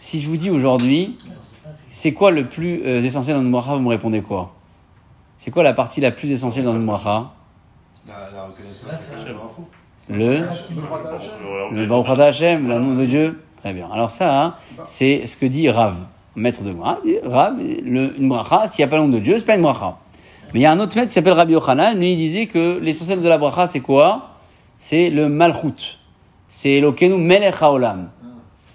si 0.00 0.20
je 0.20 0.28
vous 0.28 0.36
dis 0.38 0.48
aujourd'hui, 0.50 1.18
c'est 1.90 2.12
quoi 2.12 2.30
le 2.30 2.46
plus 2.48 2.80
essentiel 2.86 3.36
dans 3.36 3.42
une 3.42 3.50
bracha, 3.50 3.74
vous 3.74 3.82
me 3.82 3.88
répondez 3.88 4.20
quoi? 4.22 4.54
C'est 5.44 5.50
quoi 5.50 5.62
la 5.62 5.74
partie 5.74 6.00
la 6.00 6.10
plus 6.10 6.30
essentielle 6.30 6.64
dans 6.64 6.74
une 6.74 6.86
bracha 6.86 7.30
La, 8.08 8.14
la 8.34 8.44
reconnaissance 8.44 8.86
de 8.86 9.14
Hashem. 9.14 9.36
Le 10.08 11.76
Le 11.82 11.86
Baruch 11.86 12.18
Hashem, 12.18 12.66
le 12.66 12.78
nom 12.78 12.94
de 12.94 13.04
Dieu. 13.04 13.42
Très 13.58 13.74
bien. 13.74 13.90
Alors 13.92 14.10
ça, 14.10 14.42
hein, 14.42 14.54
c'est 14.86 15.26
ce 15.26 15.36
que 15.36 15.44
dit 15.44 15.68
Rav, 15.68 15.96
maître 16.34 16.62
de 16.62 16.72
dit, 16.72 17.18
Rav, 17.22 17.58
le, 17.58 18.18
une 18.18 18.30
bracha, 18.30 18.68
s'il 18.68 18.82
n'y 18.82 18.88
a 18.88 18.88
pas 18.88 18.96
le 18.96 19.02
nom 19.02 19.10
de 19.10 19.18
Dieu, 19.18 19.38
c'est 19.38 19.44
pas 19.44 19.56
une 19.56 19.60
bracha. 19.60 19.98
Mais 20.54 20.60
il 20.60 20.62
y 20.62 20.66
a 20.66 20.72
un 20.72 20.80
autre 20.80 20.96
maître 20.96 21.08
qui 21.08 21.14
s'appelle 21.14 21.34
Rabbi 21.34 21.52
Yochanan, 21.52 21.98
lui 21.98 22.12
il 22.12 22.16
disait 22.16 22.46
que 22.46 22.78
l'essentiel 22.78 23.20
de 23.20 23.28
la 23.28 23.36
bracha, 23.36 23.66
c'est 23.66 23.80
quoi? 23.80 24.30
C'est 24.78 25.10
le 25.10 25.28
malchut. 25.28 25.98
C'est 26.48 26.70
Elokenu 26.70 27.18
melech 27.18 27.60
haolam. 27.60 28.08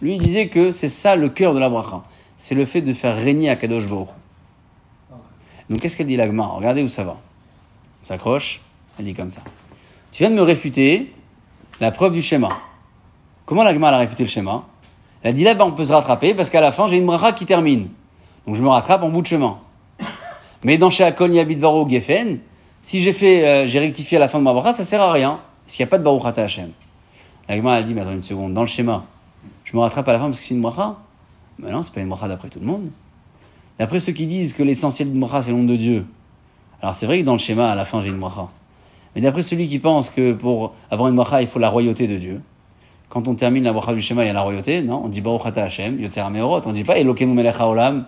Lui 0.03 0.17
il 0.17 0.21
disait 0.21 0.49
que 0.49 0.69
c'est 0.69 0.87
ça 0.87 1.15
le 1.15 1.29
cœur 1.29 1.55
de 1.55 1.59
la 1.59 1.69
bracha. 1.69 2.03
c'est 2.37 2.53
le 2.53 2.65
fait 2.65 2.81
de 2.81 2.93
faire 2.93 3.17
régner 3.17 3.49
à 3.49 3.55
Kadosh 3.55 3.87
Baruch. 3.87 4.09
Donc 5.69 5.79
qu'est-ce 5.79 5.95
qu'elle 5.95 6.07
dit 6.07 6.17
l'agma 6.17 6.47
Regardez 6.47 6.83
où 6.83 6.87
ça 6.87 7.03
va. 7.03 7.17
On 8.01 8.05
s'accroche, 8.05 8.61
elle 8.97 9.05
dit 9.05 9.13
comme 9.13 9.31
ça. 9.31 9.41
Tu 10.11 10.23
viens 10.23 10.31
de 10.31 10.35
me 10.35 10.41
réfuter 10.41 11.13
la 11.79 11.91
preuve 11.91 12.13
du 12.13 12.21
schéma. 12.21 12.49
Comment 13.45 13.63
l'agma 13.63 13.89
a 13.89 13.97
réfuté 13.97 14.23
le 14.23 14.29
schéma? 14.29 14.63
Elle 15.21 15.31
a 15.31 15.33
dit 15.33 15.43
là-bas 15.43 15.65
on 15.65 15.71
peut 15.71 15.85
se 15.85 15.93
rattraper 15.93 16.33
parce 16.33 16.49
qu'à 16.49 16.61
la 16.61 16.71
fin 16.71 16.87
j'ai 16.87 16.97
une 16.97 17.05
bracha 17.05 17.33
qui 17.33 17.45
termine. 17.45 17.89
Donc 18.45 18.55
je 18.55 18.61
me 18.61 18.69
rattrape 18.69 19.03
en 19.03 19.09
bout 19.09 19.21
de 19.21 19.27
chemin. 19.27 19.59
Mais 20.63 20.77
dans 20.77 20.89
Sheakol 20.89 21.33
Yabidvaro 21.33 21.87
Geffen, 21.87 22.39
si 22.81 23.01
j'ai 23.01 23.13
fait, 23.13 23.47
euh, 23.47 23.67
j'ai 23.67 23.79
rectifié 23.79 24.17
à 24.17 24.19
la 24.19 24.29
fin 24.29 24.39
de 24.39 24.43
ma 24.43 24.53
bracha, 24.53 24.73
ça 24.73 24.83
sert 24.83 25.01
à 25.01 25.11
rien. 25.11 25.39
Parce 25.65 25.75
qu'il 25.75 25.83
n'y 25.83 25.89
a 25.89 25.91
pas 25.91 25.97
de 25.99 26.03
Baruch 26.03 26.37
Hashem. 26.37 26.71
L'agma 27.47 27.77
elle 27.77 27.85
dit 27.85 27.93
mais 27.93 28.01
attends 28.01 28.13
une 28.13 28.23
seconde, 28.23 28.53
dans 28.53 28.61
le 28.61 28.67
schéma, 28.67 29.05
je 29.63 29.75
me 29.75 29.81
rattrape 29.81 30.07
à 30.07 30.13
la 30.13 30.19
fin 30.19 30.25
parce 30.25 30.39
que 30.39 30.45
c'est 30.45 30.53
une 30.53 30.61
bracha? 30.61 30.97
Mais 31.59 31.71
non, 31.71 31.83
c'est 31.83 31.93
pas 31.93 32.01
une 32.01 32.09
bracha 32.09 32.27
d'après 32.27 32.49
tout 32.49 32.59
le 32.59 32.65
monde. 32.65 32.89
D'après 33.79 34.01
ceux 34.01 34.11
qui 34.11 34.25
disent 34.25 34.53
que 34.53 34.61
l'essentiel 34.61 35.09
d'une 35.09 35.21
bracha 35.21 35.43
c'est 35.43 35.51
le 35.51 35.57
nom 35.57 35.63
de 35.63 35.77
Dieu. 35.77 36.05
Alors 36.81 36.93
c'est 36.93 37.05
vrai 37.05 37.19
que 37.21 37.25
dans 37.25 37.33
le 37.33 37.39
schéma, 37.39 37.71
à 37.71 37.75
la 37.75 37.85
fin 37.85 38.01
j'ai 38.01 38.09
une 38.09 38.19
bracha. 38.19 38.49
Mais 39.15 39.21
d'après 39.21 39.41
celui 39.41 39.67
qui 39.67 39.79
pense 39.79 40.09
que 40.09 40.33
pour 40.33 40.75
avoir 40.91 41.09
une 41.09 41.15
bracha, 41.15 41.41
il 41.41 41.47
faut 41.47 41.59
la 41.59 41.69
royauté 41.69 42.07
de 42.07 42.17
Dieu. 42.17 42.41
Quand 43.07 43.27
on 43.27 43.35
termine 43.35 43.63
la 43.63 43.73
bracha 43.73 43.93
du 43.93 44.01
schéma, 44.01 44.23
il 44.23 44.27
y 44.27 44.29
a 44.29 44.33
la 44.33 44.41
royauté. 44.41 44.81
Non, 44.81 45.01
on 45.05 45.07
dit 45.07 45.21
Baruch 45.21 45.57
Hashem, 45.57 45.99
Yotzer 45.99 46.29
Meorot. 46.29 46.61
On 46.65 46.73
dit 46.73 46.83
pas 46.83 46.99
Elokenu 46.99 47.33
Melech 47.33 47.55
Haolam. 47.59 48.05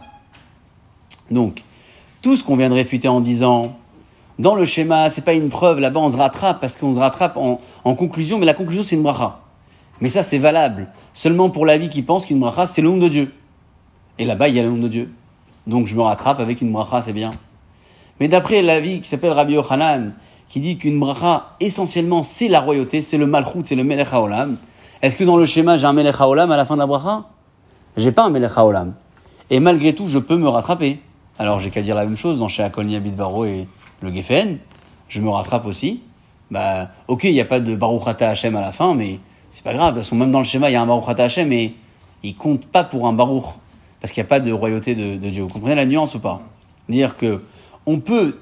Donc, 1.31 1.63
tout 2.21 2.35
ce 2.35 2.43
qu'on 2.43 2.55
vient 2.55 2.69
de 2.69 2.75
réfuter 2.75 3.07
en 3.07 3.19
disant, 3.19 3.77
dans 4.37 4.53
le 4.53 4.65
schéma, 4.65 5.09
c'est 5.09 5.23
pas 5.23 5.33
une 5.33 5.49
preuve, 5.49 5.79
là-bas 5.79 6.01
on 6.01 6.09
se 6.09 6.17
rattrape 6.17 6.59
parce 6.59 6.75
qu'on 6.75 6.93
se 6.93 6.99
rattrape 6.99 7.37
en, 7.37 7.61
en 7.83 7.95
conclusion, 7.95 8.37
mais 8.37 8.45
la 8.45 8.53
conclusion 8.53 8.83
c'est 8.83 8.95
une 8.95 9.03
bracha. 9.03 9.39
Mais 10.01 10.09
ça 10.09 10.21
c'est 10.21 10.37
valable 10.37 10.89
seulement 11.13 11.49
pour 11.49 11.65
la 11.65 11.77
vie 11.77 11.89
qui 11.89 12.01
pense 12.01 12.25
qu'une 12.25 12.39
bracha 12.39 12.65
c'est 12.65 12.81
le 12.81 12.89
nom 12.89 12.97
de 12.97 13.07
Dieu. 13.07 13.33
Et 14.19 14.25
là-bas 14.25 14.49
il 14.49 14.55
y 14.55 14.59
a 14.59 14.63
le 14.63 14.69
nom 14.69 14.77
de 14.77 14.87
Dieu. 14.87 15.11
Donc 15.67 15.87
je 15.87 15.95
me 15.95 16.01
rattrape 16.01 16.39
avec 16.39 16.61
une 16.61 16.71
bracha, 16.71 17.01
c'est 17.01 17.13
bien. 17.13 17.31
Mais 18.19 18.27
d'après 18.27 18.61
l'avis 18.61 19.01
qui 19.01 19.09
s'appelle 19.09 19.31
Rabbi 19.31 19.53
Yochanan, 19.53 20.13
qui 20.47 20.59
dit 20.59 20.77
qu'une 20.77 20.99
bracha 20.99 21.55
essentiellement 21.59 22.23
c'est 22.23 22.47
la 22.47 22.59
royauté, 22.59 23.01
c'est 23.01 23.17
le 23.17 23.27
malchut, 23.27 23.61
c'est 23.65 23.75
le 23.75 23.83
melech 23.83 24.11
haolam. 24.11 24.57
Est-ce 25.01 25.15
que 25.15 25.23
dans 25.23 25.37
le 25.37 25.45
schéma 25.45 25.77
j'ai 25.77 25.85
un 25.85 25.93
melech 25.93 26.19
haolam 26.19 26.51
à 26.51 26.57
la 26.57 26.65
fin 26.65 26.75
de 26.75 26.79
la 26.79 26.87
bracha? 26.87 27.25
J'ai 27.97 28.11
pas 28.11 28.25
un 28.25 28.29
melech 28.29 28.51
haolam. 28.55 28.93
Et 29.49 29.59
malgré 29.59 29.93
tout 29.93 30.07
je 30.07 30.19
peux 30.19 30.37
me 30.37 30.47
rattraper. 30.47 30.99
Alors 31.39 31.59
j'ai 31.59 31.69
qu'à 31.69 31.81
dire 31.81 31.95
la 31.95 32.05
même 32.05 32.17
chose 32.17 32.39
dans 32.39 32.47
chez 32.47 32.63
Akol 32.63 32.85
Bidvaro 32.85 33.45
et 33.45 33.67
le 34.01 34.13
Geffen. 34.13 34.59
Je 35.07 35.21
me 35.21 35.29
rattrape 35.29 35.65
aussi. 35.65 36.01
Bah, 36.51 36.89
ok, 37.07 37.23
il 37.23 37.33
n'y 37.33 37.41
a 37.41 37.45
pas 37.45 37.61
de 37.61 37.75
Baruch 37.75 38.07
Ata 38.07 38.29
Hashem 38.29 38.55
à 38.55 38.61
la 38.61 38.71
fin, 38.73 38.93
mais 38.93 39.19
c'est 39.49 39.63
pas 39.63 39.73
grave. 39.73 39.93
De 39.93 39.99
toute 39.99 40.03
façon, 40.03 40.15
même 40.17 40.31
dans 40.31 40.39
le 40.39 40.45
schéma, 40.45 40.69
il 40.69 40.73
y 40.73 40.75
a 40.75 40.81
un 40.81 40.85
Baruch 40.85 41.07
Ata 41.07 41.23
Hashem, 41.23 41.47
mais 41.47 41.73
il 42.23 42.35
compte 42.35 42.65
pas 42.65 42.83
pour 42.83 43.07
un 43.07 43.13
Baruch. 43.13 43.45
Parce 44.01 44.11
qu'il 44.11 44.21
n'y 44.21 44.25
a 44.25 44.29
pas 44.29 44.39
de 44.39 44.51
royauté 44.51 44.95
de, 44.95 45.29
Dieu. 45.29 45.43
Vous 45.43 45.49
comprenez 45.49 45.75
la 45.75 45.85
nuance 45.85 46.15
ou 46.15 46.19
pas 46.19 46.41
Dire 46.89 47.15
que 47.15 47.41
on 47.85 47.99
peut, 47.99 48.37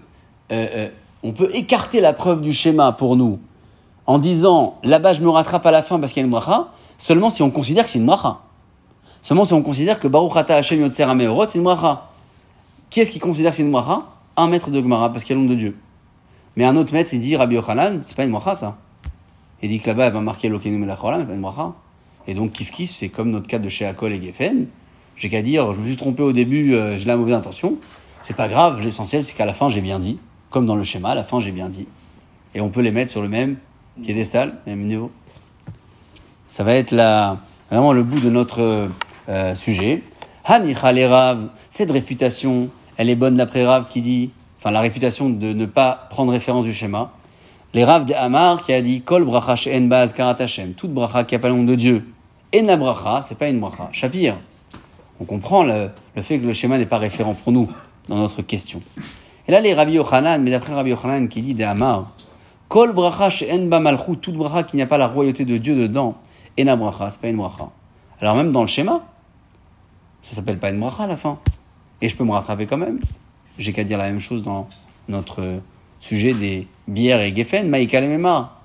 euh, 0.52 0.68
euh, 0.74 0.90
on 1.22 1.34
peut 1.34 1.50
écarter 1.54 2.02
la 2.02 2.14
preuve 2.14 2.42
du 2.42 2.54
schéma 2.54 2.92
pour 2.94 3.16
nous 3.16 3.40
en 4.08 4.18
disant 4.18 4.80
là-bas 4.84 5.14
je 5.14 5.22
me 5.22 5.30
rattrape 5.30 5.66
à 5.66 5.72
la 5.72 5.84
fin 5.84 6.00
parce 6.00 6.14
qu'il 6.14 6.22
y 6.22 6.24
a 6.24 6.26
une 6.26 6.32
bracha, 6.32 6.70
seulement 6.98 7.30
si 7.30 7.44
on 7.44 7.52
considère 7.52 7.86
que 7.86 7.92
c'est 7.92 8.00
une 8.00 8.08
bracha. 8.08 8.40
Seulement 9.22 9.46
si 9.46 9.54
on 9.54 9.62
considère 9.62 10.00
que 10.00 10.08
Baruch 10.08 10.36
Ata 10.36 10.56
Hashem 10.56 10.80
Yotzer 10.80 11.06
c'est 11.48 11.58
une 11.58 11.64
bracha. 11.64 12.08
Qui 12.90 13.02
est-ce 13.02 13.12
qui 13.12 13.20
considère 13.20 13.52
que 13.52 13.58
c'est 13.58 13.64
une 13.64 13.72
bracha 13.72 14.04
Un 14.36 14.48
maître 14.48 14.72
de 14.72 14.82
Gemara, 14.82 15.12
parce 15.12 15.24
qu'il 15.24 15.36
y 15.36 15.40
a 15.40 15.42
nom 15.42 15.48
de 15.48 15.56
Dieu. 15.56 15.78
Mais 16.56 16.66
un 16.66 16.76
autre 16.76 16.92
maître, 16.92 17.14
il 17.14 17.20
dit 17.20 17.36
Rabbi 17.36 17.56
Yochanan, 17.56 18.00
c'est 18.02 18.18
pas 18.18 18.24
une 18.24 18.32
bracha 18.32 18.56
ça. 18.56 18.78
Il 19.62 19.70
dit 19.70 19.80
que 19.80 19.88
là-bas, 19.88 20.08
elle 20.08 20.14
va 20.14 20.22
marquer 20.22 20.50
Lokenu 20.50 20.78
Melacholam, 20.78 21.22
c'est 21.22 21.28
pas 21.28 21.34
une 21.36 21.42
bracha. 21.42 21.74
Et 22.28 22.34
donc, 22.34 22.54
Kif 22.54 22.72
Kif, 22.72 22.90
c'est 22.90 23.10
comme 23.10 23.30
notre 23.30 23.48
cas 23.48 23.60
de 23.60 23.70
chez 23.70 23.86
Akol 23.86 24.14
et 24.14 24.22
Geffen. 24.22 24.68
J'ai 25.20 25.28
qu'à 25.28 25.42
dire, 25.42 25.74
je 25.74 25.80
me 25.82 25.86
suis 25.86 25.98
trompé 25.98 26.24
au 26.24 26.32
début, 26.32 26.74
euh, 26.74 26.98
j'ai 26.98 27.06
la 27.06 27.18
mauvaise 27.18 27.36
intention. 27.36 27.76
C'est 28.22 28.36
pas 28.36 28.48
grave, 28.48 28.80
l'essentiel, 28.82 29.26
c'est 29.26 29.36
qu'à 29.36 29.46
la 29.46 29.54
fin, 29.54 29.68
j'ai 29.68 29.82
bien 29.82 30.00
dit. 30.00 30.18
Comme 30.50 30.66
dans 30.66 30.78
le 30.78 30.84
schéma, 30.84 31.10
à 31.10 31.16
la 31.16 31.26
fin, 31.26 31.42
j'ai 31.42 31.52
bien 31.52 31.68
dit. 31.68 31.88
Et 32.56 32.62
on 32.62 32.70
peut 32.70 32.80
les 32.80 32.92
mettre 32.92 33.12
sur 33.12 33.22
le 33.22 33.28
même 33.28 33.58
piédestal, 34.02 34.56
même 34.66 34.80
niveau. 34.80 35.12
Ça 36.48 36.64
va 36.64 36.74
être 36.74 36.92
la, 36.92 37.38
vraiment 37.70 37.92
le 37.92 38.02
bout 38.02 38.22
de 38.22 38.30
notre 38.30 38.90
euh, 39.28 39.56
sujet. 39.56 40.04
Hanicha 40.46 40.92
les 40.94 41.08
cette 41.70 41.92
réfutation, 41.92 42.70
elle 42.96 43.10
est 43.10 43.16
bonne 43.16 43.36
d'après 43.36 43.66
Rav 43.66 43.88
qui 43.90 44.00
dit, 44.00 44.32
enfin 44.58 44.72
la 44.72 44.80
réfutation 44.80 45.30
de 45.30 45.54
ne 45.54 45.66
pas 45.66 46.08
prendre 46.10 46.32
référence 46.32 46.64
du 46.64 46.74
schéma. 46.74 47.12
Les 47.74 47.84
Rav 47.84 48.06
de 48.06 48.14
Hamar 48.14 48.64
qui 48.64 48.72
a 48.72 48.82
dit 48.82 49.02
Kol 49.02 49.26
bracha 49.26 49.70
en 49.72 49.82
baz 49.82 50.14
karat 50.14 50.38
Hashem, 50.40 50.74
toute 50.74 50.92
bracha 50.92 51.26
qui 51.26 51.36
a 51.36 51.40
pas 51.40 51.50
le 51.50 51.66
de 51.66 51.76
Dieu. 51.76 52.08
Ena 52.52 52.78
bracha, 52.78 53.22
c'est 53.22 53.38
pas 53.38 53.50
une 53.50 53.60
bracha. 53.60 53.90
Shapir. 53.92 54.38
On 55.20 55.26
comprend 55.26 55.64
le, 55.64 55.90
fait 56.22 56.40
que 56.40 56.46
le 56.46 56.54
schéma 56.54 56.78
n'est 56.78 56.86
pas 56.86 56.98
référent 56.98 57.34
pour 57.34 57.52
nous 57.52 57.70
dans 58.08 58.18
notre 58.18 58.42
question. 58.42 58.80
Et 59.48 59.52
là, 59.52 59.62
les 59.62 59.74
Rabbi 59.74 59.94
Yochanan, 59.94 60.42
mais 60.42 60.52
d'après 60.52 60.74
Rabbi 60.74 60.92
Yochanan 60.92 61.28
qui 61.28 61.42
dit 61.42 61.54
de 61.54 61.64
Hamar, 61.64 62.12
Kol 62.70 62.94
bracha 62.94 63.46
en 63.52 63.82
malchut, 63.82 64.18
toute 64.18 64.36
bracha 64.36 64.64
qui 64.64 64.76
n'y 64.76 64.82
a 64.84 64.86
pas 64.86 64.98
la 64.98 65.08
royauté 65.08 65.44
de 65.44 65.58
Dieu 65.58 65.76
dedans. 65.76 66.16
Ena 66.58 66.76
bracha, 66.76 67.10
c'est 67.10 67.20
pas 67.20 67.30
une 67.30 67.38
bracha. 67.38 67.70
Alors 68.22 68.36
même 68.36 68.52
dans 68.52 68.62
le 68.62 68.68
schéma, 68.68 69.04
ça 70.22 70.36
s'appelle 70.36 70.60
pas 70.60 70.70
une 70.70 70.80
bracha 70.80 71.04
à 71.04 71.08
la 71.08 71.18
fin. 71.18 71.40
Et 72.02 72.10
je 72.10 72.16
peux 72.16 72.24
me 72.24 72.32
rattraper 72.32 72.66
quand 72.68 72.78
même. 72.78 73.00
J'ai 73.58 73.74
qu'à 73.74 73.84
dire 73.84 73.98
la 73.98 74.06
même 74.06 74.20
chose 74.20 74.44
dans 74.44 74.68
notre 75.08 75.60
sujet 76.00 76.34
des 76.34 76.68
bières 76.88 77.22
et 77.22 77.36
geffen, 77.36 77.68
maïka 77.68 78.00
lemema. 78.00 78.60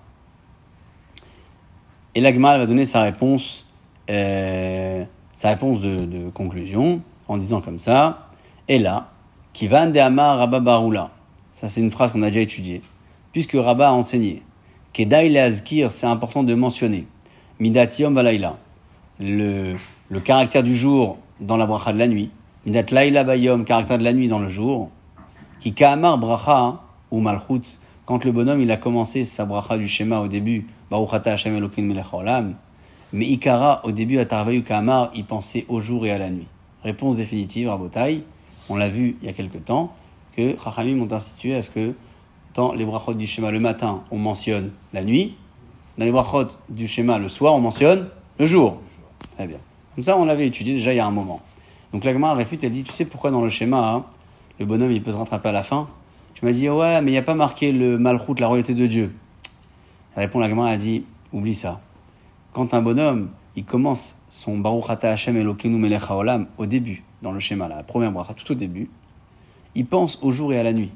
Et 2.15 2.21
l'agma 2.21 2.59
va 2.59 2.67
donner 2.67 2.85
sa 2.85 3.03
réponse, 3.03 3.67
euh, 4.11 5.05
sa 5.45 5.51
réponse 5.51 5.83
de, 5.83 6.31
conclusion 6.31 7.03
en 7.29 7.37
disant 7.37 7.61
comme 7.61 7.79
ça. 7.79 8.29
Et 8.67 8.79
là, 8.79 9.11
va 9.65 9.83
Amar 9.83 10.39
Rabba 10.39 10.59
Baroula. 10.59 11.11
Ça, 11.51 11.69
c'est 11.69 11.83
une 11.83 11.91
phrase 11.91 12.13
qu'on 12.13 12.23
a 12.23 12.29
déjà 12.29 12.41
étudiée. 12.41 12.81
Puisque 13.31 13.53
Rabba 13.53 13.91
a 13.91 13.93
enseigné. 13.93 14.41
Kedai 14.95 15.29
Leazkir, 15.29 15.93
c'est 15.93 16.07
important 16.07 16.45
de 16.45 16.55
mentionner. 16.55 17.07
Midatium 17.61 18.15
Valaila. 18.15 18.57
Le, 19.21 19.75
le 20.09 20.21
caractère 20.21 20.63
du 20.63 20.75
jour 20.75 21.19
dans 21.41 21.59
la 21.59 21.67
bracha 21.67 21.93
de 21.93 21.99
la 21.99 22.09
nuit. 22.09 22.31
Midat 22.65 22.87
Laila 22.91 23.23
Bayom, 23.25 23.65
caractère 23.65 23.99
de 23.99 24.05
la 24.05 24.15
nuit 24.15 24.29
dans 24.29 24.39
le 24.39 24.49
jour. 24.49 24.89
Qui 25.61 25.75
Kaamar 25.75 26.17
Bracha 26.17 26.81
ou 27.11 27.21
Malchut, 27.21 27.79
quand 28.07 28.25
le 28.25 28.33
bonhomme 28.33 28.63
il 28.63 28.71
a 28.71 28.79
commencé 28.79 29.27
sa 29.27 29.45
bracha 29.45 29.77
du 29.77 29.89
schéma 29.89 30.21
au 30.21 30.29
début, 30.29 30.67
Hashem 30.91 31.69
mais 33.15 33.27
Ikara 33.27 33.81
au 33.85 33.93
début 33.93 34.19
à 34.19 34.25
Tarvayu 34.25 34.65
Kaamar, 34.65 35.11
il 35.15 35.25
pensait 35.25 35.65
au 35.69 35.81
jour 35.81 36.05
et 36.05 36.11
à 36.11 36.19
la 36.19 36.31
nuit. 36.31 36.49
Réponse 36.83 37.17
définitive, 37.17 37.69
Rabotai, 37.69 38.25
on 38.69 38.75
l'a 38.75 38.89
vu 38.89 39.17
il 39.23 39.27
y 39.27 39.31
a 39.31 39.33
quelque 39.33 39.57
temps, 39.57 39.93
que 40.37 40.57
Chachamim 40.63 41.01
ont 41.01 41.13
institué 41.13 41.55
à 41.55 41.63
ce 41.63 41.71
que 41.71 41.95
dans 42.55 42.75
les 42.75 42.85
brachot 42.85 43.15
du 43.15 43.25
schéma 43.27 43.53
le 43.53 43.61
matin, 43.61 44.03
on 44.11 44.19
mentionne 44.19 44.73
la 44.93 45.05
nuit, 45.05 45.37
dans 45.97 46.05
les 46.05 46.11
brachot 46.11 46.49
du 46.69 46.89
schéma 46.89 47.19
le 47.19 47.29
soir, 47.29 47.55
on 47.55 47.61
mentionne 47.61 48.09
le 48.41 48.47
jour. 48.47 48.79
Très 49.37 49.47
bien. 49.47 49.59
Comme 49.95 50.03
ça, 50.03 50.19
on 50.19 50.25
l'avait 50.25 50.49
étudié 50.49 50.75
déjà 50.75 50.93
il 50.93 50.97
y 50.97 51.01
a 51.01 51.07
un 51.07 51.13
moment. 51.13 51.41
Donc 51.93 52.03
la 52.03 52.13
Gemara 52.13 52.35
réfute, 52.35 52.65
elle 52.65 52.73
dit, 52.73 52.83
tu 52.83 52.93
sais 52.93 53.05
pourquoi 53.05 53.31
dans 53.31 53.43
le 53.43 53.49
schéma, 53.49 53.93
hein, 53.93 54.05
le 54.59 54.67
bonhomme 54.67 54.91
il 54.91 55.01
peut 55.01 55.13
se 55.13 55.17
rattraper 55.17 55.51
à 55.51 55.53
la 55.53 55.63
fin? 55.63 55.87
Tu 56.35 56.45
m'as 56.45 56.51
dit, 56.51 56.69
ouais, 56.69 57.01
mais 57.01 57.13
il 57.13 57.15
n'y 57.15 57.19
a 57.19 57.23
pas 57.23 57.37
marqué 57.37 57.71
le 57.71 57.97
malchut, 57.97 58.35
la 58.41 58.49
royauté 58.49 58.75
de 58.75 58.87
Dieu. 58.89 59.15
Elle 60.17 60.25
répond, 60.25 60.41
la 60.41 60.49
Gemara, 60.49 60.73
elle 60.73 60.81
dit, 60.81 61.05
oublie 61.33 61.55
ça. 61.55 61.81
Quand 62.55 62.73
un 62.73 62.83
bonhomme, 62.83 63.31
il 63.57 63.65
commence 63.65 64.21
son 64.31 64.59
Baruch 64.59 64.89
Ata 64.89 65.11
Hashem 65.11 65.37
Elokeinu 65.37 65.77
Melech 65.77 66.03
Haolam 66.09 66.47
au 66.57 66.67
début, 66.67 67.03
dans 67.21 67.33
le 67.33 67.41
schéma, 67.41 67.67
la 67.67 67.83
première 67.83 68.13
bracha, 68.13 68.33
tout 68.33 68.53
au 68.53 68.55
début, 68.55 68.89
il 69.75 69.85
pense 69.87 70.21
au 70.23 70.31
jour 70.31 70.53
et 70.53 70.59
à 70.61 70.63
la 70.63 70.73
nuit. 70.73 70.93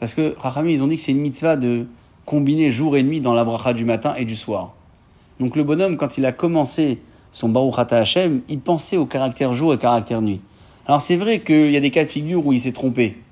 Parce 0.00 0.14
que 0.14 0.34
Rachamim, 0.38 0.70
ils 0.70 0.82
ont 0.82 0.86
dit 0.86 0.96
que 0.96 1.02
c'est 1.02 1.12
une 1.12 1.20
mitzvah 1.20 1.56
de 1.56 1.88
combiner 2.24 2.70
jour 2.70 2.96
et 2.96 3.02
nuit 3.02 3.20
dans 3.20 3.34
la 3.34 3.44
bracha 3.44 3.74
du 3.74 3.84
matin 3.84 4.14
et 4.14 4.24
du 4.24 4.34
soir. 4.34 4.72
Donc 5.40 5.56
le 5.56 5.62
bonhomme, 5.62 5.98
quand 5.98 6.16
il 6.16 6.24
a 6.24 6.32
commencé 6.32 7.02
son 7.32 7.50
Baruch 7.50 7.78
Ata 7.78 7.98
Hashem, 7.98 8.40
il 8.48 8.60
pensait 8.60 8.96
au 8.96 9.04
caractère 9.04 9.52
jour 9.52 9.74
et 9.74 9.78
caractère 9.78 10.22
nuit. 10.22 10.40
Alors 10.86 11.02
c'est 11.02 11.16
vrai 11.16 11.40
qu'il 11.40 11.70
y 11.70 11.76
a 11.76 11.80
des 11.80 11.90
cas 11.90 12.04
de 12.04 12.08
figure 12.08 12.46
où 12.46 12.54
il 12.54 12.60
s'est 12.62 12.72
trompé. 12.72 13.22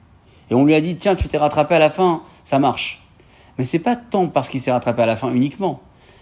Et 0.50 0.54
on 0.54 0.66
lui 0.66 0.74
a 0.74 0.82
dit, 0.82 0.94
tiens, 0.96 1.16
tu 1.16 1.26
t'es 1.26 1.38
rattrapé 1.38 1.74
à 1.74 1.78
la 1.78 1.88
fin, 1.88 2.20
ça 2.44 2.58
marche. 2.58 3.02
Mais 3.56 3.64
c'est 3.64 3.78
pas 3.78 3.96
tant 3.96 4.26
parce 4.26 4.50
qu'il 4.50 4.60
s'est 4.60 4.72
rattrapé 4.72 5.00
à 5.00 5.06
la 5.06 5.16
fin 5.16 5.32
uniquement. 5.32 5.80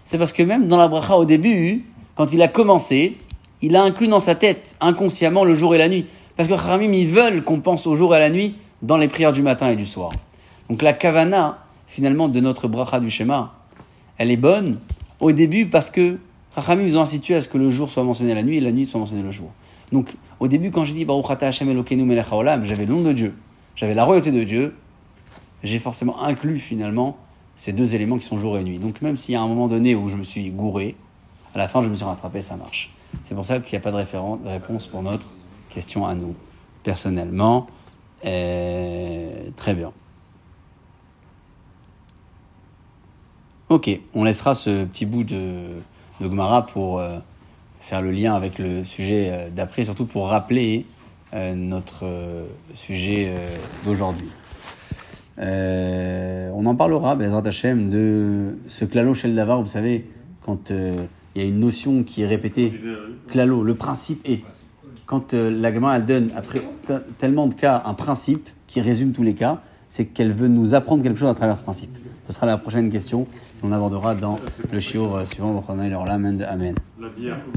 C'est 0.09 0.17
parce 0.17 0.33
que 0.33 0.43
même 0.43 0.69
dans 0.69 0.79
la 0.79 0.89
bracha 0.89 1.19
au 1.19 1.27
début, 1.27 1.85
quand 2.17 2.33
il 2.33 2.41
a 2.41 2.49
commencé, 2.49 3.19
il 3.61 3.77
a 3.77 3.83
inclus 3.83 4.09
dans 4.09 4.21
sa 4.21 4.35
tête 4.35 4.75
inconsciemment 4.81 5.45
le 5.45 5.55
jour 5.55 5.75
et 5.75 5.79
la 5.79 5.91
nuit. 5.91 6.07
Parce 6.35 6.49
que 6.49 6.55
Khamim, 6.55 6.95
ils 6.95 7.09
veulent 7.09 7.45
qu'on 7.45 7.61
pense 7.61 7.87
au 7.87 7.95
jour 7.95 8.15
et 8.15 8.17
à 8.17 8.21
la 8.21 8.31
nuit 8.31 8.57
dans 8.81 8.97
les 8.97 9.07
prières 9.07 9.35
du 9.35 9.43
matin 9.43 9.69
et 9.69 9.77
du 9.77 9.85
soir. 9.85 10.11
Donc 10.71 10.81
la 10.81 10.95
kavana, 10.95 11.59
finalement, 11.87 12.31
de 12.31 12.41
notre 12.41 12.69
bracha 12.69 13.01
du 13.01 13.11
schéma, 13.11 13.53
elle 14.17 14.31
est 14.31 14.39
bonne 14.39 14.79
au 15.21 15.31
début 15.31 15.67
parce 15.67 15.91
que 15.91 16.17
Rachamim, 16.57 16.87
ils 16.87 16.97
ont 16.97 17.03
institué 17.03 17.35
à 17.35 17.43
ce 17.43 17.49
que 17.49 17.59
le 17.59 17.69
jour 17.69 17.91
soit 17.91 18.03
mentionné 18.03 18.35
la 18.35 18.43
nuit 18.43 18.57
et 18.57 18.61
la 18.63 18.73
nuit 18.73 18.87
soit 18.87 18.99
mentionnée 18.99 19.23
le 19.23 19.31
jour. 19.31 19.51
Donc, 19.93 20.17
au 20.41 20.49
début, 20.49 20.71
quand 20.71 20.87
j'ai 20.87 20.95
dit 20.95 21.05
Baruch 21.05 21.27
Hashem 21.39 21.69
Elokeinu 21.69 22.05
Melech 22.05 22.29
j'avais 22.63 22.87
le 22.87 22.95
nom 22.95 23.03
de 23.03 23.13
Dieu, 23.13 23.35
j'avais 23.77 23.95
la 23.95 24.05
royauté 24.05 24.33
de 24.33 24.43
Dieu, 24.43 24.75
j'ai 25.63 25.79
forcément 25.79 26.23
inclus 26.23 26.61
finalement 26.61 27.19
ces 27.59 27.73
deux 27.73 27.97
éléments 27.97 28.17
qui 28.19 28.25
sont 28.25 28.39
jour 28.39 28.57
et 28.57 28.63
nuit. 28.63 28.79
Donc, 28.79 29.03
même 29.03 29.17
s'il 29.17 29.35
y 29.35 29.37
a 29.37 29.43
un 29.43 29.49
moment 29.49 29.67
donné 29.67 29.97
où 29.97 30.09
je 30.09 30.17
me 30.17 30.23
suis 30.23 30.49
gouré, 30.51 30.95
à 31.55 31.59
la 31.59 31.67
fin, 31.67 31.83
je 31.83 31.89
me 31.89 31.95
suis 31.95 32.05
rattrapé, 32.05 32.41
ça 32.41 32.57
marche. 32.57 32.95
C'est 33.25 33.35
pour 33.35 33.45
ça 33.45 33.59
qu'il 33.59 33.77
n'y 33.77 33.85
a 33.85 33.91
pas 33.91 33.91
de, 33.91 34.45
de 34.45 34.49
réponse 34.49 34.87
pour 34.87 35.03
notre 35.03 35.35
question 35.69 36.07
à 36.07 36.15
nous, 36.15 36.37
personnellement. 36.85 37.67
Euh, 38.25 39.51
très 39.57 39.75
bien. 39.75 39.93
Ok, 43.69 43.91
on 44.15 44.23
laissera 44.23 44.55
ce 44.55 44.85
petit 44.85 45.05
bout 45.05 45.25
de, 45.25 45.81
de 46.21 46.25
Gemara 46.25 46.65
pour 46.65 47.01
euh, 47.01 47.19
faire 47.81 48.03
le 48.03 48.13
lien 48.13 48.35
avec 48.35 48.59
le 48.61 48.85
sujet 48.85 49.31
euh, 49.31 49.51
d'après, 49.51 49.85
surtout 49.85 50.07
pour 50.07 50.29
rappeler 50.29 50.87
notre 51.33 52.07
sujet 52.73 53.31
d'aujourd'hui. 53.85 54.31
Euh, 55.41 56.51
on 56.55 56.66
en 56.66 56.74
parlera, 56.74 57.14
Bezrat 57.16 57.43
Hashem, 57.47 57.91
de 57.91 58.57
ce 58.66 58.84
klalo 58.84 59.14
shel 59.14 59.34
davar, 59.34 59.61
vous 59.61 59.68
savez, 59.68 60.07
quand 60.45 60.70
euh, 60.70 60.97
il 61.34 61.43
y 61.43 61.45
a 61.45 61.49
une 61.49 61.61
notion 61.61 62.03
qui 62.03 62.22
est 62.22 62.26
répétée, 62.26 62.70
klalo, 63.28 63.62
le 63.62 63.74
principe 63.74 64.20
est. 64.28 64.43
Quand 65.07 65.32
euh, 65.32 65.51
la 65.51 65.72
Gemara, 65.72 65.97
elle 65.97 66.05
donne, 66.05 66.30
après 66.36 66.61
te- 66.86 67.01
tellement 67.18 67.47
de 67.47 67.55
cas, 67.55 67.82
un 67.86 67.95
principe 67.95 68.49
qui 68.66 68.80
résume 68.80 69.12
tous 69.12 69.22
les 69.22 69.34
cas, 69.34 69.62
c'est 69.89 70.05
qu'elle 70.05 70.32
veut 70.32 70.49
nous 70.49 70.74
apprendre 70.74 71.03
quelque 71.03 71.18
chose 71.18 71.30
à 71.30 71.34
travers 71.34 71.57
ce 71.57 71.62
principe. 71.62 71.97
Ce 72.28 72.34
sera 72.34 72.45
la 72.47 72.59
prochaine 72.59 72.91
question 72.91 73.26
qu'on 73.62 73.72
abordera 73.72 74.14
dans 74.14 74.36
le 74.70 74.80
shiur 74.80 75.14
euh, 75.16 75.24
suivant. 75.24 75.64
Amen. 75.68 76.74